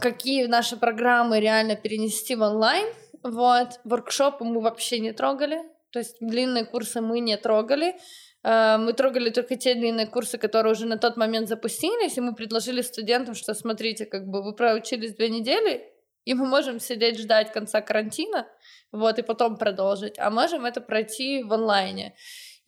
какие 0.00 0.46
наши 0.46 0.76
программы 0.76 1.38
реально 1.38 1.76
перенести 1.76 2.34
в 2.34 2.40
онлайн. 2.42 2.86
Вот, 3.22 3.80
воркшопы 3.84 4.44
мы 4.44 4.60
вообще 4.62 5.00
не 5.00 5.12
трогали, 5.12 5.60
то 5.90 5.98
есть 5.98 6.16
длинные 6.20 6.64
курсы 6.64 7.00
мы 7.00 7.20
не 7.20 7.36
трогали. 7.36 7.94
Э, 8.42 8.78
мы 8.78 8.94
трогали 8.94 9.28
только 9.28 9.56
те 9.56 9.74
длинные 9.74 10.06
курсы, 10.06 10.38
которые 10.38 10.72
уже 10.72 10.86
на 10.86 10.96
тот 10.96 11.18
момент 11.18 11.48
запустились, 11.48 12.16
и 12.16 12.22
мы 12.22 12.34
предложили 12.34 12.80
студентам, 12.80 13.34
что 13.34 13.52
смотрите, 13.52 14.06
как 14.06 14.26
бы 14.26 14.42
вы 14.42 14.54
проучились 14.54 15.14
две 15.14 15.28
недели, 15.28 15.92
и 16.28 16.34
мы 16.34 16.46
можем 16.46 16.78
сидеть 16.78 17.18
ждать 17.18 17.52
конца 17.52 17.80
карантина, 17.80 18.46
вот, 18.92 19.18
и 19.18 19.22
потом 19.22 19.56
продолжить, 19.56 20.18
а 20.18 20.28
можем 20.28 20.66
это 20.66 20.82
пройти 20.82 21.42
в 21.42 21.54
онлайне. 21.54 22.14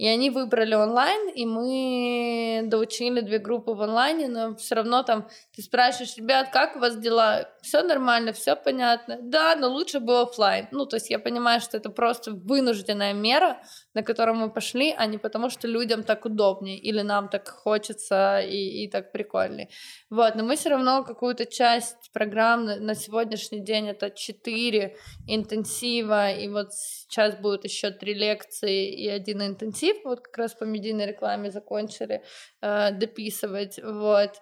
И 0.00 0.06
они 0.08 0.30
выбрали 0.30 0.74
онлайн, 0.74 1.28
и 1.28 1.44
мы 1.44 2.62
доучили 2.64 3.20
две 3.20 3.38
группы 3.38 3.72
в 3.72 3.82
онлайне, 3.82 4.28
но 4.28 4.56
все 4.56 4.76
равно 4.76 5.02
там 5.02 5.28
ты 5.54 5.60
спрашиваешь, 5.60 6.16
ребят, 6.16 6.48
как 6.50 6.76
у 6.76 6.78
вас 6.78 6.96
дела? 6.96 7.50
Все 7.60 7.82
нормально, 7.82 8.32
все 8.32 8.56
понятно. 8.56 9.18
Да, 9.20 9.54
но 9.56 9.68
лучше 9.68 10.00
бы 10.00 10.22
офлайн. 10.22 10.68
Ну, 10.70 10.86
то 10.86 10.96
есть 10.96 11.10
я 11.10 11.18
понимаю, 11.18 11.60
что 11.60 11.76
это 11.76 11.90
просто 11.90 12.32
вынужденная 12.32 13.12
мера, 13.12 13.60
на 13.92 14.02
которую 14.02 14.38
мы 14.38 14.50
пошли, 14.50 14.94
а 14.96 15.04
не 15.04 15.18
потому, 15.18 15.50
что 15.50 15.68
людям 15.68 16.02
так 16.02 16.24
удобнее 16.24 16.78
или 16.78 17.02
нам 17.02 17.28
так 17.28 17.46
хочется 17.48 18.40
и, 18.40 18.84
и 18.84 18.88
так 18.88 19.12
прикольнее. 19.12 19.68
Вот, 20.08 20.34
но 20.34 20.44
мы 20.44 20.56
все 20.56 20.70
равно 20.70 21.04
какую-то 21.04 21.44
часть 21.44 22.10
программ 22.14 22.64
на, 22.64 22.94
сегодняшний 22.94 23.60
день 23.60 23.88
это 23.88 24.10
четыре 24.10 24.96
интенсива, 25.26 26.32
и 26.32 26.48
вот 26.48 26.72
сейчас 26.72 27.36
будет 27.36 27.64
еще 27.64 27.90
три 27.90 28.14
лекции 28.14 28.90
и 28.90 29.06
один 29.06 29.42
интенсив, 29.42 29.89
вот 30.04 30.20
как 30.20 30.38
раз 30.38 30.54
по 30.54 30.64
медийной 30.64 31.06
рекламе 31.06 31.50
закончили 31.50 32.22
э, 32.62 32.90
дописывать, 32.92 33.80
вот. 33.82 34.40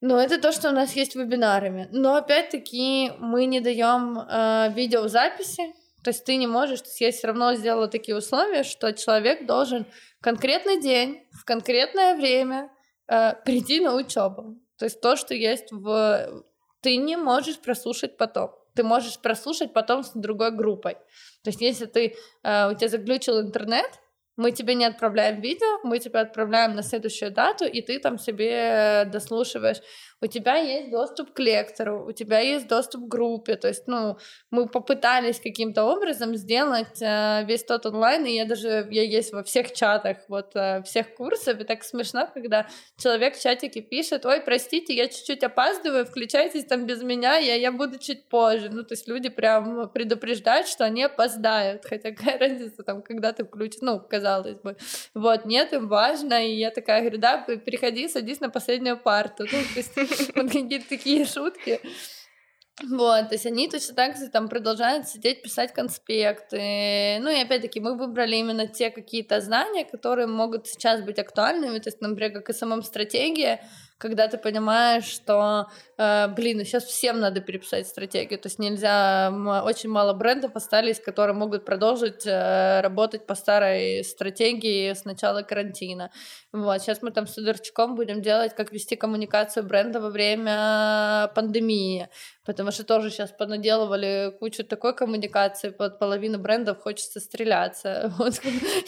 Но 0.00 0.20
это 0.20 0.40
то, 0.40 0.52
что 0.52 0.68
у 0.68 0.72
нас 0.72 0.94
есть 0.96 1.14
вебинарами. 1.14 1.88
Но 1.90 2.16
опять-таки 2.16 3.12
мы 3.18 3.46
не 3.46 3.60
даем 3.60 4.18
э, 4.18 4.72
видеозаписи, 4.74 5.74
то 6.04 6.10
есть 6.10 6.24
ты 6.26 6.36
не 6.36 6.46
можешь, 6.46 6.82
то 6.82 6.88
есть 6.88 7.00
я 7.00 7.10
все 7.10 7.28
равно 7.28 7.54
сделала 7.54 7.88
такие 7.88 8.14
условия, 8.14 8.62
что 8.62 8.92
человек 8.92 9.46
должен 9.46 9.86
в 10.20 10.22
конкретный 10.22 10.78
день, 10.78 11.26
в 11.32 11.46
конкретное 11.46 12.14
время 12.14 12.70
э, 13.08 13.32
прийти 13.46 13.80
на 13.80 13.94
учебу. 13.94 14.58
То 14.78 14.84
есть 14.84 15.00
то, 15.00 15.16
что 15.16 15.34
есть 15.34 15.72
в... 15.72 16.44
Ты 16.82 16.96
не 16.98 17.16
можешь 17.16 17.58
прослушать 17.58 18.18
потом. 18.18 18.50
Ты 18.74 18.84
можешь 18.84 19.18
прослушать 19.18 19.72
потом 19.72 20.02
с 20.02 20.10
другой 20.12 20.50
группой. 20.50 20.94
То 21.42 21.48
есть 21.48 21.62
если 21.62 21.86
ты, 21.86 22.14
э, 22.42 22.70
у 22.70 22.74
тебя 22.74 22.88
заглючил 22.88 23.40
интернет, 23.40 23.90
мы 24.36 24.52
тебе 24.52 24.74
не 24.74 24.84
отправляем 24.84 25.40
видео, 25.40 25.80
мы 25.84 25.98
тебя 25.98 26.20
отправляем 26.20 26.74
на 26.74 26.82
следующую 26.82 27.30
дату, 27.30 27.64
и 27.64 27.80
ты 27.82 27.98
там 27.98 28.18
себе 28.18 29.04
дослушиваешь 29.06 29.78
у 30.20 30.26
тебя 30.26 30.56
есть 30.56 30.90
доступ 30.90 31.32
к 31.32 31.38
лектору, 31.38 32.06
у 32.06 32.12
тебя 32.12 32.38
есть 32.40 32.66
доступ 32.68 33.04
к 33.04 33.08
группе, 33.08 33.56
то 33.56 33.68
есть, 33.68 33.86
ну, 33.86 34.16
мы 34.50 34.68
попытались 34.68 35.40
каким-то 35.40 35.84
образом 35.84 36.36
сделать 36.36 37.00
э, 37.02 37.44
весь 37.46 37.64
тот 37.64 37.86
онлайн, 37.86 38.24
и 38.24 38.32
я 38.32 38.44
даже, 38.44 38.86
я 38.90 39.02
есть 39.02 39.32
во 39.32 39.42
всех 39.42 39.72
чатах, 39.72 40.18
вот, 40.28 40.52
э, 40.54 40.82
всех 40.84 41.14
курсов, 41.14 41.60
и 41.60 41.64
так 41.64 41.84
смешно, 41.84 42.28
когда 42.32 42.66
человек 42.96 43.36
в 43.36 43.42
чатике 43.42 43.82
пишет, 43.82 44.24
ой, 44.24 44.40
простите, 44.40 44.94
я 44.94 45.08
чуть-чуть 45.08 45.42
опаздываю, 45.42 46.06
включайтесь 46.06 46.64
там 46.64 46.86
без 46.86 47.02
меня, 47.02 47.36
я, 47.36 47.54
я 47.54 47.72
буду 47.72 47.98
чуть 47.98 48.28
позже, 48.28 48.70
ну, 48.70 48.82
то 48.82 48.94
есть 48.94 49.08
люди 49.08 49.28
прям 49.28 49.90
предупреждают, 49.90 50.68
что 50.68 50.84
они 50.84 51.04
опоздают, 51.04 51.84
хотя 51.88 52.12
какая 52.12 52.38
разница 52.38 52.82
там, 52.82 53.02
когда 53.02 53.32
ты 53.32 53.44
включишь, 53.44 53.82
ну, 53.82 54.00
казалось 54.00 54.56
бы, 54.56 54.76
вот, 55.14 55.44
нет, 55.44 55.72
им 55.72 55.88
важно, 55.88 56.46
и 56.46 56.54
я 56.54 56.70
такая 56.70 57.00
говорю, 57.00 57.18
да, 57.18 57.38
переходи, 57.38 58.08
садись 58.08 58.40
на 58.40 58.48
последнюю 58.48 58.96
парту, 58.96 59.44
ну, 59.44 59.58
то 59.58 59.78
есть 59.78 59.94
вот 60.34 60.46
какие-то 60.46 60.88
такие 60.88 61.24
шутки. 61.26 61.80
Вот, 62.82 63.28
то 63.28 63.34
есть 63.34 63.46
они 63.46 63.68
точно 63.68 63.94
так 63.94 64.16
же 64.16 64.28
там 64.28 64.48
продолжают 64.48 65.08
сидеть, 65.08 65.42
писать 65.42 65.72
конспекты. 65.72 67.20
Ну 67.20 67.30
и 67.30 67.40
опять-таки 67.40 67.78
мы 67.78 67.96
выбрали 67.96 68.34
именно 68.34 68.66
те 68.66 68.90
какие-то 68.90 69.40
знания, 69.40 69.84
которые 69.84 70.26
могут 70.26 70.66
сейчас 70.66 71.00
быть 71.00 71.20
актуальными, 71.20 71.78
то 71.78 71.88
есть, 71.88 72.00
например, 72.00 72.32
как 72.32 72.50
и 72.50 72.52
самом 72.52 72.82
стратегия, 72.82 73.62
когда 74.04 74.28
ты 74.28 74.36
понимаешь, 74.36 75.06
что, 75.06 75.68
э, 75.96 76.28
блин, 76.28 76.58
ну 76.58 76.64
сейчас 76.64 76.84
всем 76.84 77.20
надо 77.20 77.40
переписать 77.40 77.88
стратегию, 77.88 78.38
то 78.38 78.48
есть 78.48 78.58
нельзя, 78.58 79.32
очень 79.64 79.88
мало 79.88 80.12
брендов 80.12 80.50
остались, 80.56 81.00
которые 81.00 81.34
могут 81.34 81.64
продолжить 81.64 82.26
э, 82.26 82.82
работать 82.82 83.26
по 83.26 83.34
старой 83.34 84.04
стратегии 84.04 84.92
с 84.92 85.06
начала 85.06 85.40
карантина. 85.40 86.10
Вот, 86.52 86.82
сейчас 86.82 87.00
мы 87.00 87.12
там 87.12 87.26
с 87.26 87.38
Удорчуком 87.38 87.94
будем 87.94 88.20
делать, 88.20 88.54
как 88.54 88.72
вести 88.72 88.94
коммуникацию 88.94 89.64
бренда 89.64 90.00
во 90.00 90.10
время 90.10 91.30
пандемии, 91.34 92.10
потому 92.44 92.72
что 92.72 92.84
тоже 92.84 93.08
сейчас 93.10 93.32
понаделывали 93.32 94.36
кучу 94.38 94.64
такой 94.64 94.94
коммуникации, 94.94 95.70
под 95.70 95.98
половину 95.98 96.38
брендов 96.38 96.82
хочется 96.82 97.20
стреляться. 97.20 98.12
Вот, 98.18 98.34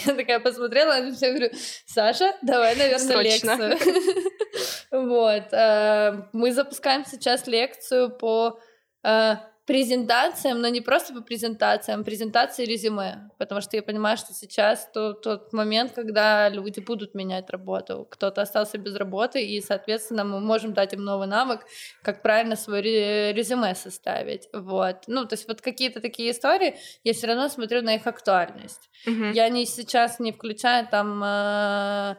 я 0.07 0.15
такая 0.15 0.41
посмотрела, 0.41 1.01
и 1.01 1.13
все 1.13 1.31
говорю, 1.31 1.51
Саша, 1.87 2.35
давай, 2.43 2.77
наверное, 2.77 3.23
лекцию. 3.23 3.79
Вот. 4.91 5.53
Э, 5.53 6.29
мы 6.33 6.53
запускаем 6.53 7.05
сейчас 7.05 7.47
лекцию 7.47 8.11
по 8.11 8.59
э, 9.03 9.37
презентациям, 9.67 10.61
но 10.61 10.69
не 10.69 10.81
просто 10.81 11.13
по 11.13 11.21
презентациям, 11.21 12.05
презентации 12.05 12.65
резюме, 12.65 13.31
потому 13.37 13.61
что 13.61 13.77
я 13.77 13.83
понимаю, 13.83 14.17
что 14.17 14.33
сейчас 14.33 14.89
то, 14.95 15.13
тот 15.13 15.53
момент, 15.53 15.93
когда 15.93 16.49
люди 16.49 16.79
будут 16.79 17.15
менять 17.15 17.51
работу, 17.51 18.07
кто-то 18.09 18.43
остался 18.43 18.79
без 18.79 18.95
работы, 18.95 19.45
и, 19.45 19.61
соответственно, 19.61 20.23
мы 20.23 20.39
можем 20.39 20.73
дать 20.73 20.93
им 20.93 21.03
новый 21.05 21.27
навык, 21.27 21.67
как 22.03 22.23
правильно 22.23 22.55
свое 22.55 23.33
резюме 23.33 23.75
составить, 23.75 24.49
вот. 24.53 25.09
Ну, 25.09 25.25
то 25.25 25.35
есть 25.35 25.49
вот 25.49 25.61
какие-то 25.61 26.01
такие 26.01 26.31
истории, 26.31 26.77
я 27.03 27.13
все 27.13 27.27
равно 27.27 27.49
смотрю 27.49 27.83
на 27.83 27.97
их 27.97 28.07
актуальность. 28.07 28.89
Mm-hmm. 29.05 29.33
Я 29.33 29.49
не 29.49 29.67
сейчас 29.67 30.21
не 30.21 30.31
включаю 30.31 30.87
там... 30.87 31.23
Э, 31.25 32.17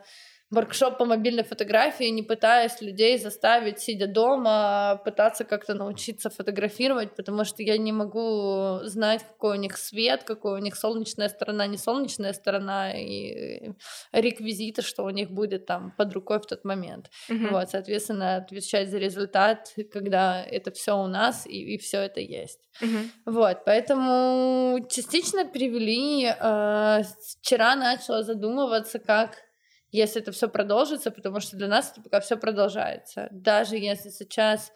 воркшоп 0.49 0.97
по 0.97 1.05
мобильной 1.05 1.43
фотографии, 1.43 2.05
не 2.05 2.23
пытаясь 2.23 2.81
людей 2.81 3.17
заставить, 3.17 3.79
сидя 3.79 4.07
дома, 4.07 5.01
пытаться 5.03 5.43
как-то 5.43 5.73
научиться 5.73 6.29
фотографировать, 6.29 7.15
потому 7.15 7.43
что 7.43 7.63
я 7.63 7.77
не 7.77 7.91
могу 7.91 8.79
знать, 8.83 9.23
какой 9.23 9.57
у 9.57 9.59
них 9.59 9.77
свет, 9.77 10.23
какой 10.23 10.59
у 10.59 10.63
них 10.63 10.77
солнечная 10.77 11.27
сторона, 11.27 11.67
не 11.67 11.77
солнечная 11.77 12.31
сторона, 12.31 12.93
и 12.97 13.71
реквизиты, 14.13 14.81
что 14.81 15.03
у 15.03 15.09
них 15.09 15.31
будет 15.31 15.65
там 15.65 15.93
под 15.97 16.13
рукой 16.13 16.39
в 16.39 16.45
тот 16.45 16.63
момент. 16.63 17.09
Mm-hmm. 17.29 17.51
Вот, 17.51 17.69
соответственно, 17.69 18.37
отвечать 18.37 18.89
за 18.89 18.99
результат, 18.99 19.73
когда 19.91 20.41
это 20.41 20.71
все 20.71 20.97
у 20.97 21.07
нас 21.07 21.45
и, 21.45 21.75
и 21.75 21.77
все 21.77 21.99
это 21.99 22.21
есть. 22.21 22.61
Mm-hmm. 22.81 23.09
Вот, 23.25 23.65
поэтому 23.65 24.79
частично 24.89 25.45
привели. 25.45 26.25
Э, 26.25 27.01
вчера 27.41 27.75
начала 27.75 28.23
задумываться, 28.23 28.99
как 28.99 29.46
если 29.91 30.21
это 30.21 30.31
все 30.31 30.47
продолжится, 30.47 31.11
потому 31.11 31.39
что 31.39 31.55
для 31.55 31.67
нас 31.67 31.91
это 31.91 32.01
пока 32.01 32.19
все 32.19 32.37
продолжается. 32.37 33.27
Даже 33.31 33.77
если 33.77 34.09
сейчас 34.09 34.71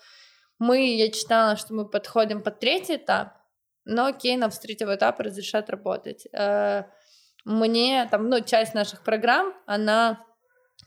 мы, 0.60 0.96
я 0.96 1.10
читала, 1.12 1.56
что 1.56 1.74
мы 1.74 1.88
подходим 1.88 2.42
под 2.42 2.60
третий 2.60 2.96
этап, 2.96 3.34
но 3.86 4.06
окей, 4.06 4.38
нам 4.38 4.52
с 4.52 4.60
третьего 4.60 4.96
этапа 4.96 5.24
разрешат 5.24 5.70
работать. 5.70 6.28
Э, 6.34 6.84
мне 7.46 8.08
там, 8.12 8.30
ну, 8.30 8.42
часть 8.42 8.74
наших 8.74 9.04
программ, 9.04 9.54
она 9.66 10.24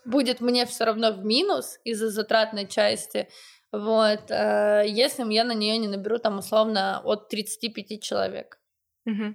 будет 0.05 0.41
мне 0.41 0.65
все 0.67 0.85
равно 0.85 1.13
в 1.13 1.25
минус 1.25 1.79
из-за 1.85 2.11
затратной 2.11 2.69
части, 2.69 3.29
вот, 3.73 4.31
э, 4.31 4.85
если 4.87 5.31
я 5.33 5.45
на 5.45 5.53
нее 5.53 5.77
не 5.79 5.89
наберу 5.89 6.19
там 6.19 6.39
условно 6.39 7.01
от 7.05 7.29
35 7.29 8.01
человек. 8.01 8.61
Угу. 9.07 9.35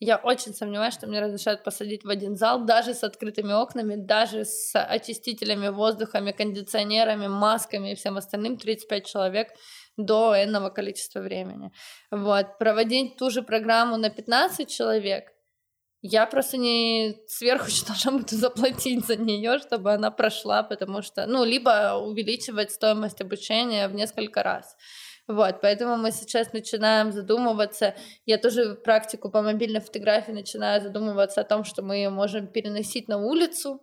Я 0.00 0.16
очень 0.16 0.54
сомневаюсь, 0.54 0.94
что 0.94 1.08
мне 1.08 1.20
разрешают 1.20 1.64
посадить 1.64 2.04
в 2.04 2.08
один 2.08 2.36
зал, 2.36 2.64
даже 2.64 2.94
с 2.94 3.02
открытыми 3.02 3.52
окнами, 3.52 3.96
даже 3.96 4.44
с 4.44 4.78
очистителями 4.78 5.68
воздухами, 5.68 6.30
кондиционерами, 6.30 7.26
масками 7.26 7.92
и 7.92 7.94
всем 7.96 8.16
остальным 8.16 8.58
35 8.58 9.06
человек 9.06 9.48
до 9.96 10.34
энного 10.36 10.70
количества 10.70 11.18
времени. 11.20 11.72
Вот. 12.12 12.58
Проводить 12.58 13.16
ту 13.16 13.30
же 13.30 13.42
программу 13.42 13.96
на 13.96 14.08
15 14.08 14.70
человек, 14.70 15.32
я 16.00 16.26
просто 16.26 16.58
не 16.58 17.16
сверху 17.26 17.66
должна 17.86 18.12
буду 18.12 18.36
заплатить 18.36 19.04
за 19.04 19.16
нее, 19.16 19.58
чтобы 19.58 19.92
она 19.92 20.12
прошла, 20.12 20.62
потому 20.62 21.02
что, 21.02 21.26
ну, 21.26 21.44
либо 21.44 21.94
увеличивать 21.96 22.70
стоимость 22.70 23.20
обучения 23.20 23.88
в 23.88 23.94
несколько 23.94 24.44
раз. 24.44 24.76
Вот, 25.28 25.60
поэтому 25.60 25.98
мы 25.98 26.10
сейчас 26.10 26.54
начинаем 26.54 27.12
задумываться. 27.12 27.94
Я 28.24 28.38
тоже 28.38 28.74
практику 28.74 29.30
по 29.30 29.42
мобильной 29.42 29.80
фотографии 29.80 30.32
начинаю 30.32 30.80
задумываться 30.80 31.42
о 31.42 31.44
том, 31.44 31.64
что 31.64 31.82
мы 31.82 32.08
можем 32.08 32.46
переносить 32.46 33.08
на 33.08 33.18
улицу, 33.18 33.82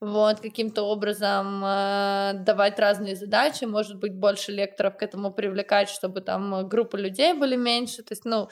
вот, 0.00 0.40
каким-то 0.40 0.82
образом 0.82 1.64
э, 1.64 2.32
давать 2.44 2.78
разные 2.78 3.16
задачи, 3.16 3.64
может 3.64 3.98
быть, 3.98 4.14
больше 4.14 4.52
лекторов 4.52 4.98
к 4.98 5.02
этому 5.02 5.32
привлекать, 5.32 5.88
чтобы 5.88 6.20
там 6.20 6.68
группы 6.68 6.98
людей 6.98 7.32
были 7.32 7.56
меньше, 7.56 8.02
то 8.02 8.12
есть, 8.12 8.26
ну, 8.26 8.50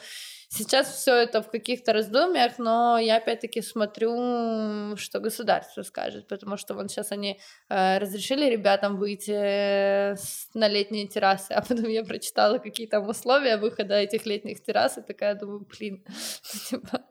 Сейчас 0.55 0.93
все 0.93 1.15
это 1.15 1.41
в 1.41 1.49
каких-то 1.49 1.93
раздумьях, 1.93 2.59
но 2.59 2.99
я 2.99 3.15
опять-таки 3.15 3.63
смотрю, 3.63 4.95
что 4.97 5.19
государство 5.19 5.81
скажет, 5.81 6.27
потому 6.27 6.57
что 6.57 6.75
вот 6.75 6.91
сейчас 6.91 7.11
они 7.11 7.39
э, 7.69 7.97
разрешили 7.97 8.45
ребятам 8.45 8.97
выйти 8.97 9.31
э, 9.31 10.15
на 10.53 10.67
летние 10.67 11.07
террасы, 11.07 11.53
а 11.53 11.61
потом 11.61 11.85
я 11.89 12.03
прочитала 12.03 12.59
какие 12.59 12.85
там 12.85 13.09
условия 13.09 13.57
выхода 13.57 13.95
этих 13.95 14.27
летних 14.27 14.61
террас, 14.61 14.99
и 14.99 15.01
такая 15.01 15.33
думаю, 15.33 15.65
блин, 15.67 16.05
типа, 16.69 17.01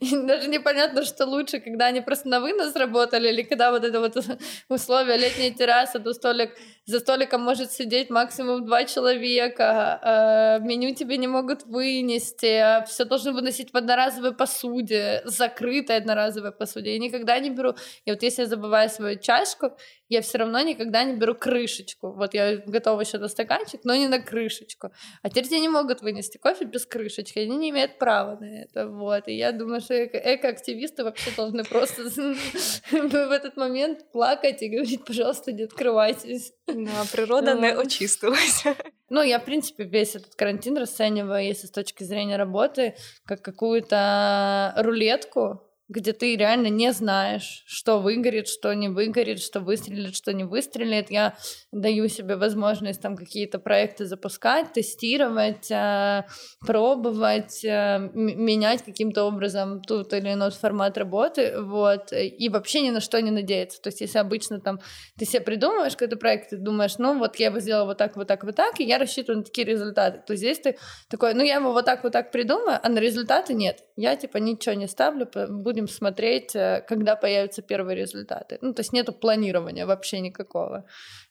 даже 0.26 0.50
непонятно, 0.50 1.02
что 1.02 1.24
лучше, 1.24 1.60
когда 1.60 1.86
они 1.86 2.02
просто 2.02 2.28
на 2.28 2.38
вынос 2.38 2.76
работали, 2.76 3.30
или 3.30 3.42
когда 3.44 3.70
вот 3.70 3.82
это 3.82 4.00
вот 4.00 4.14
условия 4.68 5.16
летние 5.16 5.52
террасы, 5.52 6.00
то 6.00 6.12
столик, 6.12 6.50
за 6.84 7.00
столиком 7.00 7.40
может 7.40 7.72
сидеть 7.72 8.10
максимум 8.10 8.66
два 8.66 8.84
человека, 8.84 10.58
э, 10.60 10.66
меню 10.66 10.94
тебе 10.94 11.16
не 11.16 11.28
могут 11.28 11.64
вынести, 11.64 12.58
а 12.58 12.89
все 12.90 13.04
должны 13.04 13.32
выносить 13.32 13.72
в 13.72 13.76
одноразовой 13.76 14.34
посуде, 14.34 15.22
закрытой 15.24 15.96
одноразовой 15.96 16.52
посуде. 16.52 16.92
Я 16.92 16.98
никогда 16.98 17.38
не 17.38 17.50
беру... 17.50 17.74
И 18.04 18.10
вот 18.10 18.22
если 18.22 18.42
я 18.42 18.48
забываю 18.48 18.88
свою 18.88 19.18
чашку, 19.18 19.72
я 20.08 20.22
все 20.22 20.38
равно 20.38 20.60
никогда 20.60 21.04
не 21.04 21.14
беру 21.14 21.34
крышечку. 21.34 22.12
Вот 22.12 22.34
я 22.34 22.56
готова 22.56 23.00
еще 23.00 23.18
на 23.18 23.28
стаканчик, 23.28 23.80
но 23.84 23.94
не 23.94 24.08
на 24.08 24.20
крышечку. 24.20 24.90
А 25.22 25.28
теперь 25.30 25.46
тебе 25.46 25.60
не 25.60 25.68
могут 25.68 26.02
вынести 26.02 26.36
кофе 26.36 26.64
без 26.64 26.84
крышечки. 26.84 27.38
Они 27.38 27.56
не 27.56 27.70
имеют 27.70 27.98
права 27.98 28.36
на 28.40 28.62
это. 28.62 28.88
Вот. 28.88 29.28
И 29.28 29.34
я 29.34 29.52
думаю, 29.52 29.80
что 29.80 29.94
эко- 29.94 30.20
экоактивисты 30.34 31.04
вообще 31.04 31.30
должны 31.36 31.62
просто 31.64 32.02
в 32.90 33.30
этот 33.30 33.56
момент 33.56 34.10
плакать 34.10 34.62
и 34.62 34.68
говорить, 34.68 35.04
пожалуйста, 35.04 35.52
не 35.52 35.62
открывайтесь. 35.62 36.52
Да, 36.66 37.04
природа 37.12 37.54
не 37.54 37.72
очистилась. 37.72 38.64
Ну, 39.10 39.22
я, 39.22 39.40
в 39.40 39.44
принципе, 39.44 39.84
весь 39.84 40.14
этот 40.14 40.36
карантин 40.36 40.76
расцениваю, 40.76 41.44
если 41.44 41.66
с 41.66 41.70
точки 41.70 42.04
зрения 42.04 42.36
работы, 42.36 42.79
как 43.24 43.42
какую-то 43.42 44.74
рулетку, 44.76 45.69
где 45.90 46.12
ты 46.12 46.36
реально 46.36 46.68
не 46.68 46.92
знаешь, 46.92 47.64
что 47.66 47.98
выгорит, 47.98 48.46
что 48.46 48.72
не 48.74 48.88
выгорит, 48.88 49.42
что 49.42 49.58
выстрелит, 49.58 50.14
что 50.14 50.32
не 50.32 50.44
выстрелит. 50.44 51.10
Я 51.10 51.36
даю 51.72 52.06
себе 52.06 52.36
возможность 52.36 53.02
там 53.02 53.16
какие-то 53.16 53.58
проекты 53.58 54.06
запускать, 54.06 54.72
тестировать, 54.72 55.68
э, 55.68 56.22
пробовать, 56.60 57.64
э, 57.64 58.08
менять 58.14 58.84
каким-то 58.84 59.24
образом 59.24 59.82
тот 59.82 60.12
или 60.12 60.32
иной 60.32 60.52
формат 60.52 60.96
работы, 60.96 61.60
вот, 61.60 62.12
и 62.12 62.48
вообще 62.48 62.82
ни 62.82 62.90
на 62.90 63.00
что 63.00 63.20
не 63.20 63.32
надеяться. 63.32 63.82
То 63.82 63.88
есть 63.88 64.00
если 64.00 64.18
обычно 64.18 64.60
там 64.60 64.80
ты 65.18 65.24
себе 65.24 65.40
придумываешь 65.40 65.94
какой-то 65.94 66.16
проект, 66.16 66.50
ты 66.50 66.56
думаешь, 66.56 66.98
ну 66.98 67.18
вот 67.18 67.34
я 67.36 67.46
его 67.46 67.58
сделала 67.58 67.86
вот 67.86 67.98
так, 67.98 68.14
вот 68.14 68.28
так, 68.28 68.44
вот 68.44 68.54
так, 68.54 68.78
и 68.78 68.84
я 68.84 68.98
рассчитываю 68.98 69.38
на 69.38 69.44
такие 69.44 69.66
результаты, 69.66 70.22
то 70.24 70.36
здесь 70.36 70.60
ты 70.60 70.78
такой, 71.08 71.34
ну 71.34 71.42
я 71.42 71.56
его 71.56 71.72
вот 71.72 71.84
так, 71.84 72.04
вот 72.04 72.12
так 72.12 72.30
придумаю, 72.30 72.78
а 72.80 72.88
на 72.88 73.00
результаты 73.00 73.54
нет. 73.54 73.82
Я 73.96 74.14
типа 74.14 74.36
ничего 74.36 74.76
не 74.76 74.86
ставлю, 74.86 75.28
будем 75.48 75.79
будем 75.80 75.88
смотреть, 75.88 76.54
э, 76.56 76.84
когда 76.88 77.16
появятся 77.16 77.62
первые 77.62 77.96
результаты. 77.96 78.58
Ну, 78.60 78.72
то 78.72 78.80
есть 78.80 78.92
нету 78.92 79.12
планирования 79.12 79.86
вообще 79.86 80.20
никакого. 80.20 80.84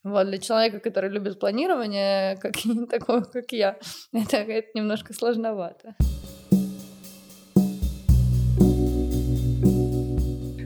Вот, 0.04 0.28
для 0.28 0.38
человека, 0.38 0.80
который 0.80 1.10
любит 1.10 1.39
планирование, 1.39 2.38
как 2.38 2.54
такого, 2.89 3.22
как 3.22 3.52
я, 3.52 3.78
это, 4.14 4.38
это 4.38 4.68
немножко 4.74 5.14
сложновато. 5.14 5.95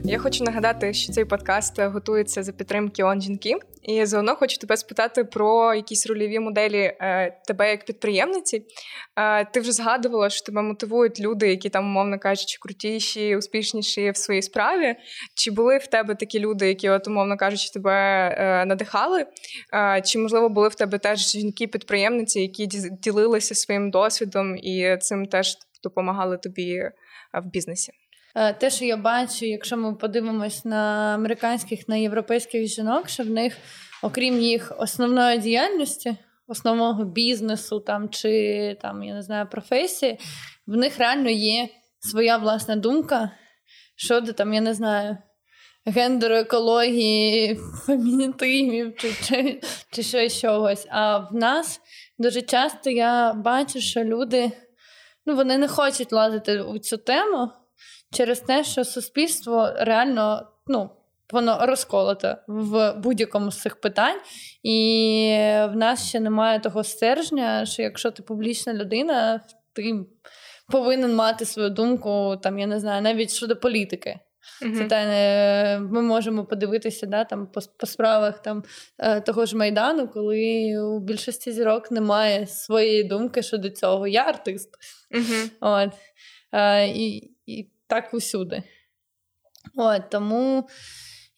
Я 0.06 0.18
хочу 0.18 0.44
нагадати, 0.44 0.92
що 0.92 1.12
цей 1.12 1.24
подкаст 1.24 1.80
готується 1.80 2.42
за 2.42 2.52
підтримки 2.52 3.04
ОН 3.04 3.22
жінки, 3.22 3.54
і 3.82 4.06
заодно 4.06 4.36
хочу 4.36 4.58
тебе 4.58 4.76
спитати 4.76 5.24
про 5.24 5.74
якісь 5.74 6.06
рольові 6.06 6.38
моделі 6.38 6.78
е, 7.00 7.40
тебе 7.46 7.70
як 7.70 7.84
підприємниці. 7.84 8.64
Е, 9.16 9.44
ти 9.44 9.60
вже 9.60 9.72
згадувала, 9.72 10.30
що 10.30 10.46
тебе 10.46 10.62
мотивують 10.62 11.20
люди, 11.20 11.48
які 11.48 11.70
там, 11.70 11.84
умовно 11.84 12.18
кажучи, 12.18 12.58
крутіші, 12.60 13.36
успішніші 13.36 14.10
в 14.10 14.16
своїй 14.16 14.42
справі. 14.42 14.96
Чи 15.34 15.50
були 15.50 15.78
в 15.78 15.86
тебе 15.86 16.14
такі 16.14 16.40
люди, 16.40 16.68
які, 16.68 16.90
от, 16.90 17.08
умовно 17.08 17.36
кажучи, 17.36 17.70
тебе 17.72 17.92
е, 18.38 18.64
надихали? 18.64 19.26
Чи 20.04 20.18
можливо 20.18 20.48
були 20.48 20.68
в 20.68 20.74
тебе 20.74 20.98
теж 20.98 21.32
жінки-підприємниці, 21.32 22.40
які 22.40 22.66
ділилися 23.02 23.54
своїм 23.54 23.90
досвідом 23.90 24.56
і 24.56 24.96
цим 25.00 25.26
теж 25.26 25.56
допомагали 25.82 26.38
тобі 26.38 26.90
в 27.42 27.46
бізнесі? 27.46 27.92
Е, 28.34 28.52
те, 28.52 28.70
що 28.70 28.84
я 28.84 28.96
бачу, 28.96 29.46
якщо 29.46 29.76
ми 29.76 29.94
подивимось 29.94 30.64
на 30.64 31.14
американських 31.14 31.88
на 31.88 31.96
європейських 31.96 32.66
жінок, 32.66 33.08
що 33.08 33.22
в 33.22 33.30
них, 33.30 33.56
окрім 34.02 34.40
їх 34.40 34.72
основної 34.78 35.38
діяльності, 35.38 36.16
основного 36.46 37.04
бізнесу 37.04 37.80
там 37.80 38.08
чи 38.08 38.76
там, 38.82 39.02
я 39.02 39.14
не 39.14 39.22
знаю, 39.22 39.46
професії, 39.50 40.18
в 40.66 40.76
них 40.76 40.98
реально 40.98 41.30
є 41.30 41.68
своя 42.00 42.36
власна 42.36 42.76
думка 42.76 43.30
щодо 43.96 44.32
там, 44.32 44.54
я 44.54 44.60
не 44.60 44.74
знаю. 44.74 45.18
Гендеру, 45.86 46.34
екології, 46.34 47.54
фемінітивів 47.86 48.96
чи, 48.96 49.12
чи, 49.12 49.60
чи 49.90 50.02
щось 50.02 50.40
чогось. 50.40 50.86
А 50.90 51.18
в 51.18 51.34
нас 51.34 51.80
дуже 52.18 52.42
часто 52.42 52.90
я 52.90 53.32
бачу, 53.32 53.80
що 53.80 54.04
люди 54.04 54.52
ну, 55.26 55.36
вони 55.36 55.58
не 55.58 55.68
хочуть 55.68 56.12
лазити 56.12 56.60
у 56.60 56.78
цю 56.78 56.96
тему, 56.96 57.50
через 58.14 58.40
те, 58.40 58.64
що 58.64 58.84
суспільство 58.84 59.72
реально 59.76 60.46
ну, 60.66 60.90
воно 61.32 61.66
розколоте 61.66 62.36
в 62.46 62.92
будь-якому 62.92 63.50
з 63.50 63.60
цих 63.60 63.80
питань, 63.80 64.20
і 64.62 65.36
в 65.72 65.76
нас 65.76 66.08
ще 66.08 66.20
немає 66.20 66.60
того 66.60 66.84
стержня, 66.84 67.66
що 67.66 67.82
якщо 67.82 68.10
ти 68.10 68.22
публічна 68.22 68.74
людина, 68.74 69.40
ти 69.72 69.94
повинен 70.68 71.14
мати 71.14 71.44
свою 71.44 71.70
думку, 71.70 72.36
там 72.42 72.58
я 72.58 72.66
не 72.66 72.80
знаю, 72.80 73.02
навіть 73.02 73.32
щодо 73.32 73.56
політики. 73.56 74.20
Це 74.78 74.84
та, 74.84 75.78
ми 75.78 76.02
можемо 76.02 76.44
подивитися 76.44 77.06
да, 77.06 77.24
там, 77.24 77.46
по, 77.46 77.60
по 77.78 77.86
справах 77.86 78.42
там, 78.42 78.62
е, 78.98 79.20
того 79.20 79.46
ж 79.46 79.56
Майдану, 79.56 80.08
коли 80.08 80.78
у 80.78 81.00
більшості 81.00 81.52
зірок 81.52 81.90
немає 81.90 82.46
своєї 82.46 83.04
думки 83.04 83.42
щодо 83.42 83.70
цього. 83.70 84.06
Я 84.06 84.22
артист. 84.22 84.70
От. 85.60 85.90
Е, 86.52 86.88
і 86.88 87.33
так 87.94 88.14
усюди. 88.14 88.62
От, 89.76 90.10
Тому 90.10 90.68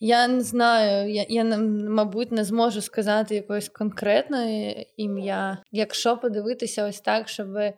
я 0.01 0.29
не 0.29 0.41
знаю, 0.41 1.13
я, 1.13 1.27
я, 1.29 1.45
мабуть, 1.89 2.33
не 2.33 2.45
зможу 2.45 2.83
сказати 2.83 3.35
якоїсь 3.35 3.69
конкретної 3.69 4.93
ім'я. 4.97 5.63
Якщо 5.71 6.17
подивитися 6.17 6.87
ось 6.87 7.01
так, 7.01 7.29
щоб 7.29 7.57
е, 7.57 7.73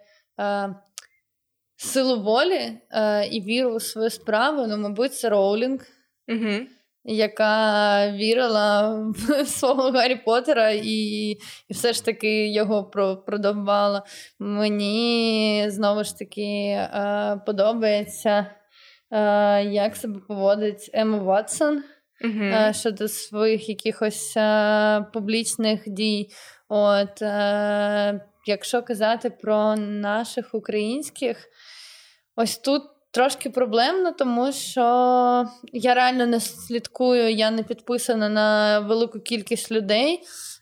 силу 1.76 2.22
волі 2.22 2.78
е, 2.90 3.26
і 3.26 3.40
віру 3.40 3.70
у 3.70 3.80
свою 3.80 4.10
справу, 4.10 4.66
ну, 4.66 4.78
мабуть, 4.78 5.14
це 5.14 5.28
Роулінг. 5.28 5.86
Угу. 6.28 6.66
Яка 7.04 8.12
вірила 8.12 8.98
в 9.10 9.46
свого 9.46 9.90
Гаррі 9.90 10.16
Поттера 10.16 10.70
і 10.70 11.30
і 11.68 11.72
все 11.72 11.92
ж 11.92 12.04
таки 12.04 12.48
його 12.48 12.84
продовбала. 13.26 14.02
Мені 14.38 15.64
знову 15.68 16.04
ж 16.04 16.18
таки 16.18 16.42
е, 16.42 17.40
подобається 17.46 18.46
як 19.70 19.96
себе 19.96 20.20
поводить 20.28 20.90
Ема 20.92 21.18
Ватсон 21.18 21.82
uh 22.24 22.72
щодо 22.72 23.08
своїх 23.08 23.68
якихось 23.68 24.36
е, 24.36 25.06
публічних 25.12 25.82
дій. 25.86 26.30
От, 26.68 27.22
Якщо 28.46 28.82
казати 28.82 29.30
про 29.30 29.76
наших 29.76 30.54
українських, 30.54 31.48
ось 32.36 32.58
тут 32.58 32.82
трошки 33.10 33.50
проблемно, 33.50 34.12
тому 34.12 34.52
що 34.52 34.80
я 35.72 35.94
реально 35.94 36.26
не 36.26 36.40
слідкую, 36.40 37.30
я 37.30 37.50
не 37.50 37.62
підписана 37.62 38.28
на 38.28 38.80
велику 38.80 39.20
кількість 39.20 39.72
людей. 39.72 40.20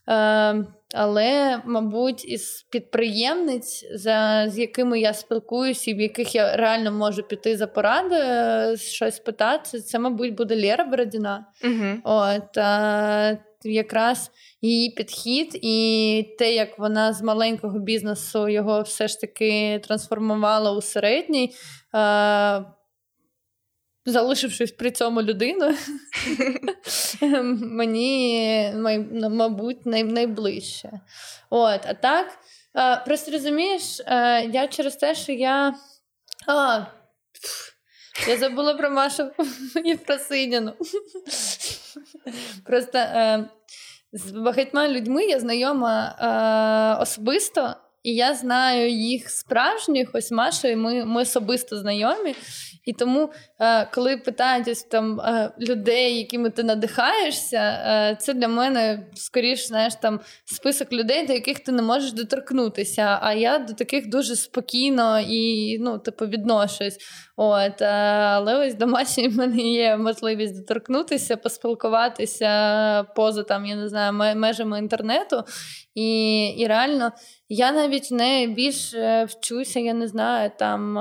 Е, 0.08 0.64
але, 0.94 1.62
мабуть, 1.66 2.24
із 2.24 2.66
підприємниць, 2.70 3.86
за, 3.94 4.46
з 4.48 4.58
якими 4.58 5.00
я 5.00 5.14
спілкуюся, 5.14 5.90
і 5.90 5.94
в 5.94 6.00
яких 6.00 6.34
я 6.34 6.56
реально 6.56 6.92
можу 6.92 7.22
піти 7.22 7.56
за 7.56 7.66
порадою, 7.66 8.22
е, 8.22 8.76
щось 8.76 9.18
питати, 9.18 9.80
це, 9.80 9.98
мабуть, 9.98 10.34
буде 10.34 10.56
Лера 10.56 10.84
Бородіна. 10.84 11.46
Угу. 11.64 12.00
От, 12.04 12.58
а, 12.58 13.36
якраз 13.64 14.30
її 14.62 14.90
підхід 14.90 15.58
і 15.62 16.36
те, 16.38 16.54
як 16.54 16.78
вона 16.78 17.12
з 17.12 17.22
маленького 17.22 17.78
бізнесу 17.78 18.48
його 18.48 18.82
все 18.82 19.08
ж 19.08 19.20
таки 19.20 19.80
трансформувала 19.84 20.72
у 20.72 20.80
середній. 20.80 21.54
А, 21.92 22.62
залишившись 24.06 24.72
при 24.72 24.90
цьому 24.90 25.22
людиною, 25.22 25.76
мені, 27.60 28.72
мабуть, 29.30 29.86
найближче. 29.86 30.90
От, 31.50 31.80
А 31.86 31.94
так, 31.94 32.38
просто 33.06 33.30
розумієш, 33.30 34.00
я 34.52 34.68
через 34.70 34.96
те, 34.96 35.14
що 35.14 35.32
я. 35.32 35.74
А, 36.46 36.84
я 38.28 38.36
забула 38.36 38.74
про 38.74 38.90
Машу 38.90 39.30
Єфросиніну. 39.84 40.72
Просто 42.64 42.98
е, 42.98 43.48
з 44.12 44.30
багатьма 44.30 44.88
людьми 44.88 45.24
я 45.24 45.40
знайома 45.40 46.16
е, 46.98 47.02
особисто, 47.02 47.76
і 48.06 48.14
я 48.14 48.34
знаю 48.34 48.90
їх 48.90 49.30
справжніх, 49.30 50.10
ось 50.12 50.30
Маша, 50.30 50.68
і 50.68 50.76
ми, 50.76 51.04
ми 51.04 51.22
особисто 51.22 51.78
знайомі. 51.78 52.34
І 52.84 52.92
тому, 52.92 53.30
е, 53.60 53.86
коли 53.94 54.16
питають 54.16 54.68
ось 54.68 54.82
там 54.82 55.20
е, 55.20 55.50
людей, 55.60 56.18
якими 56.18 56.50
ти 56.50 56.62
надихаєшся, 56.62 57.56
е, 57.56 58.16
це 58.20 58.34
для 58.34 58.48
мене 58.48 59.06
скоріш 59.14 59.66
знаєш 59.66 59.94
там 59.94 60.20
список 60.44 60.92
людей, 60.92 61.26
до 61.26 61.32
яких 61.32 61.60
ти 61.60 61.72
не 61.72 61.82
можеш 61.82 62.12
доторкнутися. 62.12 63.18
А 63.22 63.32
я 63.32 63.58
до 63.58 63.72
таких 63.72 64.08
дуже 64.08 64.36
спокійно 64.36 65.20
і 65.20 65.78
ну, 65.78 65.98
типу, 65.98 66.26
відношусь. 66.26 66.98
От, 67.38 67.82
Але 67.82 68.66
ось 68.66 68.74
домашній 68.74 69.28
в 69.28 69.36
мене 69.36 69.56
є 69.56 69.96
можливість 69.96 70.56
доторкнутися, 70.56 71.36
поспілкуватися 71.36 73.02
поза 73.02 73.42
там, 73.42 73.66
я 73.66 73.76
не 73.76 73.88
знаю, 73.88 74.36
межами 74.36 74.78
інтернету. 74.78 75.44
І 75.94 76.46
і 76.48 76.66
реально 76.66 77.12
я 77.48 77.72
навіть 77.72 78.10
не 78.10 78.46
більш 78.46 78.94
вчуся, 79.28 79.80
я 79.80 79.94
не 79.94 80.08
знаю, 80.08 80.50
там 80.58 80.98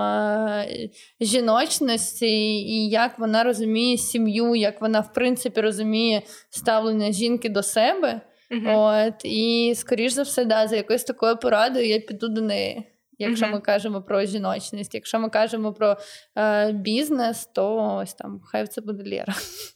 жіночності, 1.21 2.27
і 2.57 2.89
як 2.89 3.19
вона 3.19 3.43
розуміє 3.43 3.97
сім'ю, 3.97 4.55
як 4.55 4.81
вона 4.81 4.99
в 4.99 5.13
принципі 5.13 5.61
розуміє 5.61 6.21
ставлення 6.49 7.11
жінки 7.11 7.49
до 7.49 7.63
себе. 7.63 8.21
uh 8.51 9.07
От, 9.07 9.13
І, 9.23 9.73
скоріш 9.75 10.13
за 10.13 10.21
все, 10.21 10.45
да, 10.45 10.67
за 10.67 10.75
якоюсь 10.75 11.03
такою 11.03 11.37
порадою 11.37 11.87
я 11.87 11.99
піду 11.99 12.27
до 12.27 12.41
неї. 12.41 12.94
Якщо 13.17 13.45
uh-huh. 13.45 13.51
ми 13.51 13.59
кажемо 13.59 14.01
про 14.01 14.25
жіночність, 14.25 14.95
якщо 14.95 15.19
ми 15.19 15.29
кажемо 15.29 15.73
про 15.73 15.97
е, 16.37 16.71
бізнес, 16.71 17.45
то 17.45 17.95
ось 18.01 18.13
там 18.13 18.41
хай 18.45 18.67
це 18.67 18.81
буде 18.81 19.09
Лєра. 19.09 19.33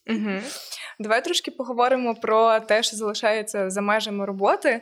Uh-huh. 0.07 0.41
Давай 0.99 1.23
трошки 1.23 1.51
поговоримо 1.51 2.15
про 2.15 2.59
те, 2.59 2.83
що 2.83 2.97
залишається 2.97 3.69
за 3.69 3.81
межами 3.81 4.25
роботи. 4.25 4.69
Е, 4.69 4.81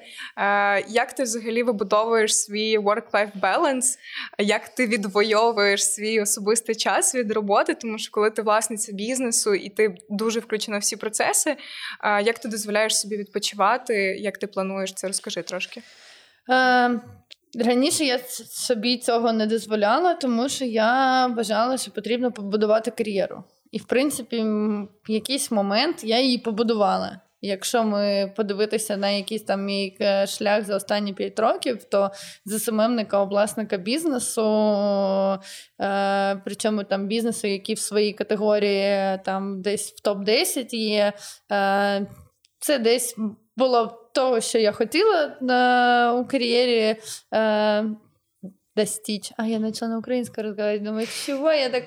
як 0.88 1.14
ти 1.14 1.24
взагалі 1.24 1.64
вибудовуєш 1.64 2.38
свій 2.38 2.80
work-life 2.80 3.32
balance? 3.42 3.98
Як 4.38 4.70
ти 4.70 4.88
відвоюєш 4.88 5.86
свій 5.86 6.22
особистий 6.22 6.76
час 6.76 7.16
від 7.16 7.32
роботи? 7.32 7.76
Тому 7.76 7.98
що 7.98 8.12
коли 8.12 8.30
ти 8.30 8.42
власниця 8.42 8.94
бізнесу 8.94 9.56
і 9.56 9.70
ти 9.70 9.98
дуже 10.10 10.40
включена 10.40 10.78
в 10.78 10.82
всі 10.82 10.96
процеси, 10.96 11.56
е, 12.04 12.22
як 12.22 12.40
ти 12.40 12.48
дозволяєш 12.48 13.00
собі 13.00 13.18
відпочивати? 13.18 13.96
Як 14.20 14.38
ти 14.38 14.48
плануєш 14.48 14.94
це? 14.94 15.08
Розкажи 15.08 15.42
трошки. 15.42 15.82
Е, 17.60 17.64
Раніше 17.64 18.06
я 18.06 18.20
собі 18.50 18.98
цього 18.98 19.34
не 19.34 19.48
дозволяла, 19.48 20.14
тому 20.14 20.50
що 20.50 20.66
я 20.66 21.28
вважала, 21.28 21.78
що 21.78 21.92
потрібно 21.92 22.32
побудувати 22.32 22.92
кар'єру. 22.92 23.44
І, 23.72 23.78
в 23.78 23.86
принципі, 23.86 24.44
в 25.08 25.12
якийсь 25.12 25.52
момент 25.52 26.04
я 26.04 26.20
її 26.20 26.38
побудувала. 26.38 27.20
Якщо 27.42 27.84
ми 27.84 28.34
подивитися 28.36 28.98
на 28.98 29.10
якийсь 29.10 29.44
там 29.44 29.66
мій 29.66 29.98
е, 30.02 30.28
шлях 30.28 30.66
за 30.66 30.76
останні 30.76 31.14
5 31.14 31.40
років, 31.40 31.84
то 31.84 32.12
за 32.46 32.60
СММника, 32.60 33.24
власника 33.24 33.78
бізнесу, 33.78 34.44
е, 35.82 36.42
причому 36.46 36.84
там 36.84 37.08
бізнесу, 37.08 37.48
які 37.48 37.74
в 37.74 37.80
своїй 37.80 38.14
категорії 38.14 39.20
там 39.26 39.62
десь 39.62 39.92
в 39.92 40.10
топ-10 40.10 40.76
є, 40.76 41.14
е, 41.52 42.08
це 42.60 42.80
десь 42.80 43.16
було 43.57 44.09
того, 44.13 44.41
що 44.41 44.59
я 44.59 44.73
хотіла 44.73 45.25
е, 45.25 46.21
у 46.21 46.25
кар'єрі. 46.25 46.97
Е, 47.35 47.85
достичь. 48.77 49.33
А 49.37 49.47
я 49.47 49.59
начала 49.59 49.91
на 49.91 49.99
українську 49.99 50.43
разговаривать. 50.43 50.83
Думаю, 50.83 51.07
чого 51.27 51.53
я 51.53 51.69
так 51.69 51.85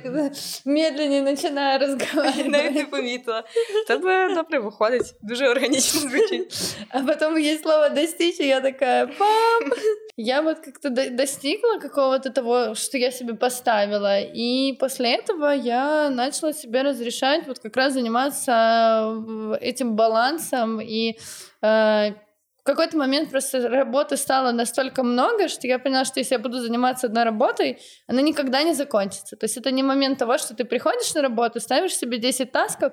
медленнее 0.65 1.21
начинаю 1.21 1.79
разговаривать. 1.79 2.47
Навіть 2.47 2.75
не 2.75 2.85
помітила. 2.85 3.43
Тебе 3.87 4.35
добре 4.35 4.59
виходить, 4.59 5.13
дуже 5.21 5.49
органічно 5.49 5.99
звучить. 5.99 6.77
А 6.89 6.99
потом 6.99 7.37
есть 7.37 7.63
слово 7.63 7.89
достичь, 7.89 8.39
и 8.39 8.47
я 8.47 8.61
такая, 8.61 9.07
пам! 9.07 9.73
Я 10.17 10.41
вот 10.41 10.59
как-то 10.59 10.89
достигла 10.89 11.79
какого-то 11.79 12.29
того, 12.29 12.75
что 12.75 12.97
я 12.97 13.11
себе 13.11 13.33
поставила. 13.33 14.19
И 14.19 14.77
после 14.79 15.15
этого 15.15 15.53
я 15.53 16.09
начала 16.09 16.53
себе 16.53 16.83
разрешать 16.83 17.47
вот 17.47 17.59
как 17.59 17.75
раз 17.75 17.93
заниматься 17.93 19.23
этим 19.61 19.95
балансом 19.95 20.79
и 20.81 21.17
э, 21.61 22.11
в 22.11 22.28
какой-то 22.70 22.96
момент 22.96 23.30
просто 23.30 23.68
работы 23.68 24.16
стало 24.16 24.52
настолько 24.52 25.02
много, 25.02 25.48
что 25.48 25.66
я 25.66 25.78
поняла, 25.78 26.04
что 26.04 26.20
если 26.20 26.34
я 26.34 26.38
буду 26.38 26.58
заниматься 26.60 27.06
одной 27.06 27.24
работой, 27.24 27.78
она 28.06 28.22
никогда 28.22 28.62
не 28.62 28.74
закончится. 28.74 29.36
То 29.36 29.44
есть 29.44 29.56
это 29.56 29.70
не 29.70 29.82
момент 29.82 30.18
того, 30.18 30.38
что 30.38 30.54
ты 30.54 30.64
приходишь 30.64 31.14
на 31.14 31.22
работу, 31.22 31.60
ставишь 31.60 31.96
себе 31.96 32.18
10 32.18 32.52
тасков, 32.52 32.92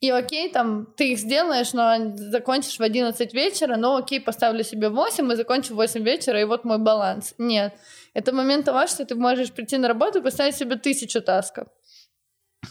и 0.00 0.10
окей, 0.10 0.50
там, 0.50 0.86
ты 0.96 1.12
их 1.12 1.18
сделаешь, 1.18 1.72
но 1.72 2.16
закончишь 2.16 2.78
в 2.78 2.82
11 2.82 3.34
вечера, 3.34 3.76
но 3.76 3.96
окей, 3.96 4.20
поставлю 4.20 4.64
себе 4.64 4.88
8 4.88 5.32
и 5.32 5.36
закончу 5.36 5.74
в 5.74 5.76
8 5.76 6.02
вечера, 6.02 6.40
и 6.40 6.44
вот 6.44 6.64
мой 6.64 6.78
баланс. 6.78 7.34
Нет. 7.38 7.74
Это 8.14 8.32
момент 8.32 8.64
того, 8.66 8.86
что 8.86 9.04
ты 9.04 9.14
можешь 9.14 9.52
прийти 9.52 9.78
на 9.78 9.88
работу 9.88 10.18
и 10.18 10.22
поставить 10.22 10.56
себе 10.56 10.76
тысячу 10.76 11.22
тасков. 11.22 11.68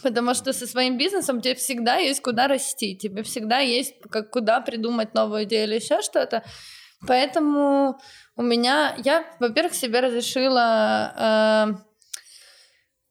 Потому 0.02 0.34
что 0.34 0.52
со 0.52 0.66
своим 0.66 0.96
бизнесом 0.96 1.40
тебе 1.40 1.54
всегда 1.54 1.96
есть 1.96 2.22
куда 2.22 2.48
расти, 2.48 2.96
тебе 2.96 3.22
всегда 3.22 3.58
есть 3.58 3.94
как 4.10 4.30
куда 4.30 4.60
придумать 4.60 5.14
новую 5.14 5.44
идею 5.44 5.64
или 5.64 5.74
еще 5.76 6.00
что-то. 6.00 6.42
Поэтому 7.06 7.98
у 8.36 8.42
меня, 8.42 8.94
я, 9.04 9.24
во-первых, 9.40 9.74
себе 9.74 10.00
разрешила, 10.00 11.76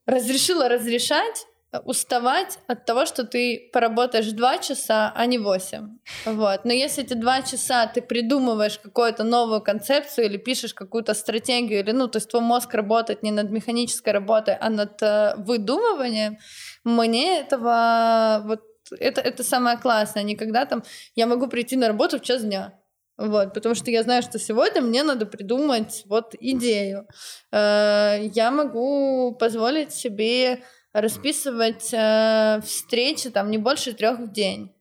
э, 0.06 0.10
разрешила 0.10 0.68
разрешать 0.68 1.46
уставать 1.84 2.58
от 2.66 2.84
того, 2.84 3.06
что 3.06 3.24
ты 3.24 3.70
поработаешь 3.72 4.30
два 4.32 4.58
часа, 4.58 5.10
а 5.14 5.24
не 5.26 5.38
восемь. 5.38 5.96
Вот. 6.26 6.64
Но 6.64 6.72
если 6.72 7.02
эти 7.02 7.14
два 7.14 7.40
часа 7.42 7.86
ты 7.86 8.02
придумываешь 8.02 8.78
какую-то 8.78 9.24
новую 9.24 9.62
концепцию 9.62 10.26
или 10.26 10.36
пишешь 10.36 10.74
какую-то 10.74 11.14
стратегию, 11.14 11.80
или, 11.80 11.92
ну, 11.92 12.08
то 12.08 12.18
есть 12.18 12.28
твой 12.28 12.42
мозг 12.42 12.74
работает 12.74 13.22
не 13.22 13.30
над 13.30 13.50
механической 13.50 14.12
работой, 14.12 14.54
а 14.54 14.68
над 14.68 15.00
э, 15.02 15.34
выдумыванием, 15.38 16.38
мне 16.84 17.40
этого 17.40 18.42
вот 18.44 18.62
это, 18.98 19.20
это 19.20 19.44
самое 19.44 19.78
классное. 19.78 20.22
Никогда 20.22 20.64
там 20.64 20.82
я 21.14 21.26
могу 21.26 21.46
прийти 21.46 21.76
на 21.76 21.88
работу 21.88 22.18
в 22.18 22.22
час 22.22 22.42
дня. 22.42 22.78
Вот, 23.18 23.54
потому 23.54 23.74
что 23.74 23.90
я 23.90 24.02
знаю, 24.02 24.22
что 24.22 24.38
сегодня 24.38 24.80
мне 24.80 25.02
надо 25.02 25.26
придумать 25.26 26.02
вот 26.06 26.34
идею. 26.40 27.06
Э, 27.52 28.18
я 28.34 28.50
могу 28.50 29.36
позволить 29.38 29.92
себе 29.92 30.62
расписывать 30.92 31.90
э, 31.92 32.60
встречи 32.64 33.30
там 33.30 33.50
не 33.50 33.58
больше 33.58 33.92
трех 33.92 34.18
в 34.18 34.32
день. 34.32 34.74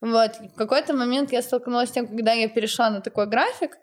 Вот. 0.00 0.36
В 0.36 0.54
какой-то 0.56 0.94
момент 0.94 1.32
я 1.32 1.42
столкнулась 1.42 1.88
с 1.88 1.92
тем, 1.92 2.06
когда 2.06 2.32
я 2.32 2.48
перешла 2.48 2.90
на 2.90 3.00
такой 3.00 3.26
график, 3.26 3.76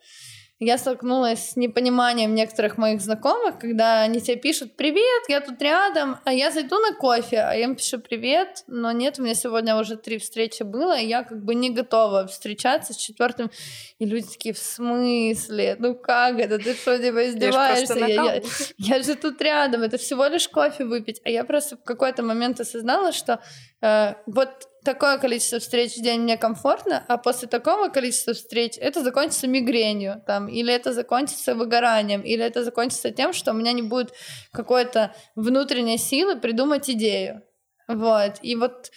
я 0.60 0.80
столкнулась 0.80 1.52
с 1.52 1.56
непониманием 1.56 2.34
некоторых 2.34 2.78
моих 2.78 3.00
знакомых, 3.00 3.60
когда 3.60 4.02
они 4.02 4.20
тебе 4.20 4.38
пишут 4.38 4.76
«Привет, 4.76 5.24
я 5.30 5.40
тут 5.40 5.62
рядом, 5.62 6.18
а 6.26 6.34
я 6.34 6.50
зайду 6.52 6.80
на 6.80 6.94
кофе», 6.96 7.42
а 7.42 7.54
я 7.54 7.66
им 7.66 7.76
пишу 7.76 8.00
«Привет, 8.00 8.64
но 8.66 8.92
нет, 8.92 9.20
у 9.20 9.24
меня 9.24 9.36
сегодня 9.36 9.78
уже 9.78 9.98
три 9.98 10.18
встречи 10.18 10.64
было, 10.64 10.98
и 10.98 11.06
я 11.06 11.24
как 11.24 11.44
бы 11.44 11.54
не 11.54 11.70
готова 11.70 12.26
встречаться 12.26 12.94
с 12.94 12.98
четвертым». 12.98 13.52
И 14.00 14.06
люди 14.06 14.28
такие 14.28 14.56
«В 14.56 14.58
смысле? 14.58 15.76
Ну 15.78 15.94
как 15.94 16.40
это? 16.40 16.58
Ты 16.58 16.74
что, 16.74 16.98
типа 16.98 17.28
издеваешься? 17.30 17.94
Я, 18.00 18.08
я, 18.08 18.42
я 18.78 19.04
же 19.04 19.14
тут 19.14 19.40
рядом, 19.42 19.84
это 19.84 19.98
всего 19.98 20.26
лишь 20.26 20.50
кофе 20.50 20.86
выпить». 20.86 21.22
А 21.24 21.30
я 21.30 21.44
просто 21.44 21.78
в 21.78 21.84
какой-то 21.84 22.24
момент 22.24 22.60
осознала, 22.60 23.12
что 23.12 23.40
э, 23.82 24.16
вот 24.26 24.68
такое 24.88 25.18
количество 25.18 25.60
встреч 25.60 25.98
в 25.98 26.02
день 26.02 26.22
мне 26.22 26.38
комфортно, 26.38 27.04
а 27.10 27.18
после 27.18 27.50
такого 27.50 27.90
количества 27.90 28.34
встреч 28.34 28.78
это 28.78 29.04
закончится 29.04 29.46
мигренью, 29.46 30.24
там, 30.26 30.48
или 30.48 30.74
это 30.74 30.94
закончится 30.94 31.56
выгоранием, 31.56 32.22
или 32.22 32.42
это 32.42 32.64
закончится 32.64 33.12
тем, 33.12 33.34
что 33.34 33.52
у 33.52 33.54
меня 33.54 33.74
не 33.74 33.82
будет 33.82 34.14
какой-то 34.54 35.14
внутренней 35.36 35.98
силы 35.98 36.40
придумать 36.40 36.90
идею. 36.90 37.42
Вот. 37.90 38.36
И 38.42 38.56
вот 38.56 38.92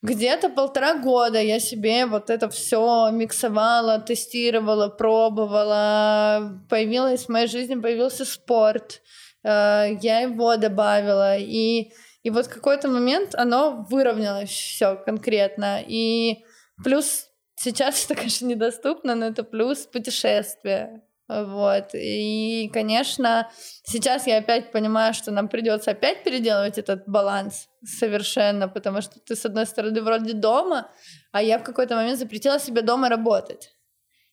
где-то 0.00 0.48
полтора 0.48 0.94
года 0.94 1.38
я 1.38 1.60
себе 1.60 2.06
вот 2.06 2.30
это 2.30 2.48
все 2.48 3.10
миксовала, 3.10 3.98
тестировала, 3.98 4.88
пробовала. 4.88 6.62
Появилась 6.70 7.26
в 7.26 7.28
моей 7.28 7.46
жизни, 7.46 7.74
появился 7.74 8.24
спорт. 8.24 9.02
Э, 9.44 9.88
я 10.00 10.20
его 10.20 10.56
добавила. 10.56 11.36
И, 11.36 11.92
и 12.26 12.30
вот 12.30 12.48
какой-то 12.48 12.88
момент 12.88 13.36
оно 13.36 13.86
выровнялось 13.88 14.50
все 14.50 14.96
конкретно. 14.96 15.80
И 15.86 16.44
плюс 16.82 17.28
сейчас 17.54 18.04
это, 18.04 18.14
конечно, 18.16 18.46
недоступно, 18.46 19.14
но 19.14 19.26
это 19.26 19.44
плюс 19.44 19.86
путешествия. 19.86 21.04
Вот. 21.28 21.90
И, 21.94 22.68
конечно, 22.72 23.48
сейчас 23.84 24.26
я 24.26 24.38
опять 24.38 24.72
понимаю, 24.72 25.14
что 25.14 25.30
нам 25.30 25.46
придется 25.46 25.92
опять 25.92 26.24
переделывать 26.24 26.78
этот 26.78 27.04
баланс 27.06 27.68
совершенно, 27.84 28.66
потому 28.66 29.02
что 29.02 29.20
ты, 29.20 29.36
с 29.36 29.46
одной 29.46 29.66
стороны, 29.66 30.02
вроде 30.02 30.32
дома, 30.32 30.90
а 31.30 31.40
я 31.42 31.60
в 31.60 31.62
какой-то 31.62 31.94
момент 31.94 32.18
запретила 32.18 32.58
себе 32.58 32.82
дома 32.82 33.08
работать. 33.08 33.70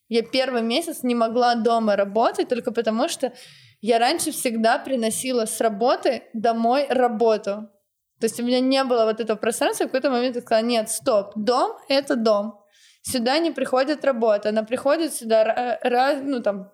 Я 0.10 0.24
первый 0.24 0.64
месяц 0.64 1.04
не 1.04 1.14
могла 1.14 1.54
дома 1.54 1.96
работать 1.96 2.50
только 2.50 2.72
потому, 2.72 3.08
что 3.08 3.34
я 3.82 4.00
раньше 4.00 4.32
всегда 4.32 4.80
приносила 4.80 5.46
с 5.46 5.62
работы 5.62 6.24
домой 6.34 6.88
работу. 6.90 7.70
То 8.24 8.28
есть 8.28 8.40
у 8.40 8.44
меня 8.44 8.62
не 8.62 8.82
было 8.86 9.04
вот 9.04 9.20
этого 9.20 9.36
пространства, 9.36 9.84
в 9.84 9.88
какой-то 9.88 10.10
момент 10.10 10.38
я 10.38 10.42
сказала, 10.42 10.64
нет, 10.64 10.90
стоп, 10.90 11.34
дом— 11.36 11.74
это 11.90 12.16
дом. 12.16 12.58
Сюда 13.02 13.38
не 13.38 13.52
приходит 13.52 14.06
работа, 14.06 14.48
она 14.48 14.64
приходит 14.64 15.14
сюда, 15.14 15.78
ну, 16.24 16.42
там, 16.42 16.72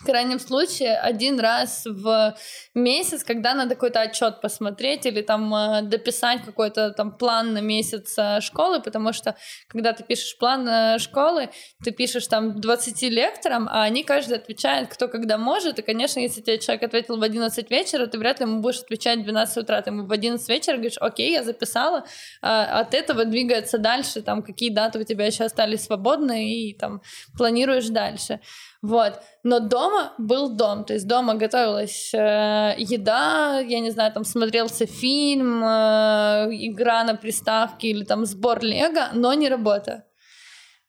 в 0.00 0.04
крайнем 0.04 0.38
случае 0.38 0.96
один 0.96 1.40
раз 1.40 1.82
в 1.84 2.36
месяц, 2.74 3.24
когда 3.24 3.54
надо 3.54 3.74
какой-то 3.74 4.00
отчет 4.00 4.40
посмотреть 4.40 5.06
или 5.06 5.22
там 5.22 5.52
э, 5.54 5.82
дописать 5.82 6.42
какой-то 6.44 6.90
там 6.90 7.12
план 7.12 7.52
на 7.52 7.60
месяц 7.60 8.14
э, 8.16 8.40
школы, 8.40 8.80
потому 8.80 9.12
что 9.12 9.36
когда 9.66 9.92
ты 9.92 10.04
пишешь 10.04 10.36
план 10.38 10.68
э, 10.68 10.98
школы, 10.98 11.50
ты 11.82 11.90
пишешь 11.90 12.26
там 12.26 12.60
20 12.60 13.02
лекторам, 13.02 13.68
а 13.70 13.82
они 13.82 14.04
каждый 14.04 14.38
отвечает, 14.38 14.88
кто 14.88 15.08
когда 15.08 15.36
может, 15.36 15.78
и, 15.78 15.82
конечно, 15.82 16.20
если 16.20 16.42
тебе 16.42 16.58
человек 16.58 16.84
ответил 16.84 17.18
в 17.18 17.22
11 17.22 17.70
вечера, 17.70 18.06
ты 18.06 18.18
вряд 18.18 18.40
ли 18.40 18.46
ему 18.46 18.60
будешь 18.60 18.80
отвечать 18.80 19.20
в 19.20 19.24
12 19.24 19.56
утра, 19.58 19.82
ты 19.82 19.90
ему 19.90 20.06
в 20.06 20.12
11 20.12 20.48
вечера 20.48 20.74
говоришь, 20.74 20.98
окей, 21.00 21.32
я 21.32 21.42
записала, 21.42 22.04
от 22.40 22.94
этого 22.94 23.24
двигается 23.24 23.78
дальше, 23.78 24.22
там, 24.22 24.42
какие 24.42 24.70
даты 24.70 25.00
у 25.00 25.04
тебя 25.04 25.26
еще 25.26 25.44
остались 25.44 25.84
свободны, 25.84 26.54
и 26.54 26.74
там 26.74 27.02
планируешь 27.36 27.88
дальше. 27.88 28.40
Вот. 28.80 29.20
Но 29.42 29.58
дома 29.58 30.12
был 30.18 30.50
дом, 30.50 30.84
то 30.84 30.94
есть 30.94 31.08
дома 31.08 31.34
готовилась 31.34 32.14
э, 32.14 32.74
еда, 32.78 33.58
я 33.58 33.80
не 33.80 33.90
знаю, 33.90 34.12
там 34.12 34.24
смотрелся 34.24 34.86
фильм, 34.86 35.64
э, 35.64 36.48
игра 36.50 37.02
на 37.02 37.16
приставке 37.16 37.88
или 37.88 38.04
там 38.04 38.24
сбор 38.24 38.62
лего, 38.62 39.08
но 39.14 39.34
не 39.34 39.48
работа. 39.48 40.04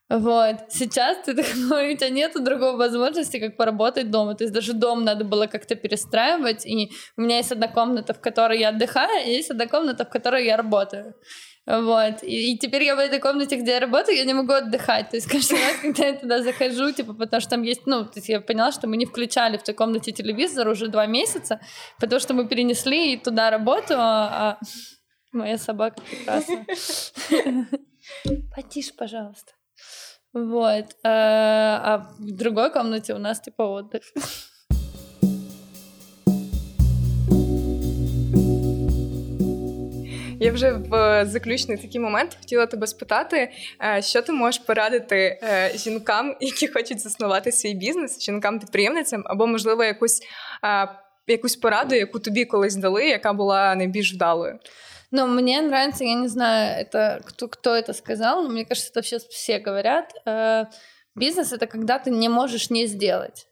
Вот. 0.10 0.56
Сейчас 0.70 1.18
ты 1.26 1.36
такой, 1.36 1.94
у 1.94 1.98
тебя 1.98 2.10
нет 2.10 2.34
другой 2.44 2.76
возможности, 2.78 3.40
как 3.40 3.58
поработать 3.58 4.10
дома. 4.10 4.36
То 4.36 4.44
есть 4.44 4.54
даже 4.54 4.74
дом 4.74 5.04
надо 5.04 5.24
было 5.24 5.46
как-то 5.46 5.76
перестраивать. 5.76 6.66
И 6.66 6.92
у 7.16 7.22
меня 7.22 7.38
есть 7.38 7.52
одна 7.52 7.68
комната, 7.68 8.14
в 8.14 8.20
которой 8.20 8.60
я 8.60 8.70
отдыхаю, 8.70 9.28
и 9.28 9.32
есть 9.32 9.52
одна 9.52 9.68
комната, 9.68 10.06
в 10.06 10.10
которой 10.10 10.46
я 10.46 10.58
работаю. 10.58 11.14
Вот. 11.70 12.24
И, 12.24 12.54
и 12.54 12.58
теперь 12.58 12.84
я 12.84 12.96
в 12.96 13.00
этой 13.00 13.20
комнате, 13.20 13.56
где 13.56 13.74
я 13.74 13.80
работаю, 13.80 14.18
я 14.18 14.26
не 14.26 14.34
могу 14.34 14.54
отдыхать. 14.54 15.12
То 15.12 15.18
есть 15.18 15.28
каждый 15.28 15.64
раз, 15.64 15.76
когда 15.82 16.08
я 16.08 16.14
туда 16.14 16.42
захожу, 16.42 16.92
типа, 16.92 17.14
потому 17.14 17.42
что 17.42 17.52
там 17.52 17.62
есть, 17.62 17.86
ну, 17.86 18.06
то 18.06 18.14
есть 18.16 18.28
я 18.28 18.42
поняла, 18.42 18.72
что 18.72 18.88
мы 18.88 18.98
не 18.98 19.06
включали 19.06 19.58
в 19.58 19.64
той 19.64 19.76
комнате 19.76 20.12
телевизор 20.12 20.68
уже 20.68 20.88
два 20.88 21.06
месяца, 21.06 21.60
потому 22.00 22.20
что 22.20 22.34
мы 22.34 22.48
перенесли 22.48 23.18
туда 23.18 23.52
работу, 23.52 23.94
а, 23.96 24.58
а 24.60 24.60
моя 25.32 25.60
собака 25.60 26.02
прекрасна. 26.02 26.66
Потише, 28.56 28.94
пожалуйста. 28.98 29.52
Вот. 30.34 30.86
А, 31.04 31.82
а 31.84 31.98
в 32.18 32.32
другой 32.32 32.72
комнате 32.72 33.14
у 33.14 33.20
нас, 33.20 33.42
типа, 33.42 33.62
отдых. 33.62 34.02
Я 40.41 40.53
вже 40.53 40.73
в 40.73 41.25
заключний 41.27 41.77
такий 41.77 42.01
момент 42.01 42.37
хотіла 42.41 42.67
тебе 42.67 42.87
спитати, 42.87 43.51
е, 43.85 44.03
що 44.03 44.23
ти 44.23 44.33
можеш 44.33 44.61
порадити 44.61 45.41
е, 45.43 45.73
жінкам, 45.77 46.37
які 46.41 46.69
хочуть 46.69 47.01
заснувати 47.01 47.53
свій 47.53 47.75
бізнес, 47.75 48.29
жінкам-підприємницям, 48.29 49.23
або, 49.25 49.47
можливо, 49.47 49.85
якусь 49.85 50.23
е, 50.65 50.89
якусь 51.27 51.57
пораду, 51.57 51.95
яку 51.95 52.19
тобі 52.19 52.45
колись 52.45 52.77
дали, 52.77 53.09
яка 53.09 53.33
була 53.33 53.75
найбільш 53.75 54.15
вдалою. 54.15 54.59
Ну, 55.11 55.27
мне 55.27 55.59
нравится, 55.59 56.05
я 56.05 56.15
не 56.15 56.29
знаю, 56.29 56.81
это 56.81 57.21
кто, 57.25 57.49
кто 57.49 57.77
это 57.77 57.95
сказал, 57.95 58.43
но 58.43 58.49
мне 58.49 58.65
кажется, 58.65 58.91
это 58.91 59.03
сейчас 59.03 59.25
все 59.27 59.61
говорят. 59.61 60.13
Э, 60.27 60.67
бизнес 61.15 61.53
это 61.53 61.67
когда 61.67 61.99
ты 61.99 62.11
не 62.11 62.29
можешь 62.29 62.71
не 62.71 62.87
сделать. 62.87 63.47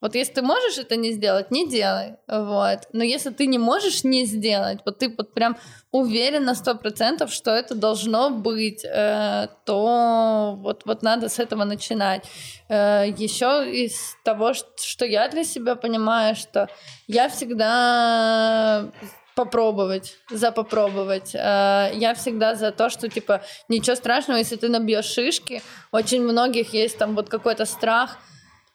Вот 0.00 0.14
если 0.14 0.34
ты 0.34 0.42
можешь 0.42 0.78
это 0.78 0.96
не 0.96 1.12
сделать, 1.12 1.50
не 1.50 1.68
делай. 1.68 2.16
Вот. 2.28 2.80
Но 2.92 3.02
если 3.02 3.30
ты 3.30 3.46
не 3.46 3.58
можешь 3.58 4.04
не 4.04 4.26
сделать, 4.26 4.78
вот 4.84 4.98
ты 4.98 5.08
вот 5.08 5.34
прям 5.34 5.56
уверен 5.90 6.44
на 6.44 6.54
сто 6.54 6.74
процентов, 6.76 7.32
что 7.32 7.50
это 7.50 7.74
должно 7.74 8.30
быть, 8.30 8.84
э, 8.84 9.48
то 9.64 10.56
вот, 10.58 10.82
вот 10.84 11.02
надо 11.02 11.28
с 11.28 11.40
этого 11.40 11.64
начинать. 11.64 12.24
Э, 12.68 13.06
еще 13.18 13.68
из 13.68 14.16
того, 14.24 14.54
что 14.54 15.04
я 15.04 15.28
для 15.28 15.44
себя 15.44 15.74
понимаю, 15.74 16.36
что 16.36 16.68
я 17.08 17.28
всегда 17.28 18.90
попробовать, 19.34 20.16
за 20.30 20.52
попробовать. 20.52 21.34
Э, 21.34 21.90
я 21.94 22.14
всегда 22.14 22.54
за 22.54 22.70
то, 22.70 22.88
что, 22.88 23.08
типа, 23.08 23.40
ничего 23.68 23.96
страшного, 23.96 24.38
если 24.38 24.56
ты 24.56 24.68
набьешь 24.68 25.06
шишки. 25.06 25.62
Очень 25.90 26.22
многих 26.22 26.72
есть 26.72 26.98
там 26.98 27.14
вот 27.14 27.28
какой-то 27.28 27.64
страх, 27.64 28.18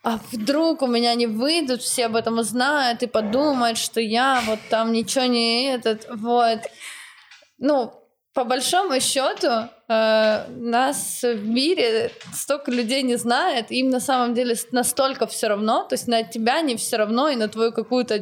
а 0.04 0.20
вдруг 0.32 0.82
у 0.82 0.88
меня 0.88 1.16
не 1.16 1.28
выйдут, 1.28 1.82
все 1.82 2.08
об 2.08 2.18
этом 2.18 2.38
узнают 2.38 3.01
и 3.04 3.08
подумают, 3.08 3.78
что 3.78 4.01
я 4.01 4.43
вот 4.45 4.60
там 4.70 4.91
ничего 4.91 5.26
не 5.26 5.66
этот, 5.66 6.06
вот. 6.10 6.60
Ну, 7.58 8.03
по 8.34 8.45
большому 8.45 8.99
счету, 8.99 9.69
э, 9.88 10.47
нас 10.49 11.21
в 11.21 11.47
мире 11.47 12.11
столько 12.34 12.71
людей 12.71 13.03
не 13.03 13.15
знает, 13.15 13.69
им 13.69 13.89
на 13.89 13.99
самом 13.99 14.34
деле 14.34 14.55
настолько 14.71 15.27
все 15.27 15.49
равно, 15.49 15.84
то 15.84 15.93
есть 15.93 16.07
на 16.07 16.23
тебя 16.23 16.61
не 16.61 16.75
все 16.75 16.97
равно, 16.97 17.29
и 17.29 17.36
на 17.36 17.47
твою 17.47 17.71
какую-то 17.71 18.19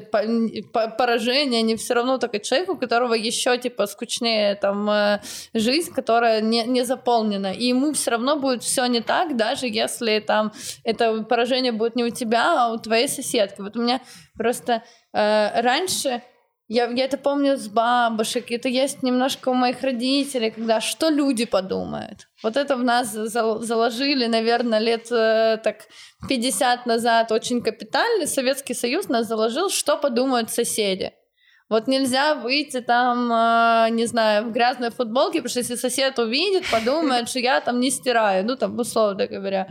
поражение 0.98 1.62
не 1.62 1.78
все 1.78 1.94
равно 1.94 2.18
только 2.18 2.40
человеку, 2.40 2.74
у 2.74 2.78
которого 2.78 3.14
еще 3.14 3.58
типа 3.58 3.88
скучнее 3.88 4.56
там 4.56 4.90
э, 4.90 5.22
жизнь, 5.54 5.94
которая 5.94 6.42
не, 6.42 6.66
не 6.66 6.84
заполнена, 6.84 7.54
и 7.54 7.68
ему 7.68 7.94
все 7.94 8.12
равно 8.12 8.36
будет 8.36 8.64
все 8.64 8.86
не 8.88 9.00
так, 9.00 9.38
даже 9.38 9.66
если 9.68 10.20
там 10.20 10.52
это 10.84 11.24
поражение 11.24 11.72
будет 11.72 11.96
не 11.96 12.04
у 12.04 12.10
тебя, 12.10 12.66
а 12.66 12.74
у 12.74 12.78
твоей 12.78 13.08
соседки. 13.08 13.62
Вот 13.62 13.78
у 13.78 13.82
меня 13.82 14.02
просто 14.36 14.84
э, 15.14 15.62
раньше 15.62 16.22
я, 16.72 16.86
я 16.86 17.04
это 17.04 17.18
помню 17.18 17.58
с 17.58 17.68
бабушек, 17.68 18.50
это 18.50 18.70
есть 18.70 19.04
немножко 19.04 19.50
у 19.50 19.54
моих 19.54 19.82
родителей, 19.82 20.52
когда 20.52 20.80
что 20.80 21.10
люди 21.10 21.46
подумают. 21.46 22.30
Вот 22.44 22.56
это 22.56 22.78
в 22.78 22.84
нас 22.84 23.12
заложили, 23.12 24.28
наверное, 24.28 24.80
лет 24.80 25.12
э, 25.12 25.58
так 25.62 25.88
50 26.30 26.86
назад 26.86 27.32
очень 27.34 27.62
капитально. 27.62 28.26
Советский 28.26 28.74
Союз 28.74 29.10
нас 29.10 29.28
заложил, 29.28 29.70
что 29.70 29.98
подумают 29.98 30.50
соседи. 30.50 31.12
Вот 31.72 31.88
нельзя 31.88 32.36
выйти 32.36 32.82
там, 32.82 33.32
э, 33.32 33.90
не 33.92 34.06
знаю, 34.06 34.46
в 34.46 34.52
грязной 34.52 34.92
футболке, 34.92 35.40
потому 35.40 35.50
что 35.50 35.60
если 35.60 35.76
сосед 35.76 36.20
увидит, 36.20 36.64
подумает, 36.70 37.30
что 37.30 37.40
я 37.40 37.62
там 37.62 37.80
не 37.80 37.92
стираю, 37.92 38.46
ну 38.46 38.56
там 38.56 38.78
условно 38.80 39.26
говоря. 39.28 39.68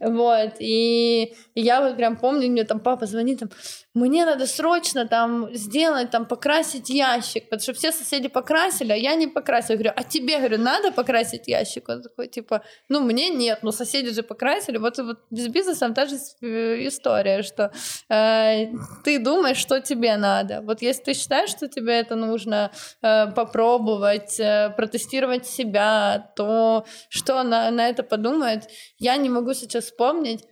Вот. 0.00 0.52
И 0.60 1.34
я 1.54 1.80
вот 1.82 1.96
прям 1.96 2.16
помню, 2.16 2.50
мне 2.50 2.64
там 2.64 2.80
папа 2.80 3.06
звонит, 3.06 3.40
там, 3.40 3.50
мне 3.94 4.24
надо 4.24 4.46
срочно 4.46 5.06
там 5.06 5.54
сделать, 5.54 6.10
там 6.10 6.24
покрасить 6.24 6.88
ящик, 6.88 7.44
потому 7.44 7.60
что 7.60 7.74
все 7.74 7.92
соседи 7.92 8.28
покрасили, 8.28 8.92
а 8.92 8.96
я 8.96 9.14
не 9.14 9.26
покрасила. 9.26 9.72
Я 9.72 9.78
говорю, 9.78 9.92
а 9.96 10.02
тебе, 10.02 10.38
говорю, 10.38 10.58
надо 10.58 10.92
покрасить 10.92 11.46
ящик? 11.46 11.88
Он 11.90 12.02
такой, 12.02 12.28
типа, 12.28 12.62
ну 12.88 13.00
мне 13.00 13.28
нет, 13.28 13.58
но 13.62 13.70
соседи 13.70 14.10
же 14.10 14.22
покрасили. 14.22 14.78
Вот, 14.78 14.98
вот 14.98 15.18
с 15.30 15.48
бизнесом 15.48 15.92
та 15.92 16.06
же 16.06 16.16
э, 16.40 16.86
история, 16.86 17.42
что 17.42 17.70
э, 18.08 18.72
ты 19.04 19.18
думаешь, 19.18 19.58
что 19.58 19.80
тебе 19.80 20.16
надо. 20.16 20.62
Вот 20.62 20.80
если 20.80 21.02
ты 21.02 21.14
считаешь, 21.14 21.50
что 21.50 21.68
тебе 21.68 22.00
это 22.00 22.16
нужно 22.16 22.70
э, 23.02 23.26
попробовать, 23.32 24.40
э, 24.40 24.70
протестировать 24.74 25.46
себя, 25.46 26.32
то 26.34 26.86
что 27.10 27.42
на, 27.42 27.70
на 27.70 27.90
это 27.90 28.02
подумает, 28.02 28.70
я 28.96 29.18
не 29.18 29.28
могу 29.28 29.52
сейчас 29.52 29.84
вспомнить, 29.84 30.44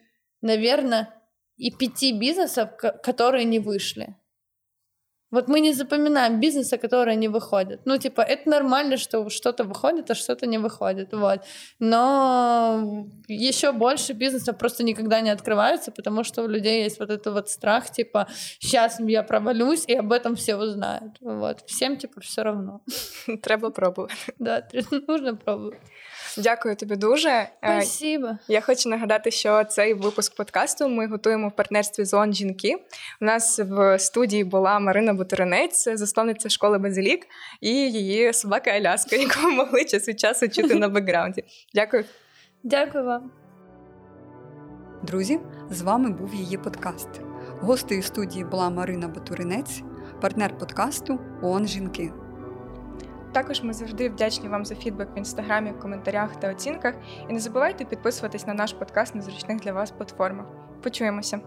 наверное, 0.42 1.08
и 1.60 1.70
пяти 1.70 2.12
бизнесов, 2.12 2.68
которые 3.02 3.44
не 3.44 3.60
вышли. 3.60 4.16
Вот 5.32 5.48
мы 5.48 5.60
не 5.60 5.72
запоминаем 5.74 6.40
бизнесы, 6.40 6.76
которые 6.78 7.16
не 7.16 7.28
выходят. 7.28 7.80
Ну, 7.86 7.98
типа, 7.98 8.22
это 8.22 8.50
нормально, 8.50 8.96
что 8.96 9.28
что-то 9.30 9.62
выходит, 9.64 10.10
а 10.10 10.14
что-то 10.14 10.46
не 10.46 10.58
выходит. 10.58 11.12
Вот. 11.12 11.40
Но 11.78 13.06
еще 13.28 13.72
больше 13.72 14.12
бизнесов 14.12 14.58
просто 14.58 14.82
никогда 14.82 15.20
не 15.20 15.30
открываются, 15.30 15.92
потому 15.92 16.24
что 16.24 16.42
у 16.42 16.48
людей 16.48 16.82
есть 16.82 16.98
вот 16.98 17.10
этот 17.10 17.32
вот 17.32 17.48
страх, 17.48 17.90
типа, 17.90 18.26
сейчас 18.60 19.00
я 19.00 19.22
провалюсь, 19.22 19.84
и 19.88 19.94
об 19.94 20.10
этом 20.12 20.34
все 20.34 20.56
узнают. 20.56 21.12
Вот. 21.20 21.60
Всем, 21.66 21.96
типа, 21.96 22.20
все 22.20 22.42
равно. 22.42 22.80
Треба 23.42 23.70
пробувати. 23.70 24.14
Да, 24.38 24.68
нужно 25.08 25.36
пробовать. 25.36 25.78
Дякую 26.42 26.76
тобі 26.76 26.96
дуже. 26.96 27.28
Е, 27.28 27.48
Спасибо. 27.62 28.28
Я 28.48 28.60
хочу 28.60 28.88
нагадати, 28.88 29.30
що 29.30 29.64
цей 29.64 29.94
випуск 29.94 30.36
подкасту 30.36 30.88
ми 30.88 31.06
готуємо 31.06 31.48
в 31.48 31.56
партнерстві 31.56 32.04
з 32.04 32.14
ООН 32.14 32.34
жінки. 32.34 32.76
У 33.20 33.24
нас 33.24 33.58
в 33.58 33.98
студії 33.98 34.44
була 34.44 34.78
Марина 34.78 35.14
Бутуринець, 35.14 35.88
засновниця 35.94 36.48
школи 36.48 36.78
Базилік, 36.78 37.26
і 37.60 37.70
її 37.70 38.32
собака 38.32 38.70
Аляска, 38.70 39.16
яку 39.16 39.40
ми 39.42 39.50
могли 39.50 39.84
час 39.84 40.08
від 40.08 40.20
часу 40.20 40.48
чути 40.48 40.74
на 40.74 40.88
бекграунді. 40.88 41.44
Дякую. 41.74 42.04
Дякую 42.62 43.04
вам. 43.04 43.30
Друзі, 45.02 45.40
з 45.70 45.82
вами 45.82 46.10
був 46.10 46.34
її 46.34 46.58
подкаст. 46.58 47.08
Гостею 47.60 48.02
студії 48.02 48.44
була 48.44 48.70
Марина 48.70 49.08
Батуринець, 49.08 49.82
партнер 50.20 50.58
подкасту 50.58 51.18
ООН 51.42 51.66
Жінки. 51.66 52.12
Також 53.31 53.63
ми 53.63 53.73
завжди 53.73 54.09
вдячні 54.09 54.49
вам 54.49 54.65
за 54.65 54.75
фідбек 54.75 55.07
в 55.15 55.17
інстаграмі, 55.17 55.71
коментарях 55.71 56.35
та 56.35 56.51
оцінках. 56.51 56.95
І 57.29 57.33
не 57.33 57.39
забувайте 57.39 57.85
підписуватись 57.85 58.47
на 58.47 58.53
наш 58.53 58.73
подкаст 58.73 59.15
на 59.15 59.21
зручних 59.21 59.59
для 59.59 59.73
вас 59.73 59.91
платформах. 59.91 60.45
Почуємося. 60.81 61.39